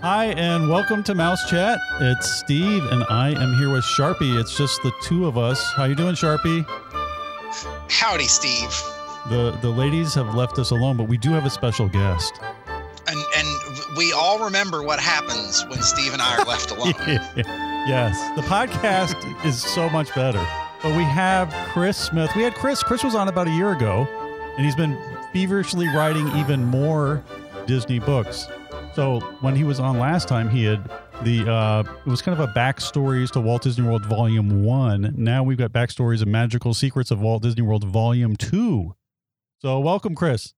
Hi, 0.00 0.26
and 0.26 0.68
welcome 0.68 1.02
to 1.04 1.14
Mouse 1.14 1.50
Chat. 1.50 1.80
It's 2.00 2.30
Steve, 2.30 2.84
and 2.84 3.02
I 3.10 3.30
am 3.30 3.54
here 3.58 3.70
with 3.72 3.82
Sharpie. 3.82 4.38
It's 4.38 4.56
just 4.56 4.80
the 4.84 4.92
two 5.02 5.26
of 5.26 5.36
us. 5.36 5.72
How 5.72 5.84
you 5.84 5.96
doing, 5.96 6.14
Sharpie? 6.14 6.64
Howdy, 7.90 8.28
Steve. 8.28 8.70
The 9.28 9.58
the 9.60 9.68
ladies 9.68 10.14
have 10.14 10.36
left 10.36 10.58
us 10.60 10.70
alone, 10.70 10.96
but 10.96 11.08
we 11.08 11.16
do 11.18 11.30
have 11.32 11.44
a 11.44 11.50
special 11.50 11.88
guest. 11.88 12.40
And 13.08 13.18
and 13.36 13.48
we 13.96 14.12
all 14.12 14.38
remember 14.44 14.84
what 14.84 15.00
happens 15.00 15.66
when 15.66 15.82
Steve 15.82 16.12
and 16.12 16.22
I 16.22 16.36
are 16.38 16.44
left 16.44 16.70
alone. 16.76 16.92
yes, 17.36 18.16
the 18.36 18.42
podcast 18.42 19.16
is 19.44 19.60
so 19.60 19.90
much 19.90 20.14
better. 20.14 20.46
But 20.80 20.96
we 20.96 21.02
have 21.02 21.52
Chris 21.72 21.96
Smith. 21.96 22.30
We 22.36 22.44
had 22.44 22.54
Chris. 22.54 22.84
Chris 22.84 23.02
was 23.02 23.16
on 23.16 23.26
about 23.26 23.48
a 23.48 23.52
year 23.52 23.72
ago, 23.72 24.06
and 24.56 24.64
he's 24.64 24.76
been 24.76 24.96
feverishly 25.32 25.88
writing 25.88 26.28
even 26.36 26.64
more 26.64 27.24
Disney 27.66 27.98
books. 27.98 28.46
So 28.98 29.20
when 29.42 29.54
he 29.54 29.62
was 29.62 29.78
on 29.78 30.00
last 30.00 30.26
time, 30.26 30.50
he 30.50 30.64
had 30.64 30.90
the 31.22 31.48
uh, 31.48 31.84
it 32.04 32.10
was 32.10 32.20
kind 32.20 32.36
of 32.36 32.48
a 32.48 32.52
backstories 32.52 33.30
to 33.30 33.40
Walt 33.40 33.62
Disney 33.62 33.86
World 33.86 34.04
Volume 34.06 34.64
One. 34.64 35.14
Now 35.16 35.44
we've 35.44 35.56
got 35.56 35.70
backstories 35.70 36.20
of 36.20 36.26
Magical 36.26 36.74
Secrets 36.74 37.12
of 37.12 37.20
Walt 37.20 37.44
Disney 37.44 37.62
World 37.62 37.84
Volume 37.84 38.34
Two. 38.34 38.96
So 39.60 39.78
welcome, 39.78 40.16
Chris. 40.16 40.52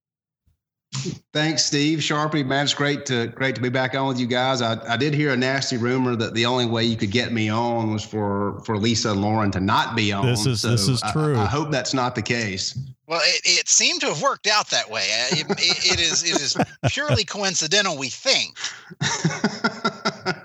Thanks, 1.32 1.64
Steve 1.64 2.00
Sharpie. 2.00 2.44
Man, 2.44 2.64
it's 2.64 2.74
great 2.74 3.06
to 3.06 3.28
great 3.28 3.54
to 3.54 3.60
be 3.60 3.68
back 3.68 3.94
on 3.94 4.08
with 4.08 4.18
you 4.18 4.26
guys. 4.26 4.60
I, 4.60 4.76
I 4.92 4.96
did 4.96 5.14
hear 5.14 5.32
a 5.32 5.36
nasty 5.36 5.76
rumor 5.76 6.16
that 6.16 6.34
the 6.34 6.44
only 6.46 6.66
way 6.66 6.82
you 6.84 6.96
could 6.96 7.12
get 7.12 7.32
me 7.32 7.48
on 7.48 7.92
was 7.92 8.04
for 8.04 8.60
for 8.64 8.76
Lisa 8.76 9.12
and 9.12 9.22
Lauren 9.22 9.52
to 9.52 9.60
not 9.60 9.94
be 9.94 10.12
on. 10.12 10.26
This 10.26 10.46
is 10.46 10.62
so 10.62 10.70
this 10.70 10.88
is 10.88 11.00
true. 11.12 11.36
I, 11.36 11.42
I, 11.42 11.46
hope 11.46 11.70
that's 11.70 11.94
not 11.94 12.16
the 12.16 12.22
case. 12.22 12.76
Well, 13.06 13.20
it, 13.22 13.40
it 13.44 13.68
seemed 13.68 14.00
to 14.00 14.08
have 14.08 14.20
worked 14.20 14.48
out 14.48 14.68
that 14.70 14.90
way. 14.90 15.04
It, 15.30 15.46
it, 15.48 15.92
it 15.92 16.00
is 16.00 16.24
it 16.24 16.40
is 16.40 16.56
purely 16.90 17.22
coincidental. 17.22 17.96
We 17.96 18.08
think. 18.08 18.58
I, 19.00 20.36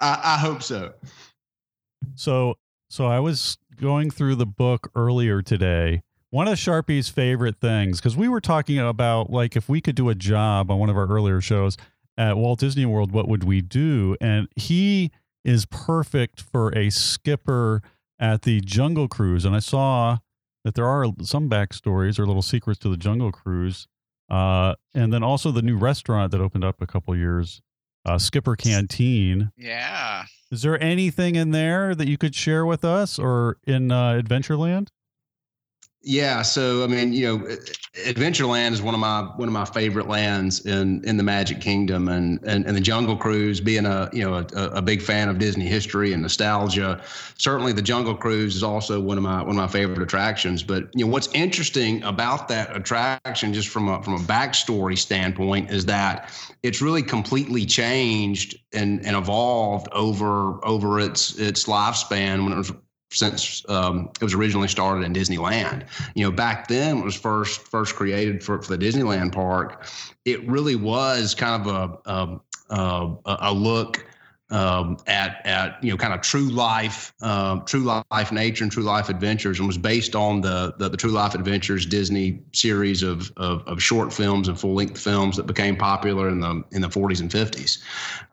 I 0.00 0.38
hope 0.40 0.62
so. 0.62 0.94
So 2.14 2.56
so 2.88 3.06
I 3.06 3.20
was 3.20 3.58
going 3.78 4.10
through 4.10 4.36
the 4.36 4.46
book 4.46 4.90
earlier 4.94 5.42
today 5.42 6.02
one 6.32 6.48
of 6.48 6.58
Sharpie's 6.58 7.10
favorite 7.10 7.60
things, 7.60 8.00
because 8.00 8.16
we 8.16 8.26
were 8.26 8.40
talking 8.40 8.78
about 8.78 9.30
like 9.30 9.54
if 9.54 9.68
we 9.68 9.82
could 9.82 9.94
do 9.94 10.08
a 10.08 10.14
job 10.14 10.70
on 10.70 10.78
one 10.78 10.88
of 10.88 10.96
our 10.96 11.06
earlier 11.06 11.42
shows 11.42 11.76
at 12.16 12.38
Walt 12.38 12.58
Disney 12.58 12.86
World, 12.86 13.12
what 13.12 13.28
would 13.28 13.44
we 13.44 13.60
do? 13.60 14.16
And 14.18 14.48
he 14.56 15.10
is 15.44 15.66
perfect 15.66 16.40
for 16.40 16.74
a 16.76 16.88
skipper 16.88 17.82
at 18.18 18.42
the 18.42 18.62
Jungle 18.62 19.08
Cruise. 19.08 19.44
And 19.44 19.54
I 19.54 19.58
saw 19.58 20.18
that 20.64 20.74
there 20.74 20.86
are 20.86 21.06
some 21.20 21.50
backstories 21.50 22.18
or 22.18 22.24
little 22.24 22.40
secrets 22.40 22.80
to 22.80 22.88
the 22.88 22.96
Jungle 22.96 23.30
Cruise. 23.30 23.86
Uh, 24.30 24.74
and 24.94 25.12
then 25.12 25.22
also 25.22 25.50
the 25.50 25.60
new 25.60 25.76
restaurant 25.76 26.32
that 26.32 26.40
opened 26.40 26.64
up 26.64 26.80
a 26.80 26.86
couple 26.86 27.14
years, 27.14 27.60
uh, 28.06 28.16
Skipper 28.16 28.56
Canteen. 28.56 29.52
Yeah. 29.58 30.24
Is 30.50 30.62
there 30.62 30.82
anything 30.82 31.34
in 31.34 31.50
there 31.50 31.94
that 31.94 32.08
you 32.08 32.16
could 32.16 32.34
share 32.34 32.64
with 32.64 32.86
us 32.86 33.18
or 33.18 33.58
in 33.66 33.92
uh, 33.92 34.12
Adventureland? 34.22 34.88
Yeah, 36.04 36.42
so 36.42 36.82
I 36.82 36.88
mean, 36.88 37.12
you 37.12 37.26
know, 37.26 37.44
Adventureland 38.06 38.72
is 38.72 38.82
one 38.82 38.92
of 38.92 38.98
my 38.98 39.22
one 39.36 39.46
of 39.46 39.54
my 39.54 39.64
favorite 39.64 40.08
lands 40.08 40.66
in 40.66 41.00
in 41.04 41.16
the 41.16 41.22
Magic 41.22 41.60
Kingdom, 41.60 42.08
and 42.08 42.40
and, 42.42 42.66
and 42.66 42.76
the 42.76 42.80
Jungle 42.80 43.16
Cruise, 43.16 43.60
being 43.60 43.86
a 43.86 44.10
you 44.12 44.24
know 44.24 44.44
a, 44.54 44.64
a 44.70 44.82
big 44.82 45.00
fan 45.00 45.28
of 45.28 45.38
Disney 45.38 45.64
history 45.64 46.12
and 46.12 46.20
nostalgia, 46.20 47.00
certainly 47.38 47.72
the 47.72 47.82
Jungle 47.82 48.16
Cruise 48.16 48.56
is 48.56 48.64
also 48.64 49.00
one 49.00 49.16
of 49.16 49.22
my 49.22 49.42
one 49.42 49.50
of 49.50 49.56
my 49.56 49.68
favorite 49.68 50.02
attractions. 50.02 50.64
But 50.64 50.88
you 50.92 51.04
know, 51.04 51.12
what's 51.12 51.28
interesting 51.34 52.02
about 52.02 52.48
that 52.48 52.76
attraction, 52.76 53.54
just 53.54 53.68
from 53.68 53.88
a 53.88 54.02
from 54.02 54.14
a 54.14 54.20
backstory 54.20 54.98
standpoint, 54.98 55.70
is 55.70 55.86
that 55.86 56.32
it's 56.64 56.82
really 56.82 57.04
completely 57.04 57.64
changed 57.64 58.58
and 58.72 59.06
and 59.06 59.14
evolved 59.16 59.86
over 59.92 60.64
over 60.66 60.98
its 60.98 61.38
its 61.38 61.66
lifespan 61.66 62.42
when 62.42 62.52
it 62.52 62.56
was 62.56 62.72
since 63.12 63.64
um, 63.68 64.10
it 64.20 64.24
was 64.24 64.34
originally 64.34 64.68
started 64.68 65.04
in 65.04 65.12
Disneyland. 65.12 65.86
You 66.14 66.24
know, 66.24 66.30
back 66.30 66.68
then 66.68 66.98
it 66.98 67.04
was 67.04 67.14
first 67.14 67.60
first 67.60 67.94
created 67.94 68.42
for, 68.42 68.60
for 68.62 68.76
the 68.76 68.84
Disneyland 68.84 69.32
park. 69.32 69.86
It 70.24 70.46
really 70.48 70.76
was 70.76 71.34
kind 71.34 71.66
of 71.66 72.00
a 72.06 72.40
a, 72.72 73.18
a 73.26 73.52
look 73.52 74.04
um, 74.52 74.98
at 75.06 75.44
at 75.46 75.82
you 75.82 75.90
know 75.90 75.96
kind 75.96 76.12
of 76.12 76.20
true 76.20 76.50
life, 76.50 77.12
uh, 77.22 77.58
true 77.60 77.80
life 78.10 78.30
nature 78.30 78.62
and 78.62 78.70
true 78.70 78.82
life 78.82 79.08
adventures, 79.08 79.58
and 79.58 79.66
was 79.66 79.78
based 79.78 80.14
on 80.14 80.42
the 80.42 80.74
the, 80.78 80.90
the 80.90 80.96
True 80.96 81.10
Life 81.10 81.34
Adventures 81.34 81.86
Disney 81.86 82.42
series 82.52 83.02
of, 83.02 83.32
of, 83.36 83.66
of 83.66 83.82
short 83.82 84.12
films 84.12 84.48
and 84.48 84.60
full 84.60 84.74
length 84.74 85.00
films 85.00 85.36
that 85.38 85.46
became 85.46 85.74
popular 85.74 86.28
in 86.28 86.40
the 86.40 86.62
in 86.70 86.82
the 86.82 86.88
40s 86.88 87.20
and 87.20 87.30
50s, 87.30 87.78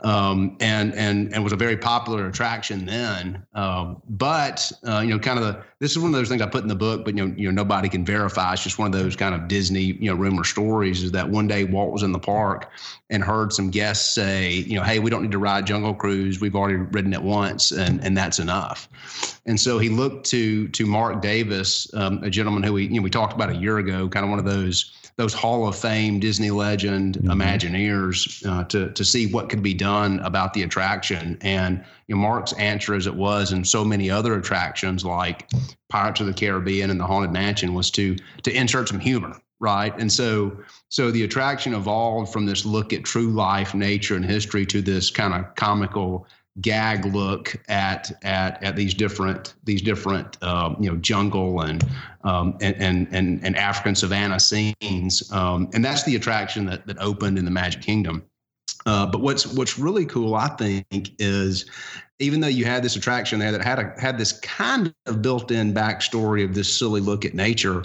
um, 0.06 0.58
and 0.60 0.94
and 0.94 1.34
and 1.34 1.44
was 1.44 1.54
a 1.54 1.58
very 1.58 1.78
popular 1.78 2.28
attraction 2.28 2.86
then. 2.86 3.46
Um, 3.54 4.02
but 4.10 4.72
uh, 4.86 5.00
you 5.00 5.10
know, 5.10 5.20
kind 5.20 5.40
of 5.40 5.46
the 5.46 5.64
this 5.80 5.92
is 5.92 6.00
one 6.00 6.14
of 6.14 6.20
those 6.20 6.28
things 6.28 6.42
I 6.42 6.48
put 6.48 6.64
in 6.64 6.68
the 6.68 6.76
book, 6.76 7.06
but 7.06 7.16
you 7.16 7.26
know, 7.26 7.34
you 7.38 7.50
know 7.50 7.64
nobody 7.64 7.88
can 7.88 8.04
verify. 8.04 8.52
It's 8.52 8.64
just 8.64 8.78
one 8.78 8.94
of 8.94 9.00
those 9.00 9.16
kind 9.16 9.34
of 9.34 9.48
Disney 9.48 9.84
you 9.84 10.12
know 10.12 10.16
rumor 10.16 10.44
stories. 10.44 11.02
Is 11.02 11.14
that 11.14 11.30
one 11.30 11.48
day 11.48 11.64
Walt 11.64 11.94
was 11.94 12.04
in 12.04 12.12
the 12.12 12.20
park 12.20 12.70
and 13.10 13.24
heard 13.24 13.54
some 13.54 13.70
guests 13.70 14.14
say, 14.14 14.52
you 14.52 14.76
know, 14.76 14.84
hey, 14.84 15.00
we 15.00 15.10
don't 15.10 15.24
need 15.24 15.32
to 15.32 15.40
ride 15.40 15.66
Jungle 15.66 15.94
Cruise. 15.94 16.09
We've 16.10 16.56
already 16.56 16.76
ridden 16.76 17.14
it 17.14 17.22
once, 17.22 17.72
and 17.72 18.04
and 18.04 18.18
that's 18.18 18.40
enough. 18.40 18.90
And 19.46 19.60
so 19.60 19.80
he 19.80 19.90
looked 19.90 20.26
to 20.28 20.68
to 20.70 20.86
Marc 20.86 21.22
Davis, 21.22 21.92
um, 21.94 22.24
a 22.24 22.30
gentleman 22.30 22.64
who 22.64 22.74
we 22.74 22.84
you 22.84 22.96
know 22.96 23.02
we 23.02 23.10
talked 23.10 23.34
about 23.34 23.50
a 23.50 23.56
year 23.56 23.78
ago, 23.78 24.08
kind 24.10 24.24
of 24.24 24.30
one 24.30 24.40
of 24.40 24.46
those 24.46 24.94
those 25.16 25.34
Hall 25.34 25.68
of 25.68 25.76
Fame 25.76 26.20
Disney 26.20 26.50
legend 26.50 27.18
mm-hmm. 27.18 27.30
Imagineers 27.30 28.46
uh, 28.46 28.64
to 28.66 28.92
to 28.92 29.06
see 29.06 29.32
what 29.32 29.50
could 29.50 29.62
be 29.62 29.74
done 29.74 30.20
about 30.22 30.54
the 30.54 30.64
attraction. 30.64 31.38
And 31.42 31.84
you 32.08 32.16
know, 32.16 32.22
Marc's 32.22 32.54
answer, 32.54 32.96
as 32.96 33.06
it 33.06 33.16
was 33.16 33.52
and 33.52 33.68
so 33.68 33.84
many 33.84 34.10
other 34.10 34.36
attractions 34.36 35.04
like 35.04 35.50
Pirates 35.90 36.22
of 36.22 36.28
the 36.28 36.34
Caribbean 36.34 36.90
and 36.90 37.00
the 37.00 37.06
Haunted 37.06 37.32
Mansion, 37.32 37.74
was 37.74 37.92
to 37.92 38.16
to 38.44 38.52
insert 38.52 38.88
some 38.88 39.00
humor 39.00 39.40
right? 39.60 39.98
And 40.00 40.12
so 40.12 40.58
so 40.90 41.12
the 41.12 41.24
attraction 41.24 41.74
evolved 41.74 42.32
from 42.32 42.46
this 42.46 42.66
look 42.66 42.94
at 42.94 43.04
true 43.04 43.30
life 43.30 43.74
nature 43.74 44.16
and 44.16 44.26
history 44.26 44.66
to 44.68 44.82
this 44.82 45.10
kind 45.12 45.34
of 45.34 45.54
comical 45.56 46.28
gag 46.62 47.06
look 47.06 47.56
at 47.70 48.12
at 48.24 48.62
at 48.64 48.76
these 48.76 48.94
different 48.94 49.54
these 49.64 49.82
different 49.82 50.42
um, 50.44 50.76
you 50.80 50.90
know 50.90 50.98
jungle 50.98 51.62
and, 51.62 51.84
um, 52.24 52.58
and 52.62 53.08
and 53.12 53.44
and 53.44 53.56
African 53.56 53.96
savannah 53.96 54.40
scenes. 54.40 55.32
Um, 55.32 55.70
and 55.74 55.84
that's 55.84 56.04
the 56.04 56.16
attraction 56.16 56.66
that 56.66 56.86
that 56.88 56.98
opened 57.00 57.38
in 57.38 57.46
the 57.46 57.52
Magic 57.52 57.82
Kingdom. 57.82 58.24
Uh, 58.86 59.06
but 59.06 59.22
what's 59.22 59.46
what's 59.46 59.78
really 59.78 60.06
cool 60.06 60.36
I 60.36 60.48
think 60.48 61.12
is 61.20 61.66
even 62.20 62.42
though 62.42 62.48
you 62.48 62.66
had 62.66 62.84
this 62.84 62.96
attraction 62.96 63.40
there 63.40 63.52
that 63.52 63.64
had 63.64 63.80
a 63.80 63.94
had 64.00 64.18
this 64.18 64.34
kind 64.40 64.94
of 65.06 65.22
built-in 65.22 65.74
backstory 65.74 66.44
of 66.44 66.54
this 66.54 66.78
silly 66.78 67.02
look 67.02 67.26
at 67.26 67.34
nature 67.34 67.84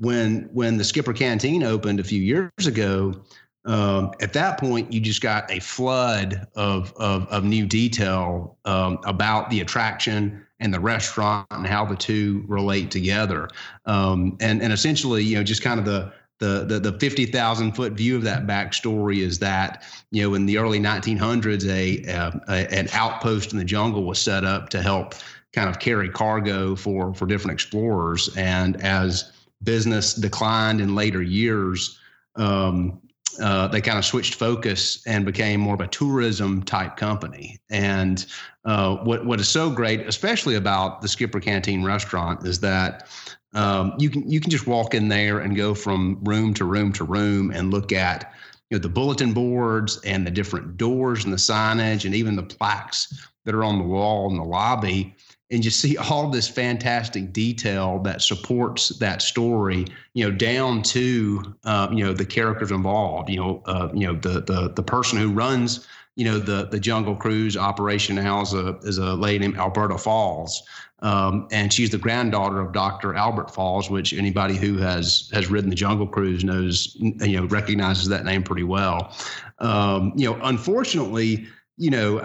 when 0.00 0.48
when 0.52 0.78
the 0.78 0.84
Skipper 0.84 1.12
Canteen 1.12 1.62
opened 1.62 2.00
a 2.00 2.04
few 2.04 2.20
years 2.20 2.66
ago, 2.66 3.20
um, 3.66 4.12
at 4.22 4.32
that 4.32 4.58
point 4.58 4.90
you 4.92 4.98
just 4.98 5.20
got 5.20 5.50
a 5.50 5.60
flood 5.60 6.46
of 6.54 6.92
of, 6.96 7.26
of 7.28 7.44
new 7.44 7.66
detail 7.66 8.56
um, 8.64 8.98
about 9.04 9.50
the 9.50 9.60
attraction 9.60 10.44
and 10.58 10.72
the 10.72 10.80
restaurant 10.80 11.46
and 11.50 11.66
how 11.66 11.84
the 11.84 11.96
two 11.96 12.44
relate 12.48 12.90
together. 12.90 13.48
Um, 13.84 14.38
and 14.40 14.62
and 14.62 14.72
essentially, 14.72 15.22
you 15.22 15.36
know, 15.36 15.44
just 15.44 15.62
kind 15.62 15.78
of 15.78 15.84
the 15.84 16.10
the 16.38 16.64
the, 16.64 16.80
the 16.80 16.98
fifty 16.98 17.26
thousand 17.26 17.72
foot 17.72 17.92
view 17.92 18.16
of 18.16 18.22
that 18.22 18.46
backstory 18.46 19.18
is 19.18 19.38
that 19.40 19.84
you 20.10 20.22
know 20.22 20.34
in 20.34 20.46
the 20.46 20.56
early 20.56 20.80
1900s 20.80 21.68
a, 21.68 22.02
a 22.48 22.74
an 22.74 22.88
outpost 22.94 23.52
in 23.52 23.58
the 23.58 23.64
jungle 23.66 24.04
was 24.04 24.18
set 24.18 24.44
up 24.46 24.70
to 24.70 24.80
help 24.80 25.14
kind 25.52 25.68
of 25.68 25.78
carry 25.78 26.08
cargo 26.08 26.74
for 26.74 27.12
for 27.12 27.26
different 27.26 27.52
explorers 27.52 28.34
and 28.38 28.82
as 28.82 29.32
business 29.62 30.14
declined 30.14 30.80
in 30.80 30.94
later 30.94 31.22
years, 31.22 31.98
um, 32.36 33.00
uh, 33.40 33.68
they 33.68 33.80
kind 33.80 33.98
of 33.98 34.04
switched 34.04 34.34
focus 34.34 35.02
and 35.06 35.24
became 35.24 35.60
more 35.60 35.74
of 35.74 35.80
a 35.80 35.86
tourism 35.86 36.62
type 36.62 36.96
company. 36.96 37.58
And 37.70 38.24
uh, 38.64 38.96
what 38.96 39.24
what 39.24 39.40
is 39.40 39.48
so 39.48 39.70
great, 39.70 40.00
especially 40.00 40.56
about 40.56 41.00
the 41.00 41.08
Skipper 41.08 41.40
Canteen 41.40 41.84
restaurant, 41.84 42.46
is 42.46 42.60
that 42.60 43.08
um, 43.54 43.94
you 43.98 44.10
can 44.10 44.28
you 44.30 44.40
can 44.40 44.50
just 44.50 44.66
walk 44.66 44.94
in 44.94 45.08
there 45.08 45.40
and 45.40 45.56
go 45.56 45.74
from 45.74 46.18
room 46.22 46.54
to 46.54 46.64
room 46.64 46.92
to 46.94 47.04
room 47.04 47.50
and 47.50 47.70
look 47.70 47.92
at 47.92 48.32
you 48.70 48.78
know 48.78 48.82
the 48.82 48.88
bulletin 48.88 49.32
boards 49.32 50.00
and 50.04 50.26
the 50.26 50.30
different 50.30 50.76
doors 50.76 51.24
and 51.24 51.32
the 51.32 51.38
signage 51.38 52.04
and 52.04 52.14
even 52.14 52.36
the 52.36 52.42
plaques 52.42 53.28
that 53.44 53.54
are 53.54 53.64
on 53.64 53.78
the 53.78 53.84
wall 53.84 54.30
in 54.30 54.36
the 54.36 54.44
lobby 54.44 55.14
and 55.50 55.64
you 55.64 55.70
see 55.70 55.96
all 55.96 56.28
this 56.28 56.48
fantastic 56.48 57.32
detail 57.32 57.98
that 58.00 58.22
supports 58.22 58.90
that 58.98 59.20
story, 59.20 59.86
you 60.14 60.24
know, 60.24 60.30
down 60.30 60.82
to 60.82 61.54
uh, 61.64 61.88
you 61.90 62.04
know 62.04 62.12
the 62.12 62.24
characters 62.24 62.70
involved. 62.70 63.28
You 63.28 63.36
know, 63.36 63.62
uh, 63.66 63.88
you 63.92 64.06
know 64.06 64.14
the 64.14 64.40
the 64.40 64.72
the 64.74 64.82
person 64.82 65.18
who 65.18 65.30
runs 65.30 65.86
you 66.14 66.24
know 66.24 66.38
the 66.38 66.66
the 66.66 66.78
Jungle 66.78 67.16
Cruise 67.16 67.56
operation 67.56 68.16
now 68.16 68.42
is 68.42 68.54
a 68.54 68.78
is 68.82 68.98
a 68.98 69.14
lady 69.14 69.38
named 69.40 69.56
Alberta 69.56 69.98
Falls, 69.98 70.62
Um, 71.00 71.48
and 71.50 71.72
she's 71.72 71.90
the 71.90 71.98
granddaughter 71.98 72.60
of 72.60 72.72
Dr. 72.72 73.14
Albert 73.14 73.52
Falls, 73.54 73.90
which 73.90 74.12
anybody 74.12 74.54
who 74.54 74.76
has 74.78 75.30
has 75.32 75.50
ridden 75.50 75.70
the 75.70 75.76
Jungle 75.76 76.06
Cruise 76.06 76.44
knows, 76.44 76.96
you 77.00 77.40
know, 77.40 77.46
recognizes 77.46 78.08
that 78.08 78.24
name 78.24 78.42
pretty 78.42 78.64
well. 78.64 79.16
Um, 79.58 80.12
you 80.14 80.30
know, 80.30 80.38
unfortunately, 80.42 81.46
you 81.80 81.88
know, 81.88 82.20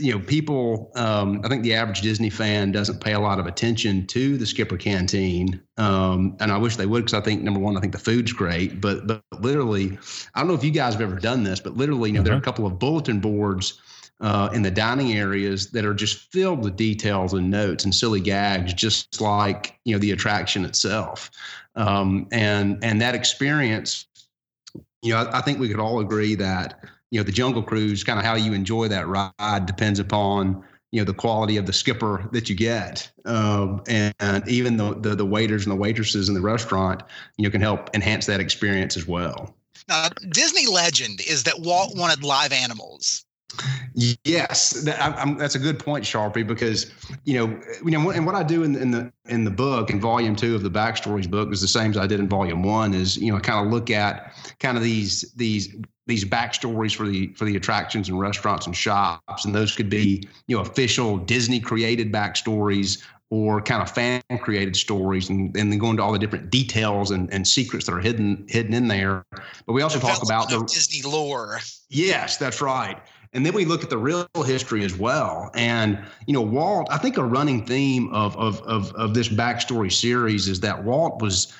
you 0.00 0.12
know, 0.12 0.18
people. 0.18 0.90
Um, 0.96 1.42
I 1.44 1.48
think 1.48 1.62
the 1.62 1.74
average 1.74 2.00
Disney 2.00 2.30
fan 2.30 2.72
doesn't 2.72 3.02
pay 3.02 3.12
a 3.12 3.20
lot 3.20 3.38
of 3.38 3.46
attention 3.46 4.06
to 4.06 4.38
the 4.38 4.46
Skipper 4.46 4.78
Canteen, 4.78 5.60
um, 5.76 6.38
and 6.40 6.50
I 6.50 6.56
wish 6.56 6.76
they 6.76 6.86
would 6.86 7.04
because 7.04 7.12
I 7.12 7.20
think 7.20 7.42
number 7.42 7.60
one, 7.60 7.76
I 7.76 7.80
think 7.80 7.92
the 7.92 7.98
food's 7.98 8.32
great, 8.32 8.80
but 8.80 9.06
but 9.06 9.22
literally, 9.40 9.98
I 10.34 10.40
don't 10.40 10.48
know 10.48 10.54
if 10.54 10.64
you 10.64 10.70
guys 10.70 10.94
have 10.94 11.02
ever 11.02 11.16
done 11.16 11.44
this, 11.44 11.60
but 11.60 11.76
literally, 11.76 12.08
you 12.08 12.14
know, 12.14 12.20
uh-huh. 12.20 12.24
there 12.24 12.32
are 12.32 12.36
a 12.36 12.38
uh-huh. 12.38 12.44
couple 12.44 12.66
of 12.66 12.78
bulletin 12.78 13.20
boards. 13.20 13.80
Uh, 14.20 14.48
in 14.54 14.62
the 14.62 14.70
dining 14.70 15.12
areas 15.14 15.72
that 15.72 15.84
are 15.84 15.92
just 15.92 16.32
filled 16.32 16.62
with 16.62 16.76
details 16.76 17.34
and 17.34 17.50
notes 17.50 17.84
and 17.84 17.92
silly 17.92 18.20
gags, 18.20 18.72
just 18.72 19.20
like 19.20 19.76
you 19.84 19.92
know 19.92 19.98
the 19.98 20.12
attraction 20.12 20.64
itself, 20.64 21.30
um, 21.74 22.26
and 22.30 22.82
and 22.82 23.02
that 23.02 23.14
experience. 23.16 24.06
You 25.02 25.12
know, 25.12 25.18
I, 25.18 25.38
I 25.38 25.40
think 25.42 25.58
we 25.58 25.68
could 25.68 25.80
all 25.80 25.98
agree 25.98 26.36
that 26.36 26.80
you 27.10 27.20
know 27.20 27.24
the 27.24 27.32
jungle 27.32 27.62
cruise 27.62 28.04
kind 28.04 28.18
of 28.18 28.24
how 28.24 28.34
you 28.34 28.52
enjoy 28.52 28.88
that 28.88 29.06
ride 29.06 29.66
depends 29.66 29.98
upon 29.98 30.64
you 30.90 31.00
know 31.00 31.04
the 31.04 31.14
quality 31.14 31.56
of 31.56 31.66
the 31.66 31.72
skipper 31.72 32.28
that 32.32 32.48
you 32.48 32.54
get. 32.54 33.10
Um, 33.24 33.82
and, 33.88 34.14
and, 34.20 34.48
even 34.48 34.76
the, 34.76 34.94
the, 34.94 35.16
the 35.16 35.26
waiters 35.26 35.64
and 35.64 35.72
the 35.72 35.76
waitresses 35.76 36.28
in 36.28 36.34
the 36.34 36.40
restaurant 36.40 37.02
you 37.36 37.44
know 37.44 37.50
can 37.50 37.60
help 37.60 37.90
enhance 37.94 38.26
that 38.26 38.40
experience 38.40 38.96
as 38.96 39.06
well. 39.06 39.54
Now 39.88 40.08
disney 40.30 40.66
legend 40.66 41.20
is 41.20 41.42
that 41.44 41.60
walt 41.60 41.96
wanted 41.96 42.22
live 42.22 42.52
animals 42.52 43.24
Yes, 43.94 44.82
that, 44.82 45.00
I'm, 45.00 45.38
that's 45.38 45.54
a 45.54 45.58
good 45.58 45.78
point, 45.78 46.04
Sharpie. 46.04 46.46
Because 46.46 46.90
you 47.24 47.34
know, 47.34 47.60
you 47.84 47.92
know, 47.92 48.10
and 48.10 48.26
what 48.26 48.34
I 48.34 48.42
do 48.42 48.64
in, 48.64 48.74
in, 48.76 48.90
the 48.90 49.12
in 49.26 49.44
the 49.44 49.50
book, 49.50 49.90
in 49.90 50.00
volume 50.00 50.34
two 50.34 50.54
of 50.54 50.62
the 50.62 50.70
backstories 50.70 51.30
book, 51.30 51.52
is 51.52 51.60
the 51.60 51.68
same 51.68 51.90
as 51.90 51.96
I 51.96 52.06
did 52.06 52.20
in 52.20 52.28
volume 52.28 52.62
one. 52.62 52.94
Is 52.94 53.16
you 53.16 53.32
know, 53.32 53.38
kind 53.38 53.64
of 53.64 53.72
look 53.72 53.90
at 53.90 54.34
kind 54.58 54.76
of 54.76 54.82
these 54.82 55.32
these 55.36 55.74
these 56.06 56.24
backstories 56.24 56.94
for 56.94 57.06
the 57.06 57.32
for 57.34 57.44
the 57.44 57.56
attractions 57.56 58.08
and 58.08 58.18
restaurants 58.18 58.66
and 58.66 58.76
shops, 58.76 59.44
and 59.44 59.54
those 59.54 59.74
could 59.74 59.88
be 59.88 60.28
you 60.48 60.56
know 60.56 60.62
official 60.62 61.16
Disney 61.18 61.60
created 61.60 62.12
backstories 62.12 63.02
or 63.30 63.60
kind 63.60 63.82
of 63.82 63.90
fan 63.90 64.22
created 64.40 64.76
stories, 64.76 65.28
and, 65.28 65.56
and 65.56 65.72
then 65.72 65.78
go 65.78 65.90
into 65.90 66.02
all 66.02 66.12
the 66.12 66.18
different 66.18 66.50
details 66.50 67.10
and, 67.10 67.32
and 67.32 67.46
secrets 67.48 67.86
that 67.86 67.92
are 67.92 68.00
hidden 68.00 68.44
hidden 68.48 68.74
in 68.74 68.88
there. 68.88 69.24
But 69.66 69.72
we 69.72 69.82
also 69.82 69.98
talk 69.98 70.22
about 70.22 70.50
the 70.50 70.60
Disney 70.64 71.08
lore. 71.08 71.60
Yes, 71.88 72.36
that's 72.36 72.60
right. 72.60 72.98
And 73.34 73.44
then 73.44 73.52
we 73.52 73.64
look 73.64 73.82
at 73.82 73.90
the 73.90 73.98
real 73.98 74.28
history 74.46 74.84
as 74.84 74.96
well. 74.96 75.50
And, 75.54 75.98
you 76.26 76.32
know, 76.32 76.40
Walt, 76.40 76.86
I 76.90 76.98
think 76.98 77.16
a 77.16 77.24
running 77.24 77.66
theme 77.66 78.12
of, 78.14 78.36
of, 78.36 78.60
of, 78.62 78.94
of 78.94 79.12
this 79.12 79.28
backstory 79.28 79.92
series 79.92 80.46
is 80.46 80.60
that 80.60 80.84
Walt 80.84 81.20
was 81.20 81.52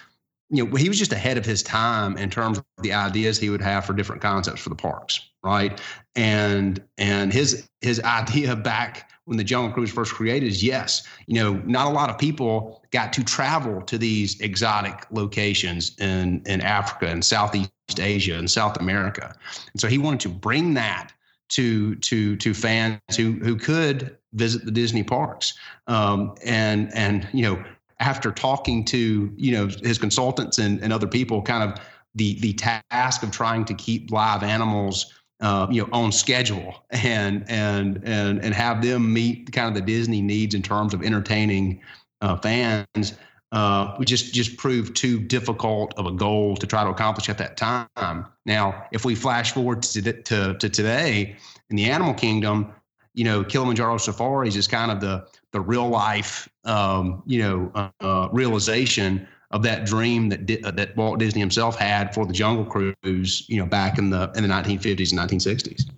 you 0.50 0.64
know, 0.64 0.76
he 0.76 0.88
was 0.88 0.98
just 0.98 1.12
ahead 1.12 1.38
of 1.38 1.44
his 1.44 1.62
time 1.62 2.16
in 2.16 2.30
terms 2.30 2.58
of 2.58 2.64
the 2.78 2.92
ideas 2.92 3.38
he 3.38 3.50
would 3.50 3.62
have 3.62 3.84
for 3.84 3.92
different 3.92 4.20
concepts 4.20 4.60
for 4.60 4.68
the 4.68 4.76
parks, 4.76 5.28
right? 5.42 5.80
And 6.14 6.82
and 6.98 7.32
his 7.32 7.68
his 7.80 8.00
idea 8.02 8.54
back 8.70 9.10
when 9.24 9.38
the 9.38 9.44
Jungle 9.44 9.72
Cruise 9.72 9.90
first 9.90 10.12
created 10.12 10.48
is 10.48 10.62
yes, 10.62 11.02
you 11.26 11.34
know, 11.34 11.54
not 11.64 11.86
a 11.86 11.90
lot 11.90 12.10
of 12.10 12.18
people 12.18 12.82
got 12.90 13.12
to 13.14 13.24
travel 13.24 13.80
to 13.82 13.96
these 13.96 14.38
exotic 14.40 15.06
locations 15.10 15.98
in 15.98 16.42
in 16.46 16.60
Africa 16.60 17.06
and 17.06 17.24
Southeast 17.24 17.70
Asia 17.98 18.36
and 18.36 18.50
South 18.50 18.78
America, 18.78 19.34
and 19.72 19.80
so 19.80 19.88
he 19.88 19.98
wanted 19.98 20.20
to 20.20 20.28
bring 20.28 20.74
that 20.74 21.10
to 21.50 21.94
to 21.96 22.36
to 22.36 22.54
fans 22.54 23.00
who 23.16 23.32
who 23.32 23.56
could 23.56 24.16
visit 24.32 24.64
the 24.64 24.70
Disney 24.70 25.02
parks, 25.02 25.54
um, 25.86 26.34
and 26.44 26.92
and 26.94 27.28
you 27.32 27.42
know 27.42 27.64
after 28.00 28.30
talking 28.30 28.84
to 28.86 29.32
you 29.36 29.52
know 29.52 29.68
his 29.82 29.98
consultants 29.98 30.58
and, 30.58 30.80
and 30.82 30.92
other 30.92 31.06
people 31.06 31.42
kind 31.42 31.70
of 31.70 31.78
the 32.14 32.38
the 32.40 32.52
task 32.54 33.22
of 33.22 33.30
trying 33.30 33.64
to 33.64 33.74
keep 33.74 34.10
live 34.10 34.42
animals 34.42 35.12
uh, 35.40 35.66
you 35.70 35.82
know 35.82 35.88
on 35.92 36.10
schedule 36.12 36.84
and 36.90 37.44
and 37.48 38.00
and 38.04 38.42
and 38.42 38.54
have 38.54 38.82
them 38.82 39.12
meet 39.12 39.52
kind 39.52 39.68
of 39.68 39.74
the 39.74 39.80
Disney 39.80 40.22
needs 40.22 40.54
in 40.54 40.62
terms 40.62 40.94
of 40.94 41.02
entertaining 41.02 41.80
uh, 42.20 42.36
fans 42.36 43.14
uh, 43.54 43.94
we 44.00 44.04
just 44.04 44.34
just 44.34 44.56
proved 44.56 44.96
too 44.96 45.20
difficult 45.20 45.94
of 45.96 46.06
a 46.06 46.10
goal 46.10 46.56
to 46.56 46.66
try 46.66 46.82
to 46.82 46.90
accomplish 46.90 47.28
at 47.28 47.38
that 47.38 47.56
time. 47.56 48.26
Now, 48.44 48.84
if 48.90 49.04
we 49.04 49.14
flash 49.14 49.52
forward 49.52 49.84
to, 49.84 50.02
to, 50.02 50.54
to 50.54 50.68
today 50.68 51.36
in 51.70 51.76
the 51.76 51.84
animal 51.84 52.14
kingdom, 52.14 52.72
you 53.14 53.22
know, 53.22 53.44
Kilimanjaro 53.44 53.98
Safaris 53.98 54.56
is 54.56 54.66
kind 54.66 54.90
of 54.90 55.00
the 55.00 55.28
the 55.52 55.60
real 55.60 55.88
life, 55.88 56.48
um, 56.64 57.22
you 57.26 57.38
know, 57.42 57.70
uh, 57.76 57.90
uh, 58.00 58.28
realization 58.32 59.28
of 59.52 59.62
that 59.62 59.86
dream 59.86 60.30
that 60.30 60.64
uh, 60.64 60.72
that 60.72 60.96
Walt 60.96 61.20
Disney 61.20 61.38
himself 61.38 61.78
had 61.78 62.12
for 62.12 62.26
the 62.26 62.32
Jungle 62.32 62.64
Cruise, 62.64 63.48
you 63.48 63.58
know, 63.58 63.66
back 63.66 63.98
in 63.98 64.10
the 64.10 64.32
in 64.34 64.42
the 64.42 64.48
1950s 64.48 65.12
and 65.12 65.30
1960s. 65.30 65.88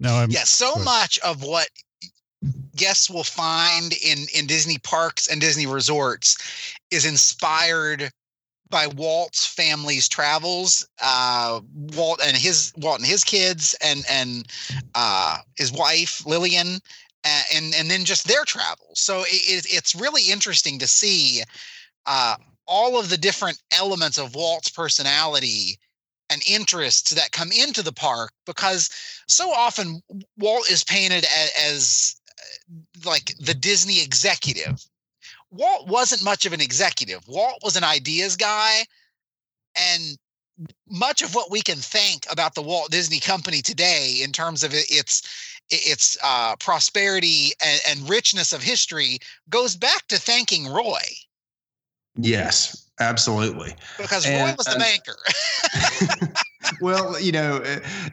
No, 0.00 0.12
I'm, 0.16 0.30
yeah, 0.30 0.42
so 0.42 0.74
much 0.74 1.20
of 1.20 1.44
what 1.44 1.68
guests 2.76 3.10
will 3.10 3.24
find 3.24 3.92
in 3.92 4.26
in 4.34 4.46
Disney 4.46 4.78
parks 4.78 5.26
and 5.26 5.40
Disney 5.40 5.66
resorts 5.66 6.36
is 6.90 7.04
inspired 7.04 8.10
by 8.68 8.86
Walt's 8.88 9.46
family's 9.46 10.08
travels. 10.08 10.86
Uh, 11.00 11.60
Walt 11.94 12.20
and 12.24 12.36
his 12.36 12.72
Walt 12.76 12.98
and 12.98 13.06
his 13.06 13.24
kids 13.24 13.74
and 13.82 14.04
and 14.10 14.46
uh, 14.94 15.38
his 15.56 15.72
wife 15.72 16.24
Lillian, 16.26 16.80
and 17.24 17.74
and 17.74 17.90
then 17.90 18.04
just 18.04 18.26
their 18.26 18.44
travels. 18.44 19.00
So 19.00 19.20
it, 19.22 19.66
it's 19.68 19.94
really 19.94 20.30
interesting 20.30 20.78
to 20.78 20.86
see 20.86 21.42
uh, 22.06 22.36
all 22.66 22.98
of 22.98 23.08
the 23.08 23.18
different 23.18 23.60
elements 23.76 24.18
of 24.18 24.34
Walt's 24.34 24.68
personality 24.68 25.78
and 26.28 26.42
interests 26.48 27.10
that 27.10 27.30
come 27.30 27.52
into 27.52 27.82
the 27.82 27.92
park 27.92 28.32
because 28.46 28.90
so 29.28 29.52
often 29.52 30.02
Walt 30.38 30.68
is 30.68 30.82
painted 30.82 31.24
as, 31.24 31.50
as 31.56 32.20
like 33.04 33.34
the 33.38 33.54
Disney 33.54 34.02
executive 34.02 34.84
Walt 35.50 35.88
wasn't 35.88 36.22
much 36.22 36.44
of 36.44 36.52
an 36.52 36.60
executive. 36.60 37.26
Walt 37.28 37.58
was 37.62 37.76
an 37.76 37.84
ideas 37.84 38.36
guy. 38.36 38.84
And 39.76 40.18
much 40.88 41.22
of 41.22 41.34
what 41.34 41.50
we 41.50 41.60
can 41.60 41.76
think 41.76 42.26
about 42.30 42.54
the 42.54 42.62
Walt 42.62 42.90
Disney 42.90 43.20
Company 43.20 43.60
today, 43.60 44.20
in 44.22 44.32
terms 44.32 44.62
of 44.62 44.72
its 44.72 45.22
its 45.68 46.16
uh, 46.22 46.56
prosperity 46.56 47.52
and, 47.64 47.80
and 47.88 48.08
richness 48.08 48.52
of 48.52 48.62
history, 48.62 49.18
goes 49.50 49.76
back 49.76 50.06
to 50.08 50.16
thanking 50.16 50.68
Roy. 50.68 51.02
Yes, 52.16 52.85
absolutely. 53.00 53.74
Because 53.98 54.26
and, 54.26 54.50
Roy 54.50 54.54
was 54.56 54.66
the 54.66 54.78
banker. 54.78 56.32
well, 56.80 57.20
you 57.20 57.32
know, 57.32 57.60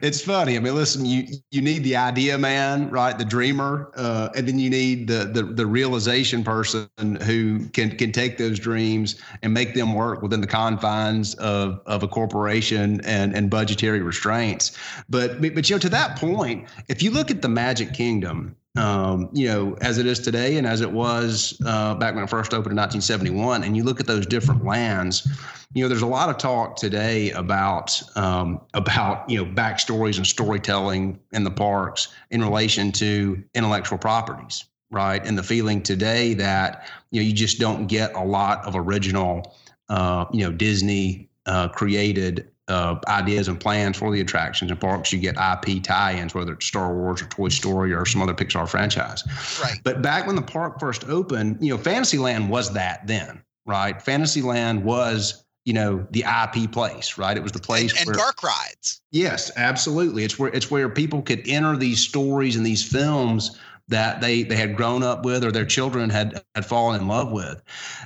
it's 0.02 0.20
funny. 0.20 0.56
I 0.56 0.60
mean, 0.60 0.74
listen, 0.74 1.04
you 1.04 1.26
you 1.50 1.60
need 1.60 1.84
the 1.84 1.96
idea 1.96 2.38
man, 2.38 2.90
right? 2.90 3.16
The 3.16 3.24
dreamer, 3.24 3.90
uh, 3.96 4.30
and 4.34 4.46
then 4.48 4.58
you 4.58 4.70
need 4.70 5.08
the, 5.08 5.24
the 5.24 5.42
the 5.42 5.66
realization 5.66 6.44
person 6.44 6.88
who 7.22 7.66
can 7.68 7.96
can 7.96 8.12
take 8.12 8.38
those 8.38 8.58
dreams 8.58 9.16
and 9.42 9.52
make 9.52 9.74
them 9.74 9.94
work 9.94 10.22
within 10.22 10.40
the 10.40 10.46
confines 10.46 11.34
of 11.34 11.80
of 11.86 12.02
a 12.02 12.08
corporation 12.08 13.00
and 13.04 13.34
and 13.34 13.50
budgetary 13.50 14.00
restraints. 14.00 14.76
But 15.08 15.40
but 15.40 15.68
you 15.68 15.76
know, 15.76 15.80
to 15.80 15.88
that 15.90 16.18
point, 16.18 16.68
if 16.88 17.02
you 17.02 17.10
look 17.10 17.30
at 17.30 17.42
the 17.42 17.48
Magic 17.48 17.92
Kingdom, 17.92 18.56
um, 18.76 19.28
you 19.32 19.46
know, 19.46 19.76
as 19.80 19.98
it 19.98 20.06
is 20.06 20.18
today 20.18 20.56
and 20.56 20.66
as 20.66 20.80
it 20.80 20.90
was 20.90 21.60
uh, 21.64 21.94
back 21.94 22.14
when 22.14 22.24
it 22.24 22.30
first 22.30 22.52
opened 22.52 22.72
in 22.72 22.78
1971. 22.78 23.62
And 23.62 23.76
you 23.76 23.84
look 23.84 24.00
at 24.00 24.06
those 24.06 24.26
different 24.26 24.64
lands, 24.64 25.26
you 25.74 25.82
know, 25.82 25.88
there's 25.88 26.02
a 26.02 26.06
lot 26.06 26.28
of 26.28 26.38
talk 26.38 26.76
today 26.76 27.30
about 27.32 28.00
um, 28.16 28.60
about 28.74 29.28
you 29.30 29.36
know 29.36 29.50
backstories 29.50 30.16
and 30.16 30.26
storytelling 30.26 31.20
in 31.32 31.44
the 31.44 31.50
parks 31.50 32.08
in 32.30 32.42
relation 32.42 32.90
to 32.92 33.42
intellectual 33.54 33.98
properties, 33.98 34.64
right? 34.90 35.24
And 35.24 35.38
the 35.38 35.42
feeling 35.42 35.80
today 35.82 36.34
that 36.34 36.88
you 37.10 37.20
know 37.20 37.26
you 37.26 37.32
just 37.32 37.60
don't 37.60 37.86
get 37.86 38.14
a 38.14 38.24
lot 38.24 38.64
of 38.66 38.74
original, 38.74 39.56
uh, 39.88 40.24
you 40.32 40.44
know, 40.44 40.52
Disney 40.52 41.28
uh, 41.46 41.68
created 41.68 42.50
uh, 42.68 42.98
ideas 43.08 43.48
and 43.48 43.60
plans 43.60 43.98
for 43.98 44.10
the 44.10 44.20
attractions 44.20 44.70
and 44.70 44.80
parks, 44.80 45.12
you 45.12 45.18
get 45.18 45.36
IP 45.36 45.82
tie-ins, 45.82 46.34
whether 46.34 46.54
it's 46.54 46.66
Star 46.66 46.94
Wars 46.94 47.20
or 47.20 47.26
Toy 47.26 47.48
Story 47.48 47.92
or 47.92 48.06
some 48.06 48.22
other 48.22 48.34
Pixar 48.34 48.68
franchise. 48.68 49.22
Right. 49.62 49.78
But 49.84 50.02
back 50.02 50.26
when 50.26 50.36
the 50.36 50.42
park 50.42 50.80
first 50.80 51.04
opened, 51.08 51.58
you 51.60 51.70
know, 51.70 51.78
Fantasyland 51.78 52.48
was 52.48 52.72
that 52.72 53.06
then, 53.06 53.42
right? 53.66 54.00
Fantasyland 54.00 54.82
was, 54.82 55.44
you 55.66 55.74
know, 55.74 56.06
the 56.10 56.24
IP 56.24 56.70
place, 56.72 57.18
right? 57.18 57.36
It 57.36 57.42
was 57.42 57.52
the 57.52 57.58
place 57.58 57.92
and, 57.92 58.00
and 58.00 58.08
where, 58.08 58.16
dark 58.16 58.42
rides. 58.42 59.02
Yes, 59.10 59.50
absolutely. 59.56 60.24
It's 60.24 60.38
where 60.38 60.50
it's 60.54 60.70
where 60.70 60.88
people 60.88 61.22
could 61.22 61.46
enter 61.46 61.76
these 61.76 62.00
stories 62.00 62.56
and 62.56 62.64
these 62.64 62.82
films 62.82 63.58
that 63.88 64.20
they 64.20 64.42
they 64.42 64.56
had 64.56 64.76
grown 64.76 65.02
up 65.02 65.24
with 65.24 65.44
or 65.44 65.52
their 65.52 65.66
children 65.66 66.08
had 66.08 66.42
had 66.54 66.64
fallen 66.64 67.00
in 67.00 67.08
love 67.08 67.30
with. 67.30 67.62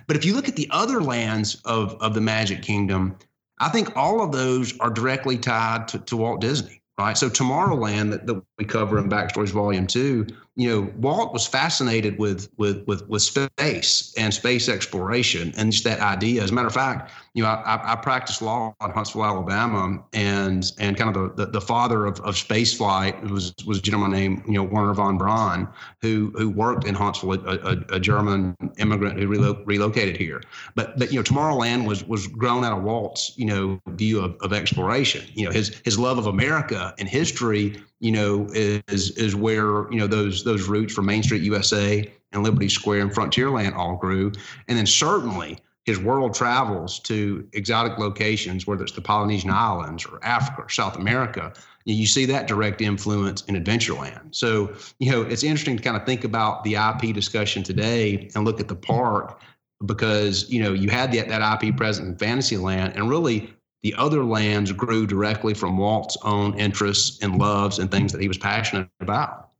But 0.07 0.17
if 0.17 0.25
you 0.25 0.35
look 0.35 0.49
at 0.49 0.57
the 0.57 0.69
other 0.71 1.01
lands 1.01 1.61
of 1.65 1.95
of 2.01 2.15
the 2.15 2.21
Magic 2.21 2.63
Kingdom, 2.63 3.17
I 3.61 3.69
think 3.69 3.97
all 3.97 4.23
of 4.23 4.33
those 4.33 4.79
are 4.81 4.91
directly 4.91 5.37
tied 5.37 5.89
to, 5.89 5.99
to 5.99 6.17
Walt 6.17 6.41
Disney, 6.41 6.81
right? 6.99 7.17
So 7.17 7.29
Tomorrowland 7.29 8.11
that, 8.11 8.27
that 8.27 8.43
we 8.59 8.65
cover 8.65 8.99
in 8.99 9.09
Backstories 9.09 9.51
Volume 9.51 9.87
Two, 9.87 10.27
you 10.59 10.69
know, 10.69 10.93
Walt 10.97 11.33
was 11.33 11.47
fascinated 11.47 12.19
with 12.19 12.49
with 12.57 12.85
with 12.89 13.09
with 13.09 13.23
space 13.23 14.13
and 14.19 14.35
space 14.35 14.69
exploration 14.69 15.55
and 15.57 15.71
just 15.71 15.85
that 15.85 16.01
idea. 16.01 16.43
As 16.43 16.51
a 16.51 16.53
matter 16.53 16.67
of 16.67 16.75
fact, 16.75 17.13
you 17.35 17.45
know, 17.45 17.49
I, 17.49 17.93
I 17.93 17.95
practiced 17.95 18.43
law 18.43 18.75
in 18.85 18.91
Huntsville, 18.91 19.25
Alabama, 19.25 20.03
and 20.15 20.65
and 20.81 20.97
kind 20.97 21.15
of 21.17 21.37
the, 21.37 21.45
the, 21.45 21.53
the 21.53 21.61
father 21.61 22.07
of, 22.07 22.19
of 22.23 22.37
space 22.37 22.75
flight 22.75 23.23
was 23.31 23.55
was 23.69 23.79
a 23.79 23.81
gentleman 23.81 24.11
named 24.11 24.43
you 24.49 24.55
know 24.55 24.65
Wernher 24.65 24.95
von 24.95 25.17
Braun, 25.17 25.69
who 26.03 26.33
who 26.37 26.51
worked 26.51 26.85
in 26.85 26.97
Huntsville, 26.97 27.35
a, 27.35 27.59
a, 27.59 27.95
a 27.95 28.01
German 28.01 28.57
immigrant 28.79 29.17
who 29.17 29.29
relo- 29.29 29.63
relocated 29.65 30.17
here. 30.17 30.43
But 30.75 30.99
but 30.99 31.13
you 31.13 31.21
know, 31.21 31.23
Tomorrowland 31.23 31.87
was 31.87 32.03
was 32.03 32.27
grown 32.27 32.65
out 32.65 32.77
of 32.77 32.83
Walt's 32.83 33.33
you 33.37 33.47
know 33.47 33.81
view 33.91 34.19
of, 34.19 34.35
of 34.41 34.53
exploration. 34.53 35.25
You 35.35 35.45
know, 35.45 35.53
his 35.53 35.81
his 35.85 36.01
love 36.01 36.19
of 36.19 36.27
America 36.27 36.97
and 36.99 37.09
history 37.09 37.81
you 38.01 38.13
know, 38.13 38.49
is 38.53 39.11
is 39.13 39.35
where 39.35 39.91
you 39.91 39.99
know 39.99 40.07
those 40.07 40.45
those 40.45 40.69
roots 40.69 40.95
from 40.95 41.07
Main 41.07 41.23
Street 41.23 41.43
USA 41.43 42.11
and 42.33 42.43
Liberty 42.43 42.69
Square 42.69 43.01
and 43.01 43.11
Frontierland 43.11 43.75
all 43.75 43.97
grew, 43.97 44.33
and 44.69 44.79
then 44.79 44.87
certainly 44.87 45.59
his 45.89 45.99
world 45.99 46.35
travels 46.35 47.01
to 47.01 47.49
exotic 47.55 47.97
locations, 47.97 48.67
whether 48.67 48.83
it's 48.83 48.93
the 48.93 49.01
Polynesian 49.01 49.49
Islands 49.49 50.05
or 50.05 50.23
Africa 50.23 50.65
or 50.65 50.69
South 50.69 50.97
America. 50.97 51.55
You 51.87 52.07
see 52.07 52.27
that 52.27 52.47
direct 52.47 52.83
influence 52.83 53.41
in 53.45 53.55
Adventureland. 53.55 54.35
So, 54.35 54.77
you 54.99 55.11
know, 55.11 55.23
it's 55.23 55.43
interesting 55.43 55.79
to 55.79 55.83
kind 55.83 55.97
of 55.97 56.05
think 56.05 56.25
about 56.25 56.63
the 56.63 56.75
IP 56.75 57.15
discussion 57.15 57.63
today 57.63 58.29
and 58.35 58.45
look 58.45 58.61
at 58.61 58.69
the 58.69 58.77
park 58.77 59.41
because, 59.87 60.51
you 60.51 60.63
know, 60.63 60.75
you 60.75 60.91
had 60.91 61.11
that, 61.13 61.29
that 61.29 61.63
IP 61.63 61.75
present 61.75 62.07
in 62.07 62.19
Fantasyland 62.19 62.93
and 62.95 63.09
really 63.09 63.55
the 63.83 63.95
other 63.97 64.25
lands 64.25 64.73
grew 64.73 65.07
directly 65.07 65.55
from 65.55 65.79
Walt's 65.79 66.17
own 66.23 66.59
interests 66.59 67.23
and 67.23 67.39
loves 67.39 67.79
and 67.79 67.91
things 67.91 68.13
that 68.13 68.21
he 68.21 68.29
was 68.29 68.39
passionate 68.39 68.89
about. 69.01 69.51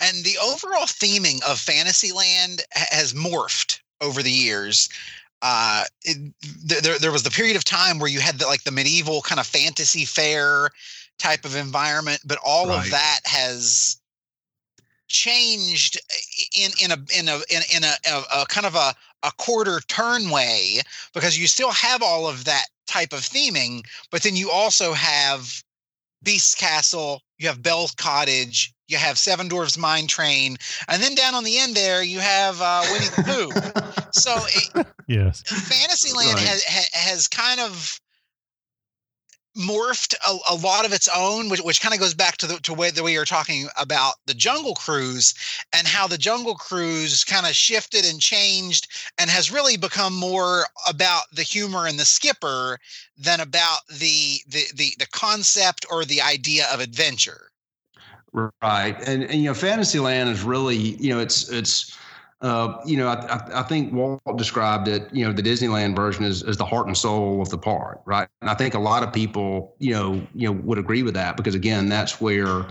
And 0.00 0.24
the 0.24 0.36
overall 0.42 0.86
theming 0.86 1.42
of 1.44 1.58
Fantasyland 1.58 2.62
has 2.72 3.12
morphed 3.12 3.80
over 4.00 4.22
the 4.22 4.30
years. 4.30 4.88
Uh, 5.42 5.84
it, 6.02 6.32
there, 6.64 6.98
there 6.98 7.12
was 7.12 7.22
the 7.22 7.30
period 7.30 7.56
of 7.56 7.64
time 7.64 7.98
where 7.98 8.10
you 8.10 8.20
had 8.20 8.38
the, 8.38 8.46
like 8.46 8.64
the 8.64 8.70
medieval 8.70 9.22
kind 9.22 9.40
of 9.40 9.46
fantasy 9.46 10.04
fair 10.04 10.70
type 11.18 11.44
of 11.44 11.56
environment, 11.56 12.20
but 12.24 12.38
all 12.44 12.68
right. 12.68 12.84
of 12.84 12.90
that 12.90 13.20
has 13.24 13.98
changed 15.08 16.00
in 16.58 16.70
in 16.82 16.90
a 16.90 16.96
in 17.16 17.28
a 17.28 17.36
in, 17.50 17.62
in 17.76 17.84
a, 17.84 17.94
a, 18.10 18.42
a, 18.42 18.46
kind 18.46 18.66
of 18.66 18.74
a, 18.74 18.94
a 19.24 19.32
quarter 19.38 19.80
turn 19.88 20.30
way 20.30 20.80
because 21.12 21.38
you 21.38 21.46
still 21.46 21.70
have 21.70 22.02
all 22.02 22.28
of 22.28 22.44
that 22.44 22.66
type 22.86 23.12
of 23.12 23.20
theming, 23.20 23.84
but 24.10 24.22
then 24.22 24.36
you 24.36 24.50
also 24.50 24.92
have 24.92 25.62
Beast 26.22 26.58
Castle, 26.58 27.20
you 27.38 27.48
have 27.48 27.62
Belle 27.62 27.88
Cottage, 27.96 28.72
you 28.88 28.96
have 28.96 29.18
Seven 29.18 29.48
Dwarfs 29.48 29.78
Mine 29.78 30.06
Train, 30.06 30.56
and 30.88 31.02
then 31.02 31.14
down 31.14 31.34
on 31.34 31.44
the 31.44 31.58
end 31.58 31.74
there 31.74 32.02
you 32.02 32.20
have 32.20 32.60
uh, 32.60 32.82
Winnie 32.92 33.06
the 33.06 33.22
Pooh. 33.22 34.10
so 34.12 34.34
it, 34.48 34.86
yes, 35.08 35.42
Fantasyland 35.42 36.34
right. 36.34 36.46
has 36.46 36.64
has 36.92 37.28
kind 37.28 37.60
of 37.60 38.00
morphed 39.56 40.14
a, 40.26 40.36
a, 40.50 40.54
lot 40.54 40.84
of 40.84 40.92
its 40.92 41.08
own, 41.14 41.48
which, 41.48 41.60
which 41.60 41.80
kind 41.80 41.94
of 41.94 42.00
goes 42.00 42.14
back 42.14 42.36
to 42.38 42.46
the 42.46 42.56
to 42.60 42.74
way 42.74 42.90
that 42.90 43.02
we 43.02 43.12
you're 43.12 43.24
talking 43.24 43.68
about 43.78 44.14
the 44.26 44.34
Jungle 44.34 44.74
Cruise 44.74 45.34
and 45.72 45.86
how 45.86 46.06
the 46.06 46.18
Jungle 46.18 46.54
Cruise 46.54 47.24
kind 47.24 47.46
of 47.46 47.52
shifted 47.52 48.04
and 48.04 48.20
changed 48.20 48.88
and 49.18 49.30
has 49.30 49.52
really 49.52 49.76
become 49.76 50.14
more 50.14 50.64
about 50.88 51.24
the 51.32 51.42
humor 51.42 51.86
and 51.86 51.98
the 51.98 52.04
skipper 52.04 52.78
than 53.16 53.40
about 53.40 53.80
the 53.88 54.40
the 54.48 54.64
the, 54.74 54.90
the 54.98 55.06
concept 55.12 55.86
or 55.90 56.04
the 56.04 56.20
idea 56.20 56.66
of 56.72 56.80
adventure. 56.80 57.50
Right, 58.32 58.96
and, 59.06 59.22
and 59.22 59.34
you 59.34 59.44
know, 59.44 59.54
Fantasyland 59.54 60.28
is 60.28 60.42
really 60.42 60.76
you 60.76 61.14
know 61.14 61.20
it's 61.20 61.48
it's 61.48 61.96
uh, 62.44 62.78
you 62.84 62.98
know, 62.98 63.08
I, 63.08 63.60
I, 63.60 63.62
think 63.62 63.90
Walt 63.94 64.20
described 64.36 64.86
it, 64.86 65.08
you 65.14 65.24
know, 65.24 65.32
the 65.32 65.42
Disneyland 65.42 65.96
version 65.96 66.24
is, 66.24 66.42
is 66.42 66.58
the 66.58 66.64
heart 66.66 66.86
and 66.86 66.94
soul 66.94 67.40
of 67.40 67.48
the 67.48 67.56
park, 67.56 68.02
right? 68.04 68.28
And 68.42 68.50
I 68.50 68.54
think 68.54 68.74
a 68.74 68.78
lot 68.78 69.02
of 69.02 69.14
people, 69.14 69.74
you 69.78 69.94
know, 69.94 70.26
you 70.34 70.52
know, 70.52 70.60
would 70.62 70.76
agree 70.76 71.02
with 71.02 71.14
that 71.14 71.38
because 71.38 71.54
again, 71.54 71.88
that's 71.88 72.20
where 72.20 72.66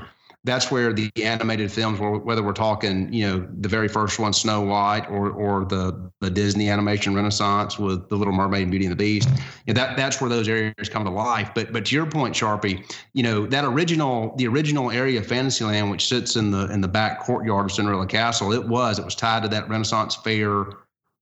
that's 0.45 0.69
where 0.69 0.91
the 0.91 1.09
animated 1.23 1.71
films, 1.71 1.99
whether 1.99 2.43
we're 2.43 2.51
talking, 2.51 3.11
you 3.13 3.25
know, 3.25 3.47
the 3.61 3.69
very 3.69 3.87
first 3.87 4.19
one, 4.19 4.33
Snow 4.33 4.61
White, 4.61 5.07
or 5.09 5.31
or 5.31 5.63
the 5.63 6.11
the 6.19 6.29
Disney 6.29 6.69
animation 6.69 7.15
renaissance 7.15 7.79
with 7.79 8.09
the 8.09 8.15
Little 8.15 8.33
Mermaid 8.33 8.63
and 8.63 8.71
Beauty 8.71 8.85
and 8.85 8.91
the 8.91 8.97
Beast, 8.97 9.29
you 9.65 9.73
know, 9.73 9.79
that 9.79 9.95
that's 9.95 10.19
where 10.19 10.29
those 10.29 10.49
areas 10.49 10.89
come 10.89 11.05
to 11.05 11.09
life. 11.09 11.51
But 11.55 11.71
but 11.71 11.85
to 11.85 11.95
your 11.95 12.05
point, 12.05 12.35
Sharpie, 12.35 12.83
you 13.13 13.23
know, 13.23 13.45
that 13.47 13.63
original 13.63 14.35
the 14.35 14.47
original 14.47 14.91
area 14.91 15.19
of 15.19 15.27
Fantasyland, 15.27 15.89
which 15.89 16.07
sits 16.07 16.35
in 16.35 16.51
the 16.51 16.69
in 16.73 16.81
the 16.81 16.89
back 16.89 17.21
courtyard 17.21 17.65
of 17.65 17.71
Cinderella 17.71 18.07
Castle, 18.07 18.51
it 18.51 18.67
was 18.67 18.99
it 18.99 19.05
was 19.05 19.15
tied 19.15 19.43
to 19.43 19.49
that 19.49 19.69
Renaissance 19.69 20.15
fair, 20.15 20.65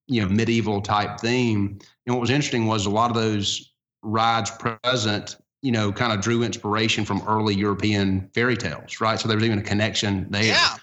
you 0.07 0.21
know, 0.21 0.29
medieval 0.29 0.81
type 0.81 1.19
theme. 1.19 1.77
And 2.07 2.15
what 2.15 2.21
was 2.21 2.31
interesting 2.31 2.65
was 2.65 2.87
a 2.87 2.89
lot 2.89 3.11
of 3.11 3.15
those 3.15 3.71
rides 4.01 4.51
present 4.51 5.35
you 5.61 5.71
know, 5.71 5.91
kind 5.91 6.11
of 6.11 6.21
drew 6.21 6.43
inspiration 6.43 7.05
from 7.05 7.21
early 7.27 7.55
European 7.55 8.29
fairy 8.33 8.57
tales, 8.57 8.99
right? 8.99 9.19
So 9.19 9.27
there 9.27 9.37
was 9.37 9.45
even 9.45 9.59
a 9.59 9.63
connection 9.63 10.27
there. 10.29 10.43
Yeah. 10.43 10.75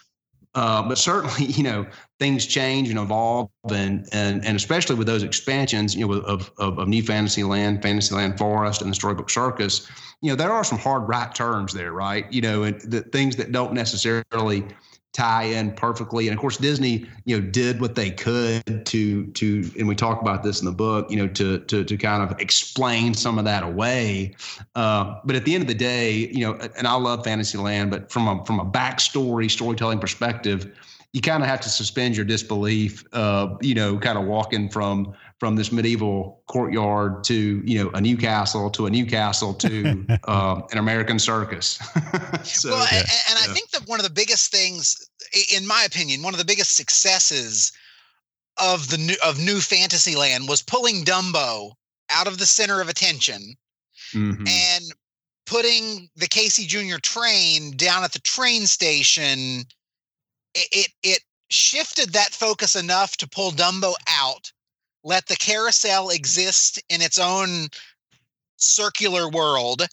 Uh, 0.54 0.82
but 0.88 0.98
certainly, 0.98 1.44
you 1.52 1.62
know, 1.62 1.86
things 2.18 2.46
change 2.46 2.88
and 2.88 2.98
evolve, 2.98 3.50
and 3.70 4.08
and 4.12 4.44
and 4.44 4.56
especially 4.56 4.96
with 4.96 5.06
those 5.06 5.22
expansions, 5.22 5.94
you 5.94 6.06
know, 6.06 6.14
of 6.14 6.50
of, 6.58 6.78
of 6.78 6.88
New 6.88 7.02
Fantasyland, 7.02 7.82
Fantasyland 7.82 8.38
Forest, 8.38 8.82
and 8.82 8.90
the 8.90 8.94
Storybook 8.94 9.30
Circus, 9.30 9.88
you 10.20 10.30
know, 10.30 10.36
there 10.36 10.50
are 10.52 10.64
some 10.64 10.78
hard 10.78 11.08
right 11.08 11.32
turns 11.34 11.72
there, 11.72 11.92
right? 11.92 12.30
You 12.32 12.40
know, 12.40 12.62
and 12.64 12.80
the 12.80 13.02
things 13.02 13.36
that 13.36 13.52
don't 13.52 13.72
necessarily 13.72 14.64
tie 15.18 15.42
in 15.42 15.72
perfectly. 15.72 16.28
And 16.28 16.36
of 16.36 16.40
course, 16.40 16.56
Disney, 16.56 17.04
you 17.24 17.38
know, 17.38 17.44
did 17.44 17.80
what 17.80 17.96
they 17.96 18.10
could 18.10 18.86
to 18.86 19.26
to, 19.26 19.70
and 19.76 19.88
we 19.88 19.96
talk 19.96 20.22
about 20.22 20.44
this 20.44 20.60
in 20.60 20.66
the 20.66 20.72
book, 20.72 21.10
you 21.10 21.16
know, 21.16 21.26
to 21.28 21.58
to 21.58 21.84
to 21.84 21.96
kind 21.96 22.22
of 22.22 22.38
explain 22.40 23.14
some 23.14 23.38
of 23.38 23.44
that 23.44 23.64
away. 23.64 24.36
Uh, 24.76 25.16
but 25.24 25.34
at 25.34 25.44
the 25.44 25.54
end 25.54 25.62
of 25.62 25.68
the 25.68 25.74
day, 25.74 26.30
you 26.32 26.46
know, 26.46 26.52
and 26.76 26.86
I 26.86 26.94
love 26.94 27.24
Fantasyland, 27.24 27.90
but 27.90 28.12
from 28.12 28.28
a 28.28 28.44
from 28.44 28.60
a 28.60 28.64
backstory 28.64 29.50
storytelling 29.50 29.98
perspective, 29.98 30.72
you 31.12 31.20
kind 31.20 31.42
of 31.42 31.48
have 31.48 31.60
to 31.62 31.68
suspend 31.68 32.16
your 32.16 32.24
disbelief. 32.24 33.04
Uh, 33.12 33.56
you 33.60 33.74
know, 33.74 33.98
kind 33.98 34.18
of 34.18 34.24
walking 34.24 34.68
from 34.68 35.14
from 35.38 35.54
this 35.54 35.70
medieval 35.70 36.42
courtyard 36.46 37.22
to 37.24 37.62
you 37.64 37.82
know 37.82 37.90
a 37.94 38.00
new 38.00 38.16
castle 38.16 38.70
to 38.70 38.86
a 38.86 38.90
new 38.90 39.06
castle 39.06 39.54
to 39.54 40.06
um, 40.24 40.64
an 40.72 40.78
American 40.78 41.18
circus. 41.18 41.78
so, 42.42 42.70
well, 42.70 42.86
and, 42.92 43.06
and 43.30 43.38
yeah. 43.38 43.50
I 43.50 43.54
think 43.54 43.70
that 43.70 43.86
one 43.86 44.00
of 44.00 44.04
the 44.04 44.12
biggest 44.12 44.50
things, 44.50 45.07
in 45.52 45.66
my 45.66 45.84
opinion, 45.84 46.22
one 46.22 46.34
of 46.34 46.38
the 46.38 46.44
biggest 46.44 46.76
successes 46.76 47.72
of 48.56 48.88
the 48.88 48.98
new 48.98 49.16
of 49.24 49.38
New 49.38 49.60
Fantasyland 49.60 50.48
was 50.48 50.62
pulling 50.62 51.04
Dumbo 51.04 51.72
out 52.10 52.26
of 52.26 52.38
the 52.38 52.46
center 52.46 52.80
of 52.80 52.88
attention 52.88 53.54
mm-hmm. 54.12 54.46
and 54.46 54.84
putting 55.46 56.08
the 56.16 56.26
Casey 56.26 56.66
Jr. 56.66 56.98
train 57.02 57.76
down 57.76 58.04
at 58.04 58.12
the 58.12 58.18
train 58.20 58.66
station. 58.66 59.64
It, 60.54 60.68
it 60.72 60.88
it 61.02 61.20
shifted 61.50 62.12
that 62.12 62.30
focus 62.30 62.76
enough 62.76 63.16
to 63.18 63.28
pull 63.28 63.52
Dumbo 63.52 63.94
out 64.08 64.52
let 65.04 65.26
the 65.26 65.36
carousel 65.36 66.10
exist 66.10 66.82
in 66.88 67.00
its 67.00 67.18
own 67.18 67.68
circular 68.56 69.28
world 69.28 69.86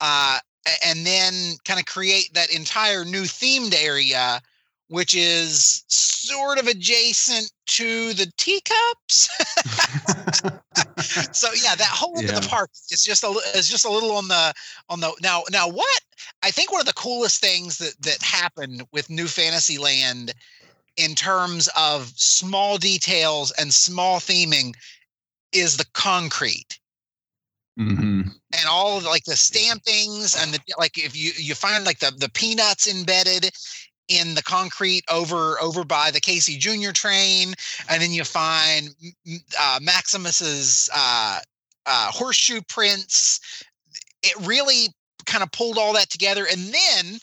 uh, 0.00 0.38
and 0.84 1.06
then 1.06 1.54
kind 1.64 1.80
of 1.80 1.86
create 1.86 2.32
that 2.34 2.54
entire 2.54 3.04
new 3.04 3.22
themed 3.22 3.74
area 3.74 4.40
which 4.88 5.14
is 5.14 5.84
sort 5.88 6.58
of 6.58 6.66
adjacent 6.66 7.50
to 7.66 8.12
the 8.14 8.30
teacups. 8.36 9.28
so 11.32 11.48
yeah, 11.62 11.74
that 11.74 11.90
whole 11.90 12.22
yeah. 12.22 12.30
of 12.30 12.42
the 12.42 12.48
park 12.48 12.70
is 12.90 13.02
just 13.02 13.22
a 13.22 13.28
is 13.54 13.68
just 13.68 13.84
a 13.84 13.90
little 13.90 14.12
on 14.12 14.28
the 14.28 14.54
on 14.88 15.00
the 15.00 15.12
now 15.22 15.42
now 15.50 15.68
what 15.68 16.00
I 16.42 16.50
think 16.50 16.72
one 16.72 16.80
of 16.80 16.86
the 16.86 16.92
coolest 16.94 17.40
things 17.40 17.78
that 17.78 17.94
that 18.02 18.22
happened 18.22 18.82
with 18.92 19.10
New 19.10 19.26
Fantasyland 19.26 20.32
in 20.96 21.14
terms 21.14 21.68
of 21.76 22.12
small 22.16 22.76
details 22.76 23.52
and 23.52 23.72
small 23.72 24.18
theming 24.18 24.74
is 25.52 25.76
the 25.76 25.86
concrete. 25.94 26.78
Mm-hmm. 27.78 28.22
And 28.22 28.68
all 28.68 28.98
of 28.98 29.04
like 29.04 29.24
the 29.24 29.36
stampings 29.36 30.36
and 30.42 30.52
the 30.52 30.60
like 30.78 30.98
if 30.98 31.16
you 31.16 31.30
you 31.36 31.54
find 31.54 31.84
like 31.84 32.00
the 32.00 32.12
the 32.18 32.30
peanuts 32.30 32.88
embedded 32.88 33.50
in 34.08 34.34
the 34.34 34.42
concrete 34.42 35.04
over 35.10 35.60
over 35.60 35.84
by 35.84 36.10
the 36.10 36.20
Casey 36.20 36.56
Jr. 36.56 36.92
train, 36.92 37.54
and 37.88 38.02
then 38.02 38.12
you 38.12 38.24
find 38.24 38.90
uh, 39.58 39.78
Maximus's 39.80 40.88
uh, 40.94 41.40
uh, 41.86 42.10
horseshoe 42.10 42.60
prints. 42.68 43.64
It 44.22 44.34
really 44.46 44.88
kind 45.26 45.42
of 45.42 45.52
pulled 45.52 45.78
all 45.78 45.92
that 45.94 46.10
together, 46.10 46.46
and 46.50 46.74
then 46.74 47.18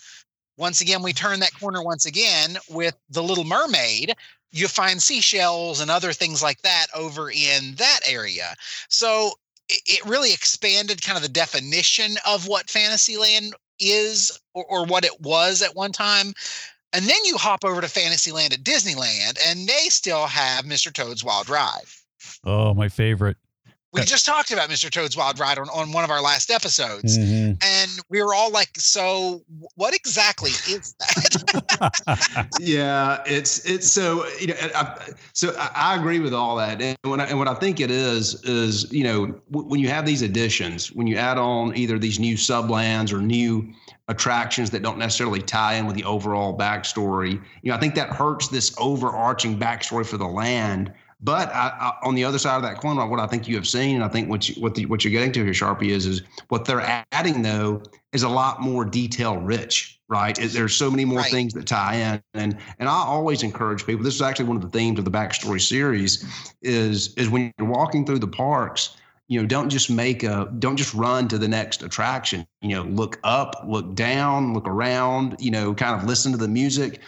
once 0.58 0.82
again, 0.82 1.04
we 1.04 1.14
turn 1.14 1.40
that 1.42 1.58
corner 1.60 1.84
once 1.84 2.06
again 2.06 2.58
with 2.70 2.96
The 3.10 3.24
Little 3.24 3.44
Mermaid. 3.44 4.16
You 4.52 4.68
find 4.68 5.04
seashells 5.04 5.82
and 5.82 5.92
other 5.92 6.14
things 6.14 6.42
like 6.42 6.62
that 6.62 6.88
over 6.96 7.30
in 7.30 7.76
that 7.76 8.00
area. 8.08 8.56
So 8.88 9.32
it 9.68 10.06
really 10.06 10.32
expanded 10.32 11.02
kind 11.02 11.18
of 11.18 11.24
the 11.24 11.30
definition 11.30 12.16
of 12.26 12.48
what 12.48 12.70
Fantasyland 12.70 13.54
is 13.80 14.40
or, 14.54 14.66
or 14.66 14.86
what 14.86 15.04
it 15.04 15.20
was 15.22 15.62
at 15.62 15.76
one 15.76 15.92
time. 15.92 16.34
And 16.96 17.06
then 17.06 17.26
you 17.26 17.38
hop 17.38 17.66
over 17.66 17.82
to 17.82 17.88
Fantasyland 17.90 18.54
at 18.54 18.64
Disneyland, 18.64 19.38
and 19.46 19.68
they 19.68 19.90
still 19.90 20.28
have 20.28 20.66
Mr. 20.66 20.94
Toad's 20.94 21.24
Wild 21.24 21.50
Ride. 21.50 21.84
Oh, 22.46 22.74
my 22.74 22.88
favorite 22.88 23.38
we 23.96 24.06
just 24.06 24.26
talked 24.26 24.52
about 24.52 24.70
Mr. 24.70 24.90
Toad's 24.90 25.16
Wild 25.16 25.40
Ride 25.40 25.58
on, 25.58 25.70
on 25.70 25.92
one 25.92 26.04
of 26.04 26.12
our 26.12 26.22
last 26.22 26.52
episodes. 26.52 27.18
Mm-hmm. 27.18 27.54
And 27.62 27.92
we 28.10 28.22
were 28.22 28.34
all 28.34 28.52
like, 28.52 28.70
so 28.78 29.42
what 29.76 29.96
exactly 29.96 30.52
is 30.70 30.94
that? 31.00 32.48
yeah, 32.60 33.24
it's, 33.26 33.66
it's 33.66 33.90
so, 33.90 34.28
you 34.40 34.48
know, 34.48 34.56
I, 34.76 35.10
so 35.34 35.56
I, 35.58 35.96
agree 35.96 36.20
with 36.20 36.34
all 36.34 36.56
that. 36.58 36.82
And, 36.82 36.98
when 37.04 37.22
I, 37.22 37.26
and 37.26 37.40
what 37.40 37.48
I 37.48 37.54
think 37.54 37.80
it 37.80 37.90
is, 37.90 38.44
is, 38.44 38.92
you 38.92 39.04
know, 39.04 39.28
w- 39.52 39.70
when 39.70 39.80
you 39.80 39.88
have 39.90 40.06
these 40.06 40.22
additions, 40.22 40.92
when 40.92 41.08
you 41.08 41.16
add 41.16 41.38
on 41.38 41.76
either 41.76 41.98
these 41.98 42.20
new 42.20 42.36
sublands 42.36 43.14
or 43.14 43.22
new 43.22 43.74
attractions 44.08 44.70
that 44.70 44.84
don't 44.84 44.98
necessarily 44.98 45.42
tie 45.42 45.76
in 45.76 45.86
with 45.86 45.96
the 45.96 46.04
overall 46.04 46.58
backstory, 46.58 47.34
you 47.62 47.72
know, 47.72 47.76
I 47.76 47.80
think 47.80 47.96
that 47.96 48.10
hurts 48.10 48.48
this 48.48 48.76
overarching 48.78 49.60
backstory 49.60 50.06
for 50.06 50.18
the 50.18 50.28
land 50.28 50.94
but 51.22 51.50
I, 51.50 51.70
I, 51.80 52.08
on 52.08 52.14
the 52.14 52.24
other 52.24 52.38
side 52.38 52.58
of 52.58 52.62
that 52.64 52.80
coin, 52.80 52.98
what 53.10 53.20
I 53.20 53.28
think 53.28 53.48
you 53.48 53.56
have 53.56 53.68
seen, 53.68 53.96
and 53.96 54.04
I 54.04 54.08
think 54.08 54.30
what 54.30 54.48
you, 54.48 54.62
what 54.62 54.76
the, 54.76 54.86
what 54.86 55.04
you're 55.04 55.12
getting 55.12 55.32
to 55.34 55.44
here, 55.44 55.54
Sharpie, 55.54 55.90
is 55.90 56.06
is 56.06 56.22
what 56.50 56.66
they're 56.66 57.04
adding 57.12 57.42
though 57.42 57.82
is 58.14 58.24
a 58.24 58.30
lot 58.30 58.62
more 58.62 58.86
detail 58.86 59.38
rich, 59.38 60.00
right? 60.08 60.38
There's 60.40 60.76
so 60.76 60.92
many 60.92 61.04
more 61.04 61.20
right. 61.20 61.32
things 61.32 61.54
that 61.54 61.66
tie 61.66 61.96
in, 61.96 62.22
and 62.34 62.58
and 62.80 62.90
I 62.90 62.92
always 62.92 63.44
encourage 63.44 63.86
people. 63.86 64.04
This 64.04 64.16
is 64.16 64.22
actually 64.22 64.46
one 64.46 64.58
of 64.58 64.64
the 64.64 64.70
themes 64.78 65.00
of 65.00 65.06
the 65.06 65.12
backstory 65.12 65.62
series, 65.62 66.26
is 66.62 67.14
is 67.16 67.30
when 67.30 67.52
you're 67.58 67.70
walking 67.70 68.06
through 68.06 68.20
the 68.20 68.28
parks 68.28 68.98
you 69.28 69.42
know 69.42 69.48
don't 69.48 69.70
just 69.70 69.90
make 69.90 70.24
a 70.24 70.52
don't 70.60 70.78
just 70.78 70.94
run 70.94 71.28
to 71.28 71.38
the 71.38 71.48
next 71.48 71.82
attraction 71.82 72.46
you 72.62 72.76
know 72.76 72.84
look 72.84 73.20
up 73.24 73.64
look 73.66 73.96
down 73.96 74.54
look 74.54 74.68
around 74.68 75.36
you 75.40 75.52
know 75.52 75.74
kind 75.74 76.00
of 76.00 76.08
listen 76.08 76.32
to 76.32 76.38
the 76.38 76.48
music. 76.48 77.02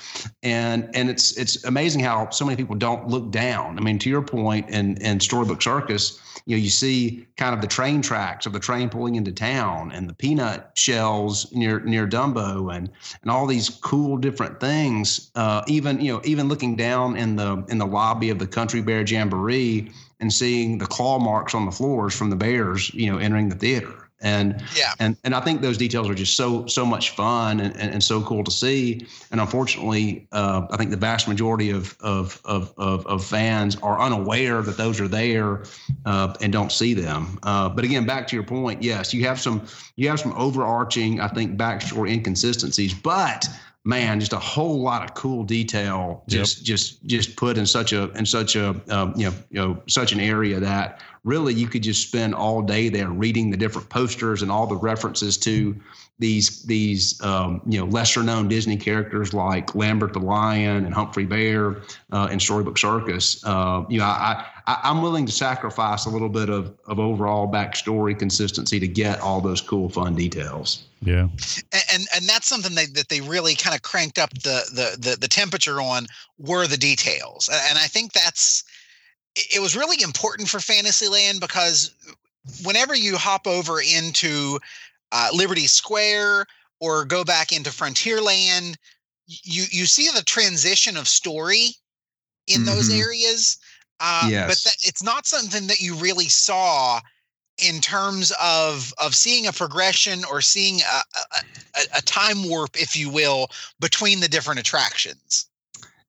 And 0.43 0.89
and 0.93 1.09
it's 1.09 1.37
it's 1.37 1.63
amazing 1.65 2.01
how 2.01 2.29
so 2.29 2.45
many 2.45 2.55
people 2.55 2.75
don't 2.75 3.07
look 3.07 3.31
down. 3.31 3.77
I 3.77 3.81
mean 3.81 3.99
to 3.99 4.09
your 4.09 4.21
point 4.21 4.69
in 4.69 4.97
in 4.97 5.19
storybook 5.19 5.61
circus 5.61 6.19
you 6.45 6.55
know 6.55 6.61
you 6.61 6.69
see 6.69 7.25
kind 7.35 7.53
of 7.53 7.61
the 7.61 7.67
train 7.67 8.01
tracks 8.01 8.45
of 8.45 8.53
the 8.53 8.59
train 8.59 8.89
pulling 8.89 9.15
into 9.15 9.31
town 9.31 9.91
and 9.91 10.09
the 10.09 10.13
peanut 10.13 10.71
shells 10.75 11.51
near 11.53 11.79
near 11.81 12.07
dumbo 12.07 12.75
and 12.75 12.89
and 13.21 13.31
all 13.31 13.45
these 13.47 13.69
cool 13.69 14.17
different 14.17 14.59
things. 14.59 15.31
Uh, 15.35 15.61
even 15.67 15.99
you 15.99 16.13
know 16.13 16.21
even 16.23 16.47
looking 16.47 16.75
down 16.75 17.17
in 17.17 17.35
the 17.35 17.63
in 17.69 17.77
the 17.77 17.87
lobby 17.87 18.29
of 18.29 18.39
the 18.39 18.47
country 18.47 18.81
bear 18.81 19.01
jamboree 19.01 19.91
and 20.19 20.31
seeing 20.33 20.77
the 20.77 20.85
claw 20.85 21.19
marks 21.19 21.53
on 21.53 21.65
the 21.65 21.71
floors 21.71 22.15
from 22.15 22.29
the 22.29 22.35
bears, 22.35 22.93
you 22.93 23.11
know, 23.11 23.17
entering 23.17 23.49
the 23.49 23.55
theater. 23.55 23.93
And 24.19 24.63
yeah, 24.75 24.93
and 24.97 25.15
and 25.23 25.35
I 25.35 25.41
think 25.41 25.61
those 25.61 25.77
details 25.77 26.09
are 26.09 26.15
just 26.15 26.35
so 26.35 26.65
so 26.65 26.83
much 26.83 27.11
fun 27.11 27.59
and, 27.59 27.75
and, 27.77 27.93
and 27.93 28.03
so 28.03 28.19
cool 28.23 28.43
to 28.43 28.49
see. 28.49 29.05
And 29.29 29.39
unfortunately, 29.39 30.27
uh, 30.31 30.65
I 30.71 30.77
think 30.77 30.89
the 30.89 30.97
vast 30.97 31.27
majority 31.27 31.69
of 31.69 31.95
of, 31.99 32.41
of 32.43 32.73
of 32.77 33.05
of 33.05 33.23
fans 33.23 33.75
are 33.75 34.01
unaware 34.01 34.63
that 34.63 34.75
those 34.75 34.99
are 34.99 35.07
there 35.07 35.65
uh, 36.05 36.33
and 36.41 36.51
don't 36.51 36.71
see 36.71 36.95
them. 36.95 37.37
Uh, 37.43 37.69
but 37.69 37.85
again, 37.85 38.07
back 38.07 38.27
to 38.29 38.35
your 38.35 38.43
point, 38.43 38.81
yes, 38.81 39.13
you 39.13 39.23
have 39.25 39.39
some 39.39 39.67
you 39.97 40.09
have 40.09 40.19
some 40.19 40.33
overarching, 40.33 41.21
I 41.21 41.27
think, 41.27 41.55
backstory 41.55 42.09
inconsistencies, 42.11 42.95
but 42.95 43.47
man, 43.87 44.19
just 44.19 44.33
a 44.33 44.39
whole 44.39 44.81
lot 44.81 45.01
of 45.01 45.15
cool 45.15 45.43
detail, 45.43 46.21
just 46.27 46.57
yep. 46.59 46.65
just 46.65 47.05
just 47.05 47.35
put 47.37 47.57
in 47.57 47.65
such 47.65 47.93
a 47.93 48.11
in 48.11 48.25
such 48.25 48.57
a 48.57 48.69
um, 48.89 49.13
you 49.15 49.29
know 49.29 49.35
you 49.49 49.59
know 49.61 49.81
such 49.87 50.11
an 50.11 50.19
area 50.19 50.59
that 50.59 51.01
really 51.23 51.53
you 51.53 51.67
could 51.67 51.83
just 51.83 52.07
spend 52.07 52.33
all 52.35 52.61
day 52.61 52.89
there 52.89 53.09
reading 53.09 53.49
the 53.49 53.57
different 53.57 53.89
posters 53.89 54.41
and 54.41 54.51
all 54.51 54.67
the 54.67 54.75
references 54.75 55.37
to 55.37 55.75
these 56.19 56.63
these 56.63 57.21
um, 57.21 57.61
you 57.65 57.79
know 57.79 57.85
lesser 57.85 58.23
known 58.23 58.47
Disney 58.47 58.77
characters 58.77 59.33
like 59.33 59.75
Lambert 59.75 60.13
the 60.13 60.19
Lion 60.19 60.85
and 60.85 60.93
Humphrey 60.93 61.25
Bear 61.25 61.77
uh, 62.11 62.27
in 62.31 62.39
Storybook 62.39 62.77
Circus. 62.77 63.43
Uh, 63.45 63.83
you 63.87 63.99
know, 63.99 64.05
I, 64.05 64.45
I 64.65 64.79
I'm 64.83 65.01
willing 65.01 65.25
to 65.27 65.31
sacrifice 65.31 66.05
a 66.05 66.09
little 66.09 66.29
bit 66.29 66.49
of 66.49 66.73
of 66.87 66.99
overall 66.99 67.51
backstory 67.51 68.17
consistency 68.17 68.79
to 68.79 68.87
get 68.87 69.19
all 69.21 69.41
those 69.41 69.61
cool 69.61 69.89
fun 69.89 70.15
details. 70.15 70.85
Yeah, 71.03 71.27
and 71.93 72.07
and 72.15 72.27
that's 72.27 72.47
something 72.47 72.73
they, 72.73 72.87
that 72.87 73.09
they 73.09 73.21
really 73.21 73.53
kind 73.53 73.75
of 73.75 73.83
cranked 73.83 74.17
up 74.17 74.33
the, 74.33 74.63
the 74.73 75.09
the 75.09 75.17
the 75.17 75.27
temperature 75.27 75.79
on 75.79 76.07
were 76.39 76.65
the 76.65 76.77
details, 76.77 77.47
and 77.69 77.77
I 77.77 77.85
think 77.85 78.13
that's 78.13 78.63
it 79.53 79.61
was 79.61 79.75
really 79.75 80.01
important 80.01 80.49
for 80.49 80.59
Fantasyland 80.59 81.39
because 81.39 81.93
whenever 82.63 82.95
you 82.95 83.17
hop 83.17 83.47
over 83.47 83.81
into 83.81 84.59
uh, 85.11 85.29
Liberty 85.33 85.67
Square 85.67 86.45
or 86.79 87.05
go 87.05 87.23
back 87.23 87.51
into 87.51 87.69
Frontierland, 87.69 88.75
you 89.27 89.65
you 89.69 89.85
see 89.85 90.09
the 90.13 90.23
transition 90.23 90.97
of 90.97 91.07
story 91.07 91.69
in 92.47 92.61
mm-hmm. 92.61 92.65
those 92.65 92.93
areas. 92.93 93.57
Uh, 93.99 94.27
yes. 94.29 94.47
But 94.47 94.63
that, 94.63 94.77
it's 94.87 95.03
not 95.03 95.25
something 95.25 95.67
that 95.67 95.79
you 95.79 95.95
really 95.95 96.29
saw 96.29 97.01
in 97.57 97.81
terms 97.81 98.31
of 98.41 98.93
of 98.97 99.15
seeing 99.15 99.47
a 99.47 99.53
progression 99.53 100.23
or 100.25 100.41
seeing 100.41 100.81
a, 100.81 101.01
a, 101.15 101.97
a 101.97 102.01
time 102.03 102.47
warp, 102.47 102.79
if 102.79 102.95
you 102.95 103.09
will, 103.09 103.49
between 103.79 104.19
the 104.19 104.27
different 104.27 104.59
attractions. 104.59 105.47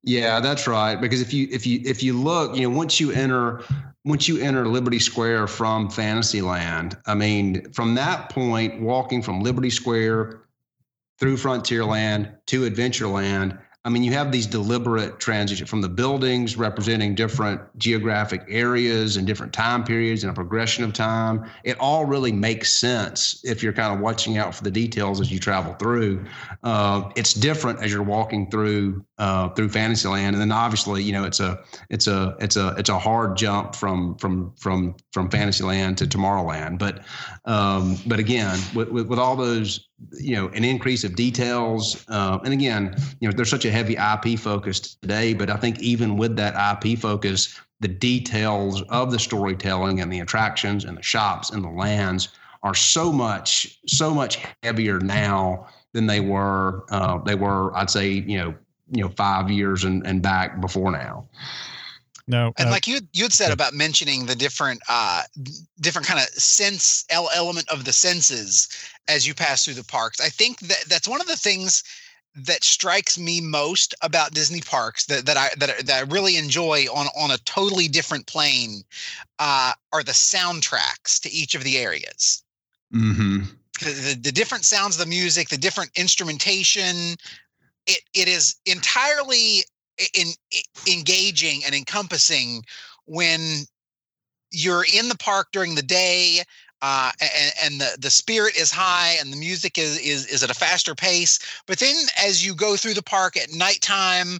Yeah, 0.02 0.40
that's 0.40 0.66
right. 0.66 0.96
Because 0.96 1.20
if 1.20 1.32
you 1.32 1.48
if 1.50 1.66
you 1.66 1.80
if 1.84 2.02
you 2.02 2.12
look, 2.18 2.56
you 2.56 2.68
know, 2.68 2.76
once 2.76 3.00
you 3.00 3.10
enter 3.10 3.62
once 4.04 4.28
you 4.28 4.40
enter 4.40 4.66
Liberty 4.66 4.98
Square 4.98 5.48
from 5.48 5.90
Fantasyland, 5.90 6.96
I 7.06 7.14
mean, 7.14 7.70
from 7.72 7.94
that 7.96 8.30
point, 8.30 8.80
walking 8.80 9.22
from 9.22 9.42
Liberty 9.42 9.70
Square 9.70 10.42
through 11.18 11.36
Frontierland 11.36 12.32
to 12.46 12.70
Adventureland, 12.70 13.60
I 13.88 13.90
mean, 13.90 14.04
you 14.04 14.12
have 14.12 14.30
these 14.30 14.46
deliberate 14.46 15.18
transitions 15.18 15.70
from 15.70 15.80
the 15.80 15.88
buildings 15.88 16.58
representing 16.58 17.14
different 17.14 17.62
geographic 17.78 18.44
areas 18.46 19.16
and 19.16 19.26
different 19.26 19.50
time 19.54 19.82
periods 19.82 20.22
and 20.24 20.30
a 20.30 20.34
progression 20.34 20.84
of 20.84 20.92
time. 20.92 21.50
It 21.64 21.80
all 21.80 22.04
really 22.04 22.30
makes 22.30 22.70
sense 22.70 23.40
if 23.44 23.62
you're 23.62 23.72
kind 23.72 23.94
of 23.94 24.00
watching 24.00 24.36
out 24.36 24.54
for 24.54 24.62
the 24.62 24.70
details 24.70 25.22
as 25.22 25.32
you 25.32 25.38
travel 25.38 25.72
through. 25.72 26.22
Uh, 26.62 27.10
it's 27.16 27.32
different 27.32 27.82
as 27.82 27.90
you're 27.90 28.02
walking 28.02 28.50
through 28.50 29.06
uh, 29.16 29.48
through 29.54 29.70
Fantasyland, 29.70 30.36
and 30.36 30.40
then 30.42 30.52
obviously, 30.52 31.02
you 31.02 31.12
know, 31.12 31.24
it's 31.24 31.40
a 31.40 31.58
it's 31.88 32.06
a 32.06 32.36
it's 32.40 32.56
a 32.56 32.74
it's 32.76 32.90
a 32.90 32.98
hard 32.98 33.38
jump 33.38 33.74
from 33.74 34.16
from 34.16 34.52
from 34.56 34.96
from 35.14 35.30
Fantasyland 35.30 35.96
to 35.96 36.06
Tomorrowland. 36.06 36.78
But 36.78 37.04
um, 37.46 37.96
but 38.06 38.18
again, 38.18 38.58
with, 38.74 38.90
with, 38.90 39.06
with 39.06 39.18
all 39.18 39.34
those 39.34 39.87
you 40.12 40.36
know 40.36 40.48
an 40.48 40.64
increase 40.64 41.04
of 41.04 41.16
details 41.16 42.04
uh, 42.08 42.38
and 42.44 42.52
again 42.52 42.94
you 43.20 43.28
know 43.28 43.34
there's 43.34 43.50
such 43.50 43.64
a 43.64 43.70
heavy 43.70 43.96
ip 43.96 44.38
focus 44.38 44.94
today 44.96 45.34
but 45.34 45.50
i 45.50 45.56
think 45.56 45.78
even 45.80 46.16
with 46.16 46.36
that 46.36 46.54
ip 46.84 46.98
focus 46.98 47.60
the 47.80 47.88
details 47.88 48.82
of 48.90 49.10
the 49.10 49.18
storytelling 49.18 50.00
and 50.00 50.12
the 50.12 50.20
attractions 50.20 50.84
and 50.84 50.96
the 50.96 51.02
shops 51.02 51.50
and 51.50 51.64
the 51.64 51.68
lands 51.68 52.28
are 52.62 52.74
so 52.74 53.12
much 53.12 53.80
so 53.86 54.14
much 54.14 54.38
heavier 54.62 55.00
now 55.00 55.66
than 55.92 56.06
they 56.06 56.20
were 56.20 56.84
uh, 56.90 57.18
they 57.18 57.34
were 57.34 57.76
i'd 57.76 57.90
say 57.90 58.08
you 58.08 58.38
know 58.38 58.54
you 58.90 59.02
know 59.02 59.08
five 59.10 59.50
years 59.50 59.84
and, 59.84 60.06
and 60.06 60.22
back 60.22 60.60
before 60.60 60.92
now 60.92 61.26
no, 62.28 62.52
and 62.58 62.68
uh, 62.68 62.70
like 62.70 62.86
you 62.86 63.00
you 63.12 63.24
had 63.24 63.32
said 63.32 63.50
about 63.50 63.72
mentioning 63.72 64.26
the 64.26 64.36
different 64.36 64.80
uh 64.88 65.22
different 65.80 66.06
kind 66.06 66.20
of 66.20 66.26
sense 66.28 67.04
element 67.10 67.68
of 67.70 67.84
the 67.84 67.92
senses 67.92 68.68
as 69.08 69.26
you 69.26 69.34
pass 69.34 69.64
through 69.64 69.74
the 69.74 69.84
parks. 69.84 70.20
I 70.20 70.28
think 70.28 70.60
that 70.60 70.84
that's 70.88 71.08
one 71.08 71.20
of 71.20 71.26
the 71.26 71.36
things 71.36 71.82
that 72.34 72.62
strikes 72.62 73.18
me 73.18 73.40
most 73.40 73.94
about 74.02 74.32
Disney 74.32 74.60
parks 74.60 75.06
that, 75.06 75.26
that 75.26 75.36
I 75.36 75.48
that, 75.56 75.86
that 75.86 75.96
I 75.96 76.00
really 76.12 76.36
enjoy 76.36 76.84
on 76.92 77.06
on 77.16 77.30
a 77.30 77.38
totally 77.38 77.88
different 77.88 78.26
plane 78.26 78.82
uh, 79.38 79.72
are 79.92 80.02
the 80.02 80.12
soundtracks 80.12 81.20
to 81.22 81.30
each 81.30 81.54
of 81.54 81.64
the 81.64 81.78
areas. 81.78 82.42
Mm-hmm. 82.94 83.44
The, 83.80 84.18
the 84.20 84.32
different 84.32 84.64
sounds 84.64 84.96
of 84.96 85.00
the 85.00 85.10
music, 85.10 85.48
the 85.48 85.56
different 85.56 85.90
instrumentation, 85.96 87.16
it 87.86 88.02
it 88.14 88.28
is 88.28 88.56
entirely 88.66 89.64
in, 90.14 90.28
in, 90.50 90.92
engaging 90.92 91.62
and 91.64 91.74
encompassing 91.74 92.64
when 93.06 93.40
you're 94.50 94.84
in 94.94 95.08
the 95.08 95.16
park 95.16 95.48
during 95.52 95.74
the 95.74 95.82
day 95.82 96.42
uh, 96.80 97.10
and, 97.20 97.52
and, 97.62 97.80
the, 97.80 97.96
the 98.00 98.10
spirit 98.10 98.56
is 98.56 98.70
high 98.70 99.16
and 99.20 99.32
the 99.32 99.36
music 99.36 99.78
is, 99.78 99.98
is 99.98 100.26
is 100.26 100.42
at 100.44 100.50
a 100.50 100.54
faster 100.54 100.94
pace. 100.94 101.38
But 101.66 101.80
then 101.80 101.96
as 102.22 102.46
you 102.46 102.54
go 102.54 102.76
through 102.76 102.94
the 102.94 103.02
park 103.02 103.36
at 103.36 103.52
nighttime, 103.52 104.38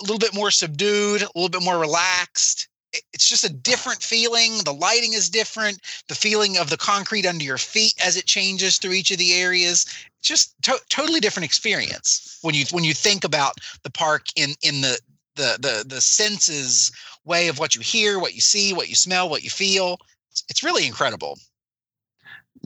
a 0.00 0.02
little 0.02 0.18
bit 0.18 0.34
more 0.34 0.50
subdued, 0.50 1.22
a 1.22 1.28
little 1.34 1.48
bit 1.48 1.62
more 1.62 1.78
relaxed. 1.78 2.68
It's 3.12 3.28
just 3.28 3.44
a 3.44 3.52
different 3.52 4.02
feeling. 4.02 4.58
The 4.64 4.72
lighting 4.72 5.12
is 5.12 5.28
different. 5.28 5.80
The 6.08 6.14
feeling 6.14 6.56
of 6.58 6.70
the 6.70 6.76
concrete 6.76 7.26
under 7.26 7.44
your 7.44 7.58
feet 7.58 7.94
as 8.04 8.16
it 8.16 8.26
changes 8.26 8.78
through 8.78 8.92
each 8.92 9.10
of 9.10 9.18
the 9.18 9.34
areas. 9.34 9.86
Just 10.22 10.54
to- 10.62 10.80
totally 10.88 11.20
different 11.20 11.44
experience 11.44 12.38
when 12.42 12.54
you 12.54 12.64
when 12.70 12.84
you 12.84 12.94
think 12.94 13.24
about 13.24 13.58
the 13.82 13.90
park 13.90 14.26
in 14.36 14.54
in 14.62 14.80
the 14.80 14.98
the 15.36 15.56
the 15.60 15.84
the 15.86 16.00
senses 16.00 16.92
way 17.24 17.48
of 17.48 17.58
what 17.58 17.74
you 17.74 17.80
hear, 17.80 18.18
what 18.18 18.34
you 18.34 18.40
see, 18.40 18.72
what 18.72 18.88
you 18.88 18.94
smell, 18.94 19.28
what 19.28 19.42
you 19.42 19.50
feel. 19.50 19.98
It's, 20.30 20.44
it's 20.48 20.62
really 20.62 20.86
incredible. 20.86 21.38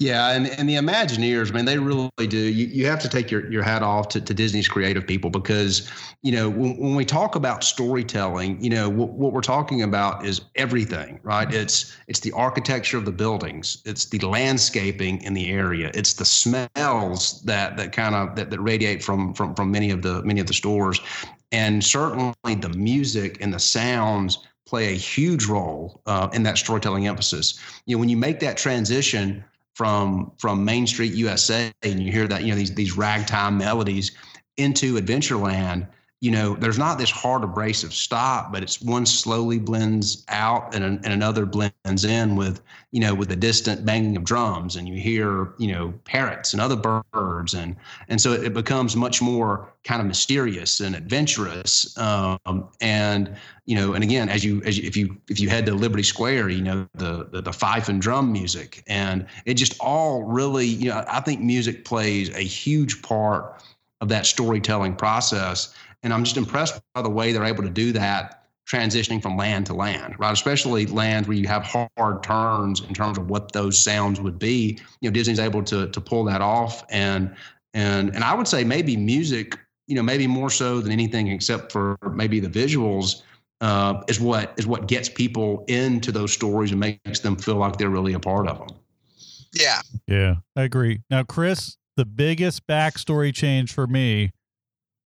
Yeah, 0.00 0.30
and, 0.30 0.46
and 0.46 0.68
the 0.68 0.76
Imagineers, 0.76 1.50
I 1.50 1.56
mean, 1.56 1.64
they 1.64 1.76
really 1.76 2.08
do. 2.18 2.38
You, 2.38 2.66
you 2.66 2.86
have 2.86 3.00
to 3.00 3.08
take 3.08 3.32
your, 3.32 3.50
your 3.50 3.64
hat 3.64 3.82
off 3.82 4.08
to, 4.10 4.20
to 4.20 4.32
Disney's 4.32 4.68
creative 4.68 5.04
people 5.04 5.28
because, 5.28 5.90
you 6.22 6.30
know, 6.30 6.48
when, 6.48 6.76
when 6.76 6.94
we 6.94 7.04
talk 7.04 7.34
about 7.34 7.64
storytelling, 7.64 8.62
you 8.62 8.70
know, 8.70 8.88
what, 8.88 9.10
what 9.10 9.32
we're 9.32 9.40
talking 9.40 9.82
about 9.82 10.24
is 10.24 10.40
everything, 10.54 11.18
right? 11.24 11.52
It's 11.52 11.96
it's 12.06 12.20
the 12.20 12.30
architecture 12.30 12.96
of 12.96 13.06
the 13.06 13.12
buildings, 13.12 13.82
it's 13.84 14.04
the 14.04 14.20
landscaping 14.20 15.20
in 15.22 15.34
the 15.34 15.50
area, 15.50 15.90
it's 15.94 16.12
the 16.12 16.24
smells 16.24 17.42
that 17.42 17.76
that 17.76 17.90
kind 17.90 18.14
of 18.14 18.36
that, 18.36 18.50
that 18.50 18.60
radiate 18.60 19.02
from 19.02 19.34
from 19.34 19.52
from 19.56 19.72
many 19.72 19.90
of 19.90 20.02
the 20.02 20.22
many 20.22 20.38
of 20.38 20.46
the 20.46 20.54
stores, 20.54 21.00
and 21.50 21.82
certainly 21.82 22.34
the 22.44 22.72
music 22.76 23.38
and 23.40 23.52
the 23.52 23.58
sounds 23.58 24.38
play 24.64 24.92
a 24.92 24.96
huge 24.96 25.46
role 25.46 26.00
uh, 26.06 26.28
in 26.32 26.44
that 26.44 26.56
storytelling 26.56 27.08
emphasis. 27.08 27.58
You 27.86 27.96
know, 27.96 28.00
when 28.00 28.08
you 28.08 28.16
make 28.16 28.38
that 28.40 28.56
transition 28.56 29.42
from 29.78 30.32
from 30.38 30.64
Main 30.64 30.88
Street 30.88 31.12
USA, 31.14 31.70
and 31.84 32.02
you 32.02 32.10
hear 32.10 32.26
that 32.26 32.42
you 32.42 32.50
know 32.50 32.56
these 32.56 32.74
these 32.74 32.96
ragtime 32.96 33.56
melodies 33.56 34.10
into 34.56 34.96
Adventureland. 35.00 35.86
You 36.20 36.32
know, 36.32 36.54
there's 36.54 36.78
not 36.78 36.98
this 36.98 37.12
hard 37.12 37.44
abrasive 37.44 37.94
stop, 37.94 38.52
but 38.52 38.64
it's 38.64 38.82
one 38.82 39.06
slowly 39.06 39.60
blends 39.60 40.24
out 40.28 40.74
and, 40.74 40.84
and 40.84 41.12
another 41.12 41.46
blends 41.46 42.04
in 42.04 42.34
with, 42.34 42.60
you 42.90 42.98
know, 42.98 43.14
with 43.14 43.28
the 43.28 43.36
distant 43.36 43.84
banging 43.84 44.16
of 44.16 44.24
drums, 44.24 44.74
and 44.74 44.88
you 44.88 45.00
hear, 45.00 45.52
you 45.58 45.72
know, 45.72 45.94
parrots 46.04 46.54
and 46.54 46.60
other 46.60 46.74
birds, 46.74 47.54
and 47.54 47.76
and 48.08 48.20
so 48.20 48.32
it, 48.32 48.52
becomes 48.52 48.96
much 48.96 49.22
more 49.22 49.72
kind 49.84 50.00
of 50.00 50.08
mysterious 50.08 50.80
and 50.80 50.96
adventurous. 50.96 51.96
Um, 51.96 52.68
and 52.80 53.36
you 53.66 53.76
know, 53.76 53.92
and 53.92 54.02
again, 54.02 54.28
as 54.28 54.44
you 54.44 54.60
as 54.64 54.76
you, 54.76 54.88
if 54.88 54.96
you 54.96 55.16
if 55.28 55.38
you 55.38 55.48
head 55.48 55.66
to 55.66 55.74
Liberty 55.74 56.02
Square, 56.02 56.48
you 56.48 56.62
know 56.62 56.88
the, 56.94 57.28
the 57.30 57.42
the 57.42 57.52
fife 57.52 57.88
and 57.88 58.02
drum 58.02 58.32
music, 58.32 58.82
and 58.88 59.24
it 59.44 59.54
just 59.54 59.78
all 59.78 60.24
really, 60.24 60.66
you 60.66 60.88
know, 60.88 61.04
I 61.06 61.20
think 61.20 61.40
music 61.42 61.84
plays 61.84 62.30
a 62.30 62.40
huge 62.42 63.02
part 63.02 63.62
of 64.00 64.08
that 64.08 64.26
storytelling 64.26 64.94
process, 64.94 65.74
and 66.02 66.12
I'm 66.12 66.24
just 66.24 66.36
impressed 66.36 66.80
by 66.94 67.02
the 67.02 67.10
way 67.10 67.32
they're 67.32 67.44
able 67.44 67.62
to 67.62 67.70
do 67.70 67.92
that 67.92 68.44
transitioning 68.68 69.22
from 69.22 69.36
land 69.36 69.66
to 69.66 69.74
land, 69.74 70.14
right? 70.18 70.32
Especially 70.32 70.84
lands 70.86 71.26
where 71.26 71.36
you 71.36 71.48
have 71.48 71.62
hard 71.96 72.22
turns 72.22 72.80
in 72.80 72.94
terms 72.94 73.16
of 73.16 73.30
what 73.30 73.52
those 73.52 73.82
sounds 73.82 74.20
would 74.20 74.38
be. 74.38 74.78
You 75.00 75.08
know, 75.08 75.14
Disney's 75.14 75.38
able 75.38 75.62
to 75.64 75.88
to 75.88 76.00
pull 76.00 76.24
that 76.24 76.40
off, 76.40 76.84
and 76.90 77.34
and 77.74 78.14
and 78.14 78.22
I 78.22 78.34
would 78.34 78.48
say 78.48 78.64
maybe 78.64 78.96
music, 78.96 79.58
you 79.86 79.94
know, 79.94 80.02
maybe 80.02 80.26
more 80.26 80.50
so 80.50 80.80
than 80.80 80.92
anything 80.92 81.28
except 81.28 81.72
for 81.72 81.96
maybe 82.12 82.40
the 82.40 82.48
visuals 82.48 83.22
uh, 83.60 84.02
is 84.06 84.20
what 84.20 84.54
is 84.56 84.66
what 84.66 84.86
gets 84.86 85.08
people 85.08 85.64
into 85.68 86.12
those 86.12 86.32
stories 86.32 86.70
and 86.70 86.80
makes 86.80 87.20
them 87.20 87.36
feel 87.36 87.56
like 87.56 87.76
they're 87.78 87.90
really 87.90 88.12
a 88.12 88.20
part 88.20 88.48
of 88.48 88.58
them. 88.58 88.76
Yeah. 89.52 89.80
Yeah, 90.06 90.34
I 90.54 90.62
agree. 90.62 91.00
Now, 91.10 91.22
Chris, 91.22 91.78
the 91.96 92.04
biggest 92.04 92.66
backstory 92.66 93.34
change 93.34 93.72
for 93.72 93.86
me 93.86 94.30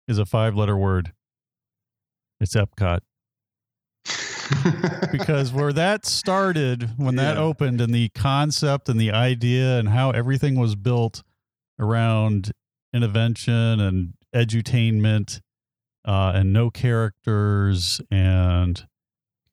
is 0.08 0.18
a 0.18 0.26
five 0.26 0.56
letter 0.56 0.78
word. 0.78 1.14
It's 2.40 2.56
Epcot. 2.56 3.00
because 5.12 5.54
where 5.54 5.72
that 5.74 6.06
started, 6.06 6.92
when 6.98 7.16
yeah. 7.16 7.34
that 7.34 7.38
opened, 7.38 7.80
and 7.82 7.94
the 7.94 8.10
concept 8.10 8.90
and 8.90 9.00
the 9.00 9.12
idea 9.12 9.80
and 9.80 9.90
how 9.90 10.12
everything 10.12 10.60
was 10.60 10.76
built 10.76 11.24
around 11.80 12.52
intervention 12.94 13.80
and 13.80 14.14
edutainment 14.36 15.40
uh, 16.06 16.32
and 16.36 16.52
no 16.52 16.70
characters 16.70 18.02
and 18.10 18.86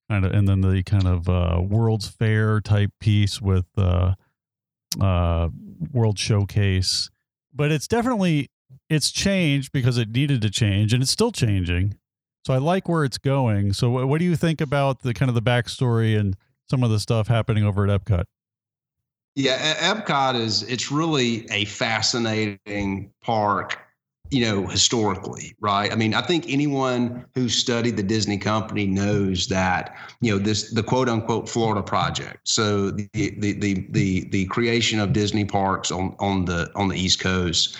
kind 0.09 0.25
of 0.25 0.33
and 0.33 0.49
then 0.49 0.61
the 0.61 0.83
kind 0.83 1.07
of 1.07 1.29
uh, 1.29 1.61
World's 1.61 2.09
Fair 2.09 2.61
type 2.61 2.91
piece 3.01 3.41
with 3.41 3.67
uh, 3.77 4.15
uh, 5.01 5.49
World 5.93 6.19
Showcase. 6.19 7.11
But 7.55 7.71
it's 7.73 7.89
definitely 7.89 8.51
it's 8.89 9.11
changed 9.11 9.73
because 9.73 9.99
it 9.99 10.11
needed 10.11 10.43
to 10.43 10.51
change 10.51 10.93
and 10.93 11.03
it's 11.03 11.13
still 11.13 11.33
changing. 11.33 11.99
So 12.47 12.55
I 12.55 12.59
like 12.59 12.89
where 12.89 13.05
it's 13.05 13.19
going. 13.19 13.73
So 13.73 13.91
what, 13.91 14.09
what 14.09 14.19
do 14.19 14.25
you 14.25 14.37
think 14.37 14.61
about 14.61 15.03
the 15.03 15.13
kind 15.13 15.29
of 15.29 15.35
the 15.35 15.43
backstory 15.43 16.19
and 16.19 16.37
some 16.71 16.83
of 16.83 16.91
the 16.91 17.01
stuff 17.01 17.29
happening 17.29 17.65
over 17.65 17.87
at 17.89 18.05
Epcot? 18.05 18.25
Yeah, 19.35 19.75
Epcot 19.75 20.35
is 20.35 20.63
it's 20.65 20.91
really 20.91 21.47
a 21.51 21.65
fascinating 21.67 23.13
park 23.23 23.79
you 24.31 24.45
know, 24.45 24.67
historically, 24.67 25.55
right? 25.61 25.91
I 25.91 25.97
mean, 25.97 26.13
I 26.13 26.21
think 26.21 26.45
anyone 26.49 27.25
who 27.35 27.49
studied 27.49 27.97
the 27.97 28.03
Disney 28.03 28.37
company 28.37 28.87
knows 28.87 29.47
that, 29.49 29.97
you 30.21 30.31
know, 30.31 30.39
this 30.39 30.71
the 30.71 30.83
quote 30.83 31.09
unquote 31.09 31.49
Florida 31.49 31.83
project. 31.83 32.41
So 32.45 32.91
the 32.91 33.09
the 33.15 33.53
the 33.59 33.87
the, 33.91 34.29
the 34.29 34.45
creation 34.47 35.01
of 35.01 35.13
Disney 35.13 35.45
parks 35.45 35.91
on 35.91 36.15
on 36.19 36.45
the 36.45 36.71
on 36.75 36.89
the 36.89 36.97
East 36.97 37.21
Coast 37.21 37.77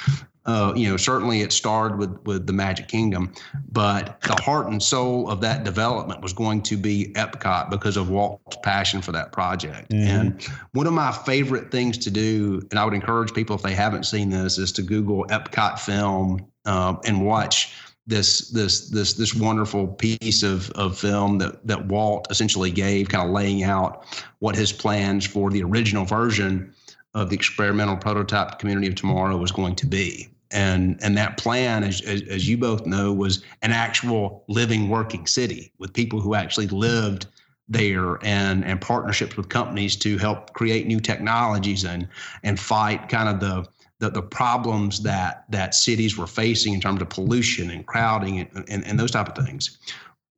uh, 0.49 0.73
you 0.75 0.89
know, 0.89 0.97
certainly 0.97 1.43
it 1.43 1.53
started 1.53 1.99
with 1.99 2.19
with 2.25 2.47
the 2.47 2.55
Magic 2.55 2.89
Kingdom, 2.89 3.35
but 3.71 4.19
the 4.23 4.35
heart 4.43 4.69
and 4.69 4.83
soul 4.83 5.31
of 5.31 5.43
that 5.43 5.63
development 5.63 6.23
was 6.23 6.33
going 6.33 6.63
to 6.63 6.77
be 6.79 7.13
Epcot 7.17 7.69
because 7.69 7.99
of 7.99 8.09
Walt's 8.09 8.57
passion 8.63 9.03
for 9.03 9.13
that 9.13 9.31
project. 9.31 9.91
Mm-hmm. 9.91 10.09
And 10.09 10.43
one 10.73 10.87
of 10.87 10.95
my 10.95 11.13
favorite 11.13 11.71
things 11.71 11.99
to 11.99 12.11
do, 12.11 12.67
and 12.71 12.81
I 12.81 12.85
would 12.87 12.95
encourage 12.95 13.35
people 13.35 13.57
if 13.57 13.63
they 13.63 13.75
haven't 13.75 14.05
seen 14.05 14.31
this, 14.31 14.57
is 14.57 14.73
to 14.73 14.83
Google 14.83 15.27
Epcot 15.27 15.79
film 15.79 16.47
um, 16.65 16.99
and 17.05 17.27
watch 17.27 17.75
this 18.07 18.49
this 18.49 18.89
this 18.89 19.13
this 19.13 19.35
wonderful 19.35 19.87
piece 19.87 20.43
of 20.43 20.71
of 20.71 20.99
film 20.99 21.37
that 21.39 21.67
that 21.67 21.89
Walt 21.89 22.27
essentially 22.31 22.71
gave, 22.71 23.11
kind 23.11 23.29
of 23.29 23.35
laying 23.35 23.65
out 23.65 24.07
what 24.39 24.57
his 24.57 24.73
plans 24.73 25.27
for 25.27 25.51
the 25.51 25.63
original 25.63 26.07
version 26.07 26.73
of 27.13 27.29
the 27.29 27.37
experimental 27.37 27.99
prototype 27.99 28.59
community 28.59 28.87
of 28.87 28.95
tomorrow 28.95 29.37
was 29.37 29.53
going 29.53 29.75
to 29.75 29.87
be 29.87 30.31
and 30.51 30.99
and 31.03 31.17
that 31.17 31.37
plan 31.37 31.85
as, 31.85 32.01
as, 32.03 32.23
as 32.23 32.49
you 32.49 32.57
both 32.57 32.87
know 32.87 33.13
was 33.13 33.43
an 33.63 33.73
actual 33.73 34.45
living 34.49 34.89
working 34.89 35.27
city 35.27 35.73
with 35.79 35.93
people 35.93 36.21
who 36.21 36.35
actually 36.35 36.67
lived 36.69 37.27
there 37.69 38.19
and 38.25 38.65
and 38.65 38.81
partnerships 38.81 39.37
with 39.37 39.49
companies 39.49 39.95
to 39.97 40.17
help 40.19 40.53
create 40.55 40.87
new 40.87 41.01
technologies 41.01 41.85
and 41.85 42.09
and 42.43 42.59
fight 42.59 43.09
kind 43.09 43.29
of 43.29 43.41
the 43.41 43.69
the, 44.01 44.11
the 44.11 44.23
problems 44.23 45.03
that 45.03 45.45
that 45.51 45.75
cities 45.75 46.17
were 46.17 46.27
facing 46.27 46.73
in 46.73 46.81
terms 46.81 47.03
of 47.03 47.09
pollution 47.11 47.71
and 47.71 47.87
crowding 47.87 48.39
and, 48.39 48.65
and, 48.69 48.87
and 48.87 48.99
those 48.99 49.11
type 49.11 49.29
of 49.29 49.45
things 49.45 49.79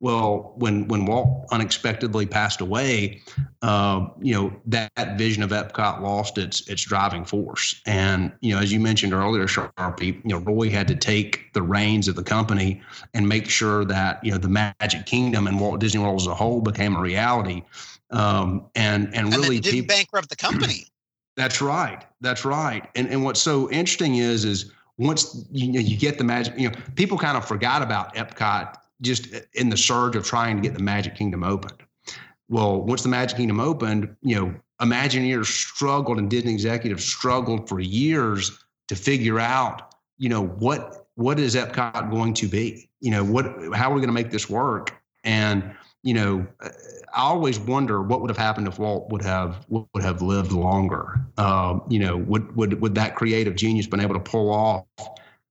well, 0.01 0.53
when 0.55 0.87
when 0.87 1.05
Walt 1.05 1.45
unexpectedly 1.51 2.25
passed 2.25 2.59
away, 2.59 3.21
uh, 3.61 4.07
you 4.19 4.33
know 4.33 4.51
that, 4.65 4.91
that, 4.95 5.15
vision 5.15 5.43
of 5.43 5.51
Epcot 5.51 6.01
lost 6.01 6.39
its 6.39 6.67
its 6.67 6.83
driving 6.83 7.23
force. 7.23 7.79
And 7.85 8.31
you 8.41 8.55
know, 8.55 8.59
as 8.59 8.73
you 8.73 8.79
mentioned 8.79 9.13
earlier, 9.13 9.45
Sharpie, 9.45 10.15
you 10.15 10.21
know, 10.25 10.39
Roy 10.39 10.71
had 10.71 10.87
to 10.87 10.95
take 10.95 11.53
the 11.53 11.61
reins 11.61 12.07
of 12.07 12.15
the 12.15 12.23
company 12.23 12.81
and 13.13 13.29
make 13.29 13.47
sure 13.47 13.85
that 13.85 14.23
you 14.25 14.31
know 14.31 14.39
the 14.39 14.49
Magic 14.49 15.05
Kingdom 15.05 15.45
and 15.45 15.59
Walt 15.59 15.79
Disney 15.79 16.01
World 16.01 16.19
as 16.19 16.27
a 16.27 16.33
whole 16.33 16.61
became 16.61 16.95
a 16.95 16.99
reality. 16.99 17.61
Um, 18.09 18.65
and 18.73 19.13
and 19.13 19.31
really 19.31 19.57
and 19.57 19.63
didn't 19.63 19.81
people, 19.81 19.95
bankrupt 19.95 20.29
the 20.29 20.35
company. 20.35 20.87
That's 21.37 21.61
right. 21.61 22.03
That's 22.21 22.43
right. 22.43 22.89
And 22.95 23.07
and 23.07 23.23
what's 23.23 23.39
so 23.39 23.69
interesting 23.69 24.15
is 24.15 24.45
is 24.45 24.71
once 24.97 25.45
you 25.51 25.71
know 25.71 25.79
you 25.79 25.95
get 25.95 26.17
the 26.17 26.23
magic, 26.23 26.57
you 26.57 26.69
know, 26.69 26.75
people 26.95 27.19
kind 27.19 27.37
of 27.37 27.47
forgot 27.47 27.83
about 27.83 28.15
Epcot 28.15 28.77
just 29.01 29.27
in 29.53 29.69
the 29.69 29.77
surge 29.77 30.15
of 30.15 30.25
trying 30.25 30.55
to 30.57 30.61
get 30.61 30.77
the 30.77 30.83
Magic 30.83 31.15
Kingdom 31.15 31.43
opened. 31.43 31.81
Well, 32.49 32.81
once 32.81 33.03
the 33.03 33.09
Magic 33.09 33.37
Kingdom 33.37 33.59
opened, 33.59 34.15
you 34.21 34.35
know, 34.35 34.53
Imagineers 34.81 35.45
struggled 35.45 36.17
and 36.17 36.29
Disney 36.29 36.53
executives 36.53 37.05
struggled 37.05 37.69
for 37.69 37.79
years 37.79 38.63
to 38.87 38.95
figure 38.95 39.39
out, 39.39 39.93
you 40.17 40.27
know, 40.27 40.45
what 40.45 41.07
what 41.15 41.39
is 41.39 41.55
Epcot 41.55 42.09
going 42.09 42.33
to 42.35 42.47
be? 42.47 42.89
You 42.99 43.11
know, 43.11 43.23
what 43.23 43.45
how 43.73 43.91
are 43.91 43.93
we 43.93 44.01
going 44.01 44.07
to 44.07 44.13
make 44.13 44.31
this 44.31 44.49
work? 44.49 44.99
And 45.23 45.75
you 46.03 46.15
know, 46.15 46.47
I 46.61 47.21
always 47.21 47.59
wonder 47.59 48.01
what 48.01 48.21
would 48.21 48.31
have 48.31 48.37
happened 48.37 48.67
if 48.67 48.79
Walt 48.79 49.09
would 49.11 49.21
have 49.21 49.65
would 49.69 50.01
have 50.01 50.21
lived 50.21 50.51
longer. 50.51 51.23
Um, 51.37 51.83
you 51.87 51.99
know, 51.99 52.17
would 52.17 52.55
would 52.55 52.81
would 52.81 52.95
that 52.95 53.15
creative 53.15 53.55
genius 53.55 53.85
been 53.85 53.99
able 53.99 54.15
to 54.15 54.19
pull 54.19 54.51
off 54.51 54.85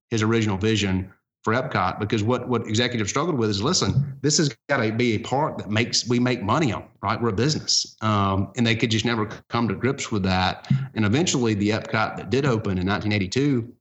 his 0.09 0.23
original 0.23 0.57
vision 0.57 1.13
for 1.43 1.55
Epcot 1.55 1.99
because 1.99 2.23
what 2.23 2.49
what 2.49 2.67
executives 2.67 3.11
struggled 3.11 3.39
with 3.39 3.51
is 3.51 3.63
listen, 3.63 4.19
this 4.21 4.39
has 4.39 4.55
got 4.69 4.79
to 4.79 4.93
be 4.93 5.15
a 5.15 5.19
part 5.19 5.59
that 5.59 5.71
makes 5.71 6.07
we 6.07 6.19
make 6.19 6.43
money 6.43 6.73
on, 6.73 6.85
right? 7.03 7.21
We're 7.21 7.31
a 7.31 7.33
business, 7.33 7.97
um, 8.03 8.53
and 8.57 8.67
they 8.67 8.77
could 8.77 8.91
just 8.91 9.05
never 9.05 9.27
come 9.49 9.69
to 9.69 9.75
grips 9.75 10.13
with 10.13 10.23
that. 10.25 10.71
And 10.95 11.05
eventually, 11.05 11.55
the 11.55 11.71
Epcot 11.71 12.17
that 12.17 12.31
did 12.31 12.45
open 12.45 12.79
in 12.79 12.87
1982 12.87 13.73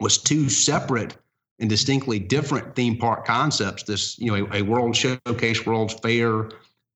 was 0.00 0.18
two 0.18 0.48
separate 0.48 1.16
and 1.58 1.68
distinctly 1.68 2.18
different 2.18 2.74
theme 2.74 2.96
park 2.96 3.26
concepts. 3.26 3.82
This, 3.82 4.18
you 4.18 4.30
know, 4.30 4.48
a, 4.52 4.58
a 4.58 4.62
World 4.62 4.96
Showcase, 4.96 5.66
World's 5.66 5.94
Fair 5.94 6.50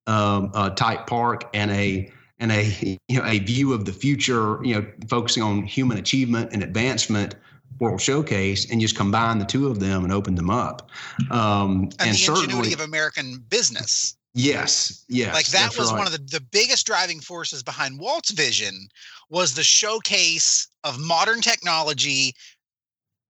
um, 0.07 0.51
uh, 0.55 0.71
type 0.71 1.07
park, 1.07 1.51
and 1.53 1.71
a 1.71 2.11
and 2.39 2.51
a 2.51 2.99
you 3.09 3.19
know 3.19 3.27
a 3.27 3.41
view 3.41 3.75
of 3.75 3.85
the 3.85 3.93
future, 3.93 4.59
you 4.65 4.75
know, 4.75 4.87
focusing 5.09 5.43
on 5.43 5.65
human 5.65 5.99
achievement 5.99 6.51
and 6.55 6.63
advancement 6.63 7.35
World 7.81 8.01
Showcase 8.01 8.71
and 8.71 8.81
just 8.81 8.97
combine 8.97 9.39
the 9.39 9.45
two 9.45 9.69
of 9.69 9.81
them 9.81 10.05
and 10.05 10.13
open 10.13 10.35
them 10.35 10.51
up. 10.51 10.91
Um, 11.31 11.91
and, 11.99 12.09
and 12.09 12.17
the 12.17 12.27
ingenuity 12.29 12.73
of 12.73 12.81
American 12.81 13.45
business. 13.49 14.17
Yes, 14.35 15.05
yes. 15.09 15.35
Like 15.35 15.47
that 15.49 15.77
was 15.77 15.91
right. 15.91 15.99
one 15.99 16.07
of 16.07 16.13
the, 16.13 16.39
the 16.39 16.41
biggest 16.41 16.87
driving 16.87 17.21
forces 17.21 17.63
behind 17.63 18.01
Walt's 18.01 18.31
vision 18.31 18.89
was 19.29 19.55
the 19.55 19.63
showcase 19.63 20.69
of 20.85 20.99
modern 20.99 21.41
technology 21.41 22.35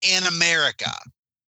in 0.03 0.25
America 0.25 0.93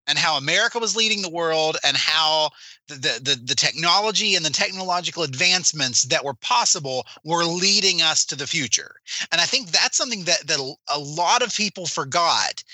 and 0.06 0.18
how 0.18 0.36
America 0.36 0.78
was 0.78 0.96
leading 0.96 1.22
the 1.22 1.30
world 1.30 1.76
and 1.84 1.96
how 1.96 2.50
the, 2.88 3.20
the, 3.22 3.40
the, 3.44 3.54
technology 3.54 4.34
and 4.34 4.44
the 4.44 4.50
technological 4.50 5.22
advancements 5.22 6.04
that 6.04 6.24
were 6.24 6.34
possible 6.34 7.06
were 7.24 7.44
leading 7.44 8.00
us 8.00 8.24
to 8.24 8.36
the 8.36 8.46
future. 8.46 8.96
And 9.30 9.40
I 9.40 9.44
think 9.44 9.70
that's 9.70 9.96
something 9.96 10.24
that, 10.24 10.46
that 10.46 10.58
a 10.88 10.98
lot 10.98 11.42
of 11.42 11.54
people 11.54 11.86
forgot 11.86 12.64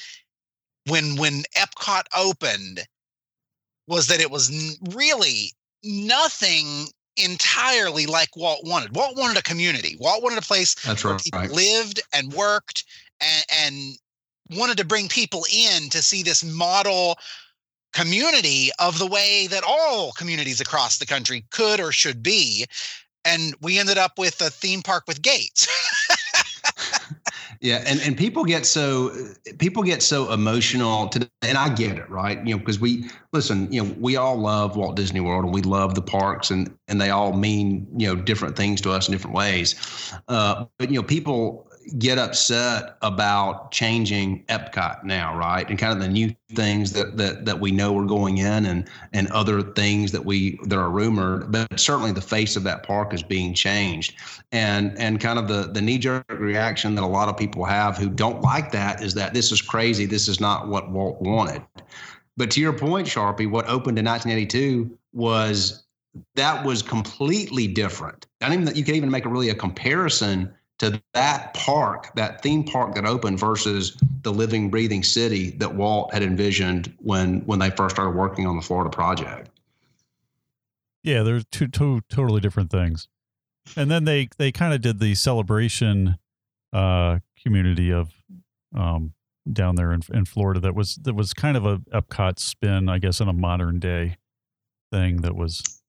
when 0.87 1.17
when 1.17 1.43
Epcot 1.57 2.05
opened 2.17 2.87
was 3.87 4.07
that 4.09 4.21
it 4.21 4.31
was 4.31 4.79
really 4.95 5.53
nothing 5.83 6.87
entirely 7.17 8.07
like 8.07 8.37
Walt 8.37 8.61
wanted. 8.65 8.95
Walt 8.95 9.17
wanted 9.17 9.37
a 9.37 9.43
community. 9.43 9.97
Walt 10.01 10.23
wanted 10.23 10.39
a 10.39 10.43
place 10.43 10.75
That's 10.75 11.05
where 11.05 11.15
right. 11.15 11.23
people 11.23 11.49
lived 11.49 12.01
and 12.13 12.33
worked 12.33 12.85
and, 13.21 13.45
and 13.63 14.59
wanted 14.59 14.79
to 14.79 14.85
bring 14.85 15.09
people 15.09 15.47
in 15.53 15.89
to 15.91 16.03
see 16.03 16.23
this 16.23 16.43
model 16.43 17.17
community 17.95 18.71
of 18.79 18.99
the 18.99 19.07
way 19.07 19.47
that 19.47 19.65
all 19.67 20.13
communities 20.13 20.61
across 20.61 20.99
the 20.99 21.07
country 21.07 21.45
could 21.51 21.81
or 21.81 21.93
should 21.93 22.23
be. 22.23 22.67
And 23.25 23.55
we 23.63 23.79
ended 23.79 23.97
up 23.97 24.19
with 24.19 24.41
a 24.43 24.51
theme 24.51 24.83
park 24.83 25.05
with 25.09 25.23
gates. 25.23 25.67
yeah, 27.61 27.83
and, 27.87 28.01
and 28.03 28.17
people 28.19 28.45
get 28.45 28.67
so 28.67 29.11
people 29.59 29.83
get 29.83 30.03
so 30.03 30.31
emotional 30.31 31.09
today, 31.09 31.29
and 31.41 31.57
I 31.57 31.71
get 31.71 31.97
it, 31.97 32.11
right? 32.11 32.45
You 32.47 32.55
know, 32.55 32.59
because 32.59 32.79
we 32.79 33.09
listen, 33.33 33.73
you 33.73 33.83
know, 33.83 33.95
we 33.99 34.17
all 34.17 34.37
love 34.37 34.77
Walt 34.77 34.97
Disney 34.97 35.21
World 35.21 35.45
and 35.45 35.55
we 35.55 35.63
love 35.63 35.95
the 35.95 36.03
parks, 36.03 36.51
and 36.51 36.77
and 36.89 37.01
they 37.01 37.09
all 37.09 37.33
mean 37.33 37.87
you 37.97 38.09
know 38.09 38.21
different 38.21 38.57
things 38.57 38.83
to 38.83 38.91
us 38.91 39.09
in 39.09 39.13
different 39.13 39.35
ways. 39.35 39.75
Uh, 40.29 40.67
but 40.79 40.91
you 40.91 40.97
know, 40.97 41.03
people 41.03 41.71
get 41.99 42.19
upset 42.19 42.97
about 43.03 43.71
changing 43.71 44.45
Epcot 44.47 45.05
now, 45.05 45.37
right? 45.37 45.69
And 45.69 45.79
kind 45.79 45.93
of 45.93 46.01
the 46.01 46.09
new 46.09 46.35
things 46.55 46.93
that 46.93 47.17
that 47.17 47.45
that 47.45 47.61
we 47.61 47.71
know 47.71 47.99
are 47.99 48.07
going 48.07 48.39
in 48.39 48.67
and 48.67 48.89
and 49.13 49.29
other 49.29 49.63
things 49.63 50.13
that 50.13 50.25
we 50.25 50.59
that 50.65 50.79
are 50.79 50.91
rumored, 50.91 51.53
but 51.53 51.79
certainly 51.79 52.13
the 52.13 52.21
face 52.21 52.57
of 52.57 52.63
that 52.65 52.83
park 52.83 53.13
is 53.15 53.23
being 53.23 53.55
changed. 53.55 54.15
And 54.53 54.97
and 54.99 55.21
kind 55.21 55.39
of 55.39 55.49
the 55.49 55.71
the 55.73 55.81
knee 55.81 55.99
jerk 55.99 56.25
reaction 56.29 56.95
that 56.95 57.05
a 57.05 57.07
lot 57.07 57.29
of 57.29 57.37
people 57.37 57.65
have 57.65 57.97
who 57.97 58.09
don't 58.09 58.43
like 58.43 58.73
that 58.73 59.03
is 59.03 59.15
that 59.15 59.35
this 59.35 59.53
is 59.53 59.61
crazy. 59.61 60.07
This 60.07 60.29
is 60.29 60.41
not 60.41 60.69
what 60.69 60.91
Walt 60.91 61.21
wanted. 61.21 61.63
But 62.37 62.51
to 62.53 62.61
your 62.61 62.73
point, 62.73 63.07
Sharpie, 63.07 63.49
what 63.49 63.67
opened 63.67 63.99
in 63.99 64.05
1982 64.05 64.99
was 65.13 65.85
that 66.35 66.65
was 66.65 66.83
completely 66.83 67.67
different. 67.67 68.27
I 68.41 68.49
don't 68.49 68.63
even 68.63 68.77
you 68.77 68.85
can 68.85 68.95
even 68.95 69.11
make 69.11 69.25
a 69.25 69.29
really 69.29 69.51
a 69.51 69.55
comparison 69.55 70.53
to 70.79 71.01
that 71.13 71.55
park, 71.55 72.15
that 72.17 72.43
theme 72.43 72.65
park 72.65 72.95
that 72.95 73.07
opened 73.07 73.39
versus 73.39 73.97
the 74.23 74.33
living, 74.33 74.71
breathing 74.71 75.03
city 75.03 75.51
that 75.53 75.75
Walt 75.75 76.13
had 76.13 76.23
envisioned 76.23 76.93
when 76.99 77.41
when 77.41 77.59
they 77.59 77.71
first 77.71 77.97
started 77.97 78.17
working 78.17 78.47
on 78.47 78.57
the 78.57 78.63
Florida 78.63 78.91
project. 78.91 79.51
Yeah, 81.03 81.23
there's 81.23 81.45
two, 81.51 81.69
two 81.69 82.01
totally 82.09 82.41
different 82.41 82.71
things. 82.71 83.09
And 83.77 83.91
then 83.91 84.05
they 84.05 84.29
they 84.39 84.53
kind 84.53 84.75
of 84.75 84.81
did 84.81 84.99
the 85.01 85.15
celebration 85.15 86.17
uh, 86.73 87.21
community 87.43 87.93
of 87.93 88.13
um, 88.75 89.13
down 89.51 89.77
there 89.77 89.93
in, 89.93 90.03
in 90.13 90.25
Florida 90.25 90.61
that 90.61 90.75
was 90.75 90.97
that 90.97 91.15
was 91.15 91.33
kind 91.35 91.57
of 91.57 91.65
a 91.65 91.79
Epcot 91.93 92.39
spin, 92.39 92.89
I 92.89 92.99
guess, 92.99 93.21
in 93.21 93.29
a 93.29 93.33
modern 93.33 93.79
day 93.79 94.17
thing 94.91 95.19
that 95.23 95.37
was 95.37 95.83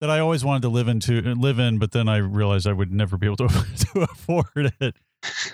that 0.00 0.10
I 0.10 0.18
always 0.18 0.44
wanted 0.44 0.62
to 0.62 0.68
live 0.68 0.88
into 0.88 1.20
live 1.34 1.58
in, 1.58 1.78
but 1.78 1.92
then 1.92 2.08
I 2.08 2.18
realized 2.18 2.66
I 2.66 2.72
would 2.72 2.92
never 2.92 3.16
be 3.16 3.26
able 3.26 3.36
to, 3.36 3.48
to 3.94 4.02
afford 4.02 4.72
it. 4.80 4.96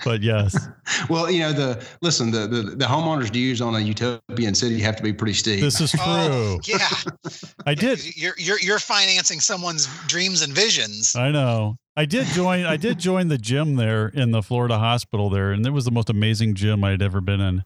But 0.04 0.22
yes. 0.22 0.68
well, 1.10 1.28
you 1.28 1.40
know 1.40 1.52
the 1.52 1.84
listen 2.00 2.30
the, 2.30 2.46
the 2.46 2.62
the 2.62 2.84
homeowners 2.84 3.30
dues 3.32 3.60
on 3.60 3.74
a 3.74 3.80
utopian 3.80 4.54
city 4.54 4.80
have 4.80 4.94
to 4.96 5.02
be 5.02 5.12
pretty 5.12 5.32
steep. 5.32 5.60
This 5.60 5.80
is 5.80 5.92
oh, 5.98 6.58
true. 6.64 6.74
Oh, 6.76 6.78
yeah, 6.78 7.30
I 7.66 7.74
did. 7.74 8.04
You're 8.16 8.34
you're 8.38 8.60
you're 8.60 8.78
financing 8.78 9.40
someone's 9.40 9.88
dreams 10.06 10.42
and 10.42 10.52
visions. 10.52 11.16
I 11.16 11.32
know. 11.32 11.76
I 11.96 12.04
did 12.04 12.26
join. 12.28 12.64
I 12.64 12.76
did 12.76 12.98
join 12.98 13.28
the 13.28 13.38
gym 13.38 13.74
there 13.74 14.08
in 14.08 14.30
the 14.30 14.42
Florida 14.42 14.78
hospital 14.78 15.30
there, 15.30 15.50
and 15.50 15.66
it 15.66 15.70
was 15.70 15.84
the 15.84 15.90
most 15.90 16.10
amazing 16.10 16.54
gym 16.54 16.84
I 16.84 16.90
had 16.90 17.02
ever 17.02 17.20
been 17.20 17.40
in 17.40 17.64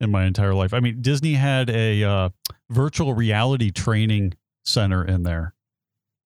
in 0.00 0.10
my 0.10 0.26
entire 0.26 0.54
life. 0.54 0.74
I 0.74 0.80
mean, 0.80 1.00
Disney 1.00 1.34
had 1.34 1.70
a 1.70 2.04
uh, 2.04 2.28
virtual 2.68 3.14
reality 3.14 3.70
training 3.70 4.34
center 4.64 5.02
in 5.02 5.22
there 5.22 5.54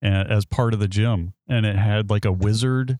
as 0.03 0.45
part 0.45 0.73
of 0.73 0.79
the 0.79 0.87
gym, 0.87 1.33
and 1.47 1.65
it 1.65 1.75
had 1.75 2.09
like 2.09 2.25
a 2.25 2.31
wizard 2.31 2.99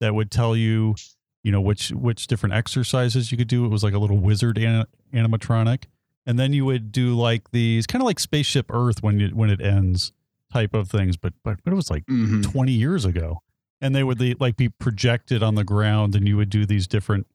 that 0.00 0.14
would 0.14 0.30
tell 0.30 0.56
you, 0.56 0.94
you 1.42 1.52
know, 1.52 1.60
which 1.60 1.90
which 1.90 2.26
different 2.26 2.54
exercises 2.54 3.30
you 3.30 3.38
could 3.38 3.48
do. 3.48 3.64
It 3.64 3.68
was 3.68 3.84
like 3.84 3.94
a 3.94 3.98
little 3.98 4.18
wizard 4.18 4.58
an- 4.58 4.86
animatronic, 5.12 5.84
and 6.26 6.38
then 6.38 6.52
you 6.52 6.64
would 6.64 6.90
do 6.90 7.14
like 7.14 7.50
these 7.50 7.86
kind 7.86 8.02
of 8.02 8.06
like 8.06 8.18
Spaceship 8.18 8.66
Earth 8.70 9.02
when 9.02 9.20
you 9.20 9.28
when 9.28 9.50
it 9.50 9.60
ends 9.60 10.12
type 10.52 10.74
of 10.74 10.88
things. 10.90 11.16
But 11.16 11.34
but, 11.44 11.58
but 11.64 11.72
it 11.72 11.76
was 11.76 11.90
like 11.90 12.06
mm-hmm. 12.06 12.40
twenty 12.40 12.72
years 12.72 13.04
ago, 13.04 13.42
and 13.80 13.94
they 13.94 14.02
would 14.02 14.40
like 14.40 14.56
be 14.56 14.68
projected 14.68 15.42
on 15.42 15.54
the 15.54 15.64
ground, 15.64 16.14
and 16.14 16.26
you 16.26 16.36
would 16.36 16.50
do 16.50 16.64
these 16.64 16.86
different 16.86 17.26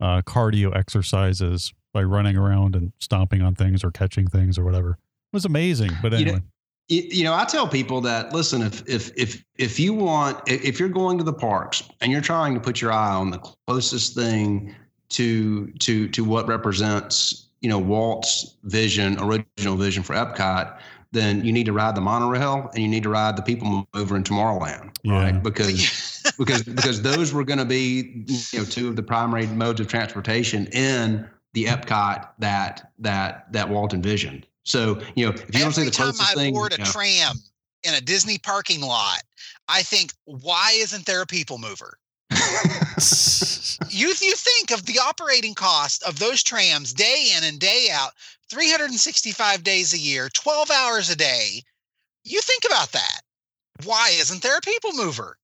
uh, 0.00 0.22
cardio 0.22 0.74
exercises 0.76 1.72
by 1.92 2.02
running 2.02 2.36
around 2.36 2.74
and 2.74 2.92
stomping 2.98 3.42
on 3.42 3.54
things 3.54 3.84
or 3.84 3.90
catching 3.90 4.26
things 4.26 4.56
or 4.58 4.64
whatever. 4.64 4.90
It 4.90 5.36
was 5.36 5.44
amazing. 5.44 5.90
But 6.00 6.14
anyway. 6.14 6.30
You 6.30 6.36
know, 6.36 6.42
you 6.88 7.24
know 7.24 7.34
i 7.34 7.44
tell 7.44 7.66
people 7.66 8.00
that 8.00 8.32
listen 8.32 8.62
if 8.62 8.86
if 8.88 9.10
if 9.16 9.44
if 9.56 9.78
you 9.78 9.94
want 9.94 10.40
if 10.46 10.78
you're 10.78 10.88
going 10.88 11.16
to 11.18 11.24
the 11.24 11.32
parks 11.32 11.82
and 12.00 12.12
you're 12.12 12.20
trying 12.20 12.54
to 12.54 12.60
put 12.60 12.80
your 12.80 12.92
eye 12.92 13.14
on 13.14 13.30
the 13.30 13.38
closest 13.38 14.14
thing 14.14 14.74
to 15.08 15.68
to 15.78 16.08
to 16.08 16.24
what 16.24 16.46
represents 16.46 17.48
you 17.60 17.68
know 17.68 17.78
walt's 17.78 18.56
vision 18.64 19.16
original 19.20 19.76
vision 19.76 20.02
for 20.02 20.14
epcot 20.14 20.78
then 21.12 21.44
you 21.44 21.52
need 21.52 21.66
to 21.66 21.72
ride 21.72 21.94
the 21.94 22.00
monorail 22.00 22.70
and 22.74 22.82
you 22.82 22.88
need 22.88 23.02
to 23.02 23.10
ride 23.10 23.36
the 23.36 23.42
people 23.42 23.86
mover 23.94 24.16
in 24.16 24.24
tomorrowland 24.24 24.90
yeah. 25.02 25.22
right 25.22 25.42
because 25.42 26.32
because 26.38 26.62
because 26.62 27.02
those 27.02 27.32
were 27.32 27.44
going 27.44 27.58
to 27.58 27.64
be 27.64 28.24
you 28.52 28.58
know 28.58 28.64
two 28.64 28.88
of 28.88 28.96
the 28.96 29.02
primary 29.02 29.46
modes 29.46 29.80
of 29.80 29.86
transportation 29.86 30.66
in 30.68 31.28
the 31.52 31.66
epcot 31.66 32.28
that 32.38 32.92
that 32.98 33.52
that 33.52 33.68
walt 33.68 33.94
envisioned 33.94 34.46
so, 34.64 35.00
you 35.14 35.26
know, 35.26 35.32
if 35.32 35.54
you 35.54 35.60
don't 35.60 35.72
say 35.72 35.84
the 35.84 35.90
closest 35.90 36.22
I 36.30 36.34
thing, 36.34 36.54
board 36.54 36.72
a 36.72 36.76
you 36.76 36.84
know, 36.84 36.90
tram 36.90 37.36
in 37.82 37.94
a 37.94 38.00
Disney 38.00 38.38
parking 38.38 38.80
lot, 38.80 39.22
I 39.68 39.82
think, 39.82 40.12
why 40.24 40.72
isn't 40.76 41.06
there 41.06 41.22
a 41.22 41.26
people 41.26 41.58
mover? 41.58 41.98
you 43.90 44.08
you 44.20 44.34
think 44.36 44.70
of 44.70 44.86
the 44.86 44.98
operating 45.02 45.54
cost 45.54 46.02
of 46.04 46.18
those 46.18 46.42
trams 46.42 46.92
day 46.92 47.32
in 47.36 47.44
and 47.44 47.58
day 47.58 47.88
out, 47.92 48.12
365 48.50 49.64
days 49.64 49.92
a 49.92 49.98
year, 49.98 50.28
12 50.28 50.70
hours 50.70 51.10
a 51.10 51.16
day. 51.16 51.62
You 52.24 52.40
think 52.40 52.64
about 52.64 52.92
that. 52.92 53.20
Why 53.84 54.12
isn't 54.18 54.42
there 54.42 54.56
a 54.56 54.60
people 54.60 54.92
mover? 54.92 55.36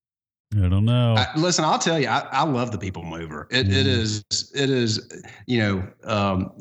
I 0.55 0.69
don't 0.69 0.87
know. 0.87 1.15
I, 1.15 1.27
listen, 1.37 1.65
I'll 1.65 1.79
tell 1.79 2.01
you, 2.01 2.09
I, 2.09 2.27
I 2.33 2.43
love 2.45 2.73
the 2.73 2.79
People 2.79 3.03
Mover. 3.03 3.49
It, 3.51 3.67
mm. 3.67 3.71
it 3.71 3.87
is, 3.87 4.25
it 4.55 4.71
is, 4.71 5.23
you 5.47 5.59
know, 5.59 5.87
um, 6.05 6.53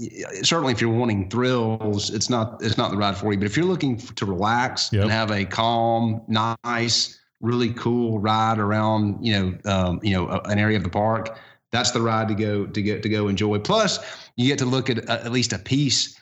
certainly 0.44 0.74
if 0.74 0.82
you're 0.82 0.94
wanting 0.94 1.30
thrills, 1.30 2.14
it's 2.14 2.30
not, 2.30 2.62
it's 2.62 2.78
not 2.78 2.92
the 2.92 2.98
ride 2.98 3.16
for 3.16 3.32
you. 3.32 3.40
But 3.40 3.46
if 3.46 3.56
you're 3.56 3.66
looking 3.66 3.98
to 3.98 4.26
relax 4.26 4.92
yep. 4.92 5.04
and 5.04 5.12
have 5.12 5.32
a 5.32 5.46
calm, 5.46 6.22
nice, 6.28 7.18
really 7.40 7.72
cool 7.74 8.20
ride 8.20 8.60
around, 8.60 9.26
you 9.26 9.34
know, 9.34 9.72
um, 9.72 10.00
you 10.04 10.14
know, 10.14 10.42
an 10.46 10.60
area 10.60 10.76
of 10.76 10.84
the 10.84 10.90
park, 10.90 11.38
that's 11.72 11.92
the 11.92 12.02
ride 12.02 12.28
to 12.28 12.36
go 12.36 12.66
to 12.66 12.82
get 12.82 13.04
to 13.04 13.10
go 13.10 13.28
enjoy. 13.28 13.60
Plus, 13.60 14.00
you 14.36 14.48
get 14.48 14.58
to 14.60 14.66
look 14.66 14.90
at 14.90 15.10
uh, 15.10 15.20
at 15.24 15.32
least 15.32 15.54
a 15.54 15.60
piece 15.60 16.17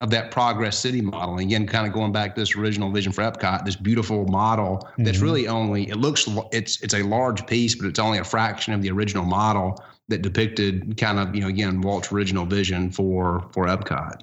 of 0.00 0.10
that 0.10 0.30
progress 0.30 0.78
city 0.78 1.00
model. 1.00 1.32
And 1.32 1.42
again, 1.42 1.66
kind 1.66 1.86
of 1.86 1.92
going 1.92 2.12
back 2.12 2.34
to 2.34 2.40
this 2.40 2.56
original 2.56 2.90
vision 2.90 3.12
for 3.12 3.22
Epcot, 3.22 3.64
this 3.64 3.76
beautiful 3.76 4.26
model 4.26 4.78
mm-hmm. 4.78 5.04
that's 5.04 5.18
really 5.18 5.46
only 5.46 5.88
it 5.90 5.96
looks 5.96 6.26
it's 6.52 6.80
it's 6.80 6.94
a 6.94 7.02
large 7.02 7.46
piece, 7.46 7.74
but 7.74 7.86
it's 7.86 7.98
only 7.98 8.18
a 8.18 8.24
fraction 8.24 8.72
of 8.72 8.82
the 8.82 8.90
original 8.90 9.24
model 9.24 9.82
that 10.08 10.22
depicted 10.22 10.96
kind 10.96 11.18
of 11.18 11.34
you 11.34 11.42
know 11.42 11.48
again 11.48 11.80
Walt's 11.80 12.12
original 12.12 12.46
vision 12.46 12.90
for 12.90 13.46
for 13.52 13.66
Epcot. 13.66 14.22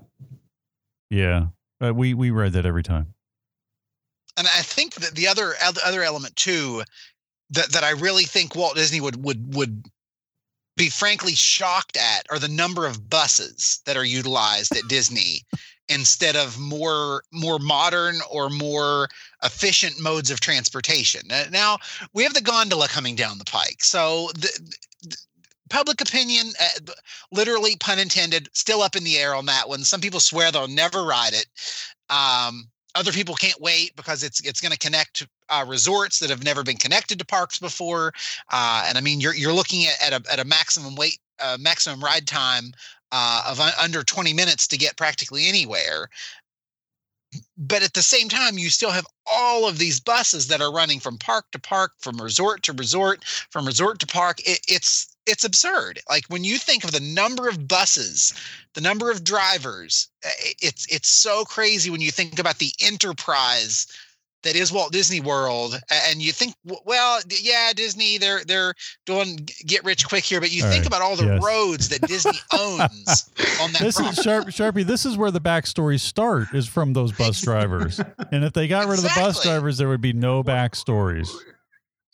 Yeah, 1.10 1.48
uh, 1.82 1.94
we 1.94 2.14
we 2.14 2.32
read 2.32 2.54
that 2.54 2.66
every 2.66 2.84
time. 2.84 3.14
And 4.36 4.48
I 4.48 4.62
think 4.62 4.96
that 4.96 5.16
the 5.16 5.28
other 5.28 5.54
other 5.86 6.04
element 6.04 6.36
too 6.36 6.84
that 7.52 7.72
that 7.72 7.84
I 7.84 7.92
really 7.92 8.24
think 8.24 8.56
Walt 8.56 8.76
Disney 8.76 9.00
would 9.00 9.24
would 9.24 9.56
would 9.56 9.86
be 10.78 10.90
frankly 10.90 11.34
shocked 11.34 11.98
at 11.98 12.26
are 12.30 12.40
the 12.40 12.48
number 12.48 12.86
of 12.86 13.10
buses 13.10 13.82
that 13.86 13.98
are 13.98 14.06
utilized 14.06 14.78
at 14.78 14.88
Disney 14.88 15.44
instead 15.90 16.36
of 16.36 16.60
more 16.60 17.24
more 17.32 17.60
modern 17.60 18.18
or 18.30 18.50
more 18.50 19.10
efficient 19.44 20.00
modes 20.00 20.32
of 20.32 20.40
transportation. 20.40 21.28
Now 21.52 21.80
we 22.14 22.24
have 22.24 22.34
the 22.34 22.42
gondola 22.42 22.88
coming 22.88 23.16
down 23.16 23.38
the 23.38 23.46
pike, 23.46 23.84
so 23.84 24.30
the, 24.36 24.76
the 25.02 25.18
public 25.70 26.00
opinion, 26.00 26.54
uh, 26.62 26.94
literally 27.32 27.76
pun 27.78 28.00
intended, 28.00 28.50
still 28.54 28.82
up 28.82 28.96
in 28.96 29.04
the 29.04 29.18
air 29.18 29.36
on 29.36 29.46
that 29.48 29.68
one. 29.68 29.84
Some 29.84 30.02
people 30.02 30.20
swear 30.20 30.52
they'll 30.52 30.68
never 30.68 31.04
ride 31.04 31.34
it. 31.34 31.48
Um, 32.10 32.70
other 32.96 33.12
people 33.12 33.36
can't 33.36 33.60
wait 33.62 33.96
because 33.96 34.24
it's 34.24 34.40
it's 34.42 34.62
going 34.62 34.72
to 34.72 34.78
connect 34.78 35.28
uh, 35.50 35.66
resorts 35.68 36.20
that 36.20 36.30
have 36.30 36.44
never 36.44 36.64
been 36.64 36.78
connected 36.78 37.20
to 37.20 37.26
parks 37.26 37.60
before. 37.60 38.14
Uh, 38.52 38.86
and 38.88 38.98
I 38.98 39.02
mean, 39.02 39.22
you're 39.22 39.36
you're 39.36 39.54
looking 39.54 39.86
at, 39.86 40.14
at 40.14 40.22
a 40.22 40.32
at 40.32 40.40
a 40.40 40.46
maximum 40.46 40.96
wait 40.96 41.20
uh, 41.40 41.58
maximum 41.60 42.04
ride 42.04 42.28
time 42.28 42.74
uh, 43.12 43.44
of 43.48 43.60
un- 43.60 43.74
under 43.82 44.04
20 44.04 44.34
minutes 44.34 44.68
to 44.68 44.78
get 44.78 44.98
practically 44.98 45.48
anywhere. 45.48 46.10
But 47.58 47.84
at 47.84 47.94
the 47.94 48.02
same 48.02 48.30
time, 48.30 48.58
you 48.58 48.70
still 48.70 48.92
have 48.92 49.06
all 49.30 49.68
of 49.68 49.78
these 49.78 50.00
buses 50.00 50.48
that 50.48 50.62
are 50.62 50.72
running 50.72 51.00
from 51.00 51.18
park 51.18 51.52
to 51.52 51.60
park, 51.60 51.92
from 52.00 52.22
resort 52.22 52.64
to 52.64 52.74
resort, 52.74 53.26
from 53.26 53.66
resort 53.66 54.00
to 54.00 54.08
park. 54.08 54.40
It, 54.46 54.60
it's 54.68 55.17
it's 55.28 55.44
absurd. 55.44 56.00
Like 56.10 56.26
when 56.28 56.44
you 56.44 56.58
think 56.58 56.84
of 56.84 56.92
the 56.92 57.00
number 57.00 57.48
of 57.48 57.68
buses, 57.68 58.34
the 58.74 58.82
number 58.82 59.12
of 59.12 59.24
drivers, 59.24 60.08
eh, 60.24 60.30
it's 60.62 60.86
it's 60.94 61.10
so 61.10 61.44
crazy 61.44 61.90
when 61.90 62.02
you 62.02 62.12
think 62.12 62.40
about 62.40 62.60
the 62.60 62.72
enterprise 62.82 63.88
that 64.44 64.56
is 64.56 64.72
Walt 64.72 64.92
Disney 64.92 65.20
World, 65.20 65.80
and 65.92 66.22
you 66.22 66.32
think, 66.32 66.54
well, 66.86 67.20
yeah, 67.30 67.74
Disney, 67.76 68.18
they're 68.18 68.44
they're 68.46 68.74
doing 69.06 69.48
get 69.66 69.84
rich 69.84 70.08
quick 70.08 70.24
here, 70.24 70.40
but 70.40 70.52
you 70.52 70.64
all 70.64 70.70
think 70.70 70.84
right. 70.84 70.88
about 70.88 71.02
all 71.02 71.16
the 71.16 71.26
yes. 71.26 71.44
roads 71.44 71.90
that 71.90 72.02
Disney 72.08 72.40
owns 72.58 73.30
on 73.62 73.72
that. 73.74 73.82
This 73.82 73.98
property. 73.98 74.18
is 74.18 74.24
Sharp, 74.24 74.46
Sharpie. 74.48 74.86
This 74.86 75.06
is 75.06 75.18
where 75.18 75.32
the 75.32 75.42
backstories 75.42 76.00
start 76.00 76.54
is 76.54 76.68
from 76.68 76.94
those 76.94 77.12
bus 77.12 77.42
drivers, 77.42 78.00
and 78.32 78.44
if 78.44 78.54
they 78.54 78.68
got 78.68 78.88
rid 78.88 79.00
of 79.00 79.04
the 79.04 79.14
bus 79.16 79.44
drivers, 79.44 79.78
there 79.78 79.90
would 79.90 80.02
be 80.02 80.14
no 80.14 80.44
backstories. 80.44 81.30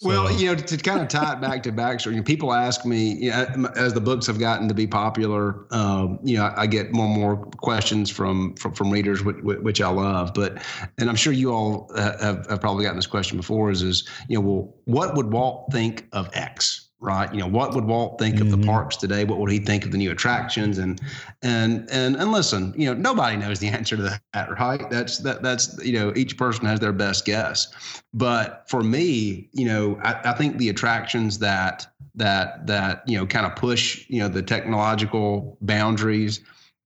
Well, 0.03 0.31
you 0.31 0.47
know, 0.47 0.55
to, 0.55 0.77
to, 0.77 0.77
kind 0.77 1.01
of 1.01 1.07
tie 1.07 1.33
it 1.33 1.41
back 1.41 1.63
to 1.63 1.71
Baxter, 1.71 2.11
you 2.11 2.17
know, 2.17 2.23
people 2.23 2.53
ask 2.53 2.85
me, 2.85 3.13
you 3.13 3.29
know, 3.31 3.71
as 3.75 3.93
the 3.93 4.01
books 4.01 4.27
have 4.27 4.39
gotten 4.39 4.67
to 4.67 4.73
be 4.73 4.87
popular, 4.87 5.65
um, 5.71 6.19
you 6.23 6.37
know, 6.37 6.45
I, 6.45 6.63
I, 6.63 6.67
get 6.67 6.91
more 6.91 7.05
and 7.05 7.15
more 7.15 7.37
questions 7.57 8.09
from 8.09 8.55
from, 8.55 8.73
from 8.73 8.91
readers, 8.91 9.23
which, 9.23 9.37
which, 9.37 9.81
I 9.81 9.89
love. 9.89 10.33
But, 10.33 10.61
and 10.97 11.09
I'm 11.09 11.15
sure 11.15 11.33
you 11.33 11.51
all 11.51 11.91
have, 11.95 12.45
have 12.47 12.61
probably 12.61 12.83
gotten 12.83 12.97
this 12.97 13.07
question 13.07 13.37
before: 13.37 13.71
is 13.71 13.81
is 13.81 14.07
you 14.27 14.35
know, 14.35 14.41
well, 14.41 14.75
what 14.85 15.15
would 15.15 15.31
Walt 15.31 15.71
think 15.71 16.07
of 16.11 16.29
X? 16.33 16.89
Right? 17.03 17.31
You 17.33 17.41
know, 17.41 17.47
what 17.47 17.75
would 17.75 17.83
Walt 17.83 18.17
think 18.17 18.35
mm-hmm. 18.35 18.45
of 18.45 18.51
the 18.51 18.57
mm-hmm. 18.57 18.69
parks 18.69 18.95
today? 18.95 19.25
What 19.25 19.37
would 19.39 19.51
he 19.51 19.59
think 19.59 19.85
of 19.85 19.91
the 19.91 19.97
new 19.97 20.09
attractions? 20.09 20.77
And 20.77 21.01
and 21.41 21.87
and 21.91 22.15
and 22.15 22.31
listen, 22.31 22.73
you 22.75 22.87
know, 22.87 22.93
nobody 22.93 23.35
knows 23.35 23.59
the 23.59 23.67
answer 23.79 23.97
to 23.97 24.19
that, 24.33 24.59
right? 24.59 24.89
That's 24.89 25.19
that 25.19 25.43
that's 25.43 25.77
you 25.83 25.99
know, 25.99 26.13
each 26.15 26.37
person 26.37 26.65
has 26.65 26.79
their 26.79 26.93
best 26.93 27.25
guess. 27.25 28.01
But 28.13 28.63
for 28.67 28.81
me, 28.81 29.49
you 29.51 29.65
know, 29.65 29.99
I, 30.01 30.31
I 30.31 30.33
think 30.33 30.57
the 30.57 30.69
attractions 30.69 31.39
that 31.39 31.85
that 32.15 32.65
that 32.67 33.03
you 33.07 33.17
know 33.17 33.25
kind 33.25 33.45
of 33.45 33.55
push 33.55 34.05
you 34.07 34.19
know 34.19 34.27
the 34.27 34.41
technological 34.41 35.57
boundaries 35.61 36.41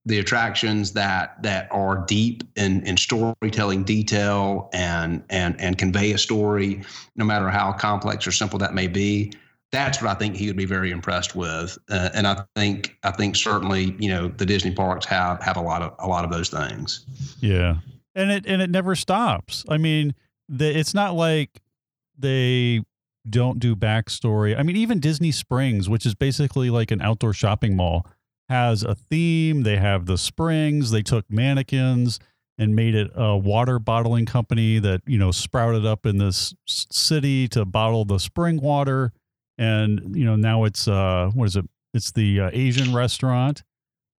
the 0.06 0.20
attractions 0.20 0.94
that 0.94 1.42
that 1.44 1.68
are 1.70 2.06
deep 2.08 2.42
in, 2.56 2.82
in 2.88 2.96
storytelling 2.96 3.84
detail 3.84 4.70
and 4.72 5.22
and 5.30 5.60
and 5.60 5.78
convey 5.78 6.14
a 6.14 6.18
story 6.18 6.82
no 7.18 7.26
matter 7.26 7.50
how 7.50 7.74
complex 7.74 8.26
or 8.26 8.32
simple 8.32 8.58
that 8.58 8.74
may 8.74 8.88
be 8.88 9.34
that's 9.78 10.02
what 10.02 10.10
I 10.10 10.16
think 10.16 10.36
he 10.36 10.48
would 10.48 10.58
be 10.58 10.66
very 10.66 10.90
impressed 10.90 11.36
with. 11.36 11.78
Uh, 11.90 12.10
and 12.16 12.26
I 12.28 12.44
think 12.56 12.98
I 13.04 13.12
think 13.12 13.36
certainly 13.36 13.96
you 14.00 14.10
know 14.10 14.28
the 14.28 14.46
Disney 14.46 14.72
parks 14.72 15.06
have 15.06 15.42
have 15.44 15.56
a 15.56 15.62
lot 15.62 15.82
of 15.84 15.94
a 16.00 16.08
lot 16.08 16.26
of 16.26 16.32
those 16.32 16.50
things. 16.50 17.06
Yeah, 17.40 17.76
and 18.16 18.32
it 18.32 18.46
and 18.48 18.62
it 18.62 18.72
never 18.72 18.96
stops. 18.96 19.64
I 19.70 19.78
mean, 19.78 20.16
the, 20.50 20.78
it's 20.78 20.96
not 20.96 21.14
like 21.14 21.62
they 22.18 22.82
don't 23.30 23.60
do 23.60 23.76
backstory. 23.76 24.58
I 24.58 24.64
mean, 24.64 24.78
even 24.78 25.00
Disney 25.00 25.32
Springs, 25.32 25.88
which 25.88 26.06
is 26.06 26.16
basically 26.16 26.72
like 26.72 26.90
an 26.90 27.02
outdoor 27.02 27.34
shopping 27.34 27.76
mall, 27.76 28.08
has 28.50 28.82
a 28.82 28.96
theme. 28.96 29.62
They 29.62 29.78
have 29.78 30.08
the 30.08 30.18
springs. 30.18 30.90
They 30.90 31.04
took 31.04 31.30
mannequins 31.30 32.20
and 32.58 32.76
made 32.76 32.96
it 32.96 33.12
a 33.14 33.38
water 33.38 33.78
bottling 33.78 34.26
company 34.26 34.80
that 34.80 35.02
you 35.06 35.20
know 35.20 35.30
sprouted 35.30 35.86
up 35.86 36.08
in 36.08 36.18
this 36.18 36.56
city 36.66 37.48
to 37.50 37.64
bottle 37.64 38.06
the 38.06 38.20
spring 38.20 38.60
water 38.60 39.14
and 39.58 40.16
you 40.16 40.26
know 40.26 40.36
now 40.36 40.64
it's 40.64 40.88
uh 40.88 41.32
what 41.34 41.46
is 41.46 41.56
it? 41.56 41.66
It's 41.94 42.12
the 42.12 42.42
uh, 42.42 42.50
Asian 42.54 42.94
restaurant. 42.94 43.64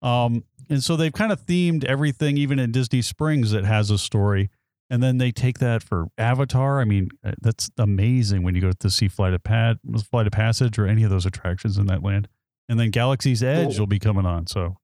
Um, 0.03 0.45
and 0.71 0.83
so 0.83 0.97
they've 0.97 1.13
kind 1.13 1.33
of 1.33 1.45
themed 1.47 1.85
everything, 1.85 2.37
even 2.37 2.59
in 2.59 2.73
Disney 2.73 3.03
Springs, 3.03 3.51
that 3.53 3.65
has 3.65 3.91
a 3.91 3.99
story. 3.99 4.51
And 4.91 5.03
then 5.03 5.19
they 5.19 5.31
take 5.33 5.59
that 5.59 5.83
for 5.83 6.07
Avatar. 6.17 6.81
I 6.81 6.85
mean, 6.85 7.11
uh, 7.23 7.33
that's 7.41 7.71
amazing 7.77 8.43
when 8.43 8.55
you 8.55 8.61
go 8.61 8.73
to 8.73 8.91
see 8.91 9.09
Flight 9.09 9.35
of 9.35 9.43
Pat, 9.45 9.79
Flight 10.11 10.27
of 10.27 10.33
Passage, 10.33 10.79
or 10.79 10.87
any 10.87 11.03
of 11.03 11.11
those 11.11 11.27
attractions 11.27 11.79
in 11.79 11.87
that 11.87 12.03
land. 12.03 12.29
And 12.69 12.79
then 12.79 12.91
Galaxy's 12.91 13.43
Edge 13.43 13.79
will 13.79 13.87
be 13.87 13.99
coming 13.99 14.27
on. 14.27 14.47
So 14.47 14.77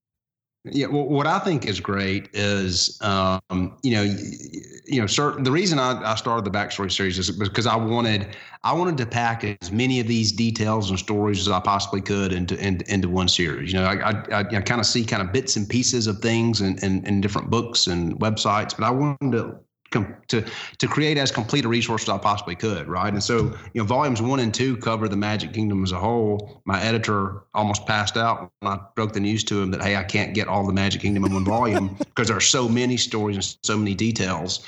yeah, 0.66 0.86
well, 0.86 1.04
what 1.04 1.26
I 1.26 1.38
think 1.40 1.66
is 1.66 1.78
great 1.78 2.30
is, 2.32 2.98
um, 3.02 3.76
you 3.82 3.92
know, 3.92 4.02
you 4.02 4.98
know, 4.98 5.06
certain, 5.06 5.44
the 5.44 5.50
reason 5.50 5.78
I, 5.78 6.12
I 6.12 6.14
started 6.14 6.46
the 6.46 6.50
backstory 6.50 6.90
series 6.90 7.18
is 7.18 7.30
because 7.30 7.66
I 7.66 7.76
wanted, 7.76 8.28
I 8.62 8.72
wanted 8.72 8.96
to 8.98 9.06
pack 9.06 9.44
as 9.44 9.70
many 9.70 10.00
of 10.00 10.06
these 10.06 10.32
details 10.32 10.88
and 10.88 10.98
stories 10.98 11.40
as 11.40 11.48
I 11.50 11.60
possibly 11.60 12.00
could 12.00 12.32
into 12.32 12.56
into, 12.56 12.90
into 12.92 13.10
one 13.10 13.28
series. 13.28 13.74
You 13.74 13.80
know, 13.80 13.84
I, 13.84 14.12
I, 14.32 14.38
I 14.40 14.60
kind 14.62 14.80
of 14.80 14.86
see 14.86 15.04
kind 15.04 15.20
of 15.20 15.32
bits 15.32 15.56
and 15.56 15.68
pieces 15.68 16.06
of 16.06 16.20
things 16.20 16.62
in, 16.62 16.78
in, 16.78 17.06
in 17.06 17.20
different 17.20 17.50
books 17.50 17.86
and 17.86 18.18
websites, 18.18 18.74
but 18.74 18.84
I 18.86 18.90
wanted 18.90 19.32
to 19.32 19.56
com- 19.94 20.14
to 20.28 20.44
to 20.78 20.86
create 20.86 21.16
as 21.16 21.30
complete 21.30 21.64
a 21.64 21.68
resource 21.68 22.02
as 22.02 22.08
I 22.10 22.18
possibly 22.18 22.54
could, 22.54 22.86
right? 22.86 23.12
And 23.12 23.22
so, 23.22 23.56
you 23.72 23.80
know, 23.80 23.84
volumes 23.84 24.20
one 24.20 24.40
and 24.40 24.52
two 24.52 24.76
cover 24.76 25.08
the 25.08 25.16
Magic 25.16 25.52
Kingdom 25.54 25.82
as 25.82 25.92
a 25.92 25.98
whole. 25.98 26.60
My 26.66 26.82
editor 26.82 27.44
almost 27.54 27.86
passed 27.86 28.16
out 28.16 28.50
when 28.60 28.72
I 28.72 28.78
broke 28.94 29.12
the 29.12 29.20
news 29.20 29.44
to 29.44 29.62
him 29.62 29.70
that 29.70 29.82
hey, 29.82 29.96
I 29.96 30.04
can't 30.04 30.34
get 30.34 30.48
all 30.48 30.66
the 30.66 30.72
Magic 30.72 31.00
Kingdom 31.00 31.24
in 31.24 31.32
one 31.32 31.44
volume 31.44 31.94
because 31.98 32.28
there 32.28 32.36
are 32.36 32.40
so 32.40 32.68
many 32.68 32.96
stories 32.98 33.36
and 33.36 33.56
so 33.62 33.78
many 33.78 33.94
details. 33.94 34.66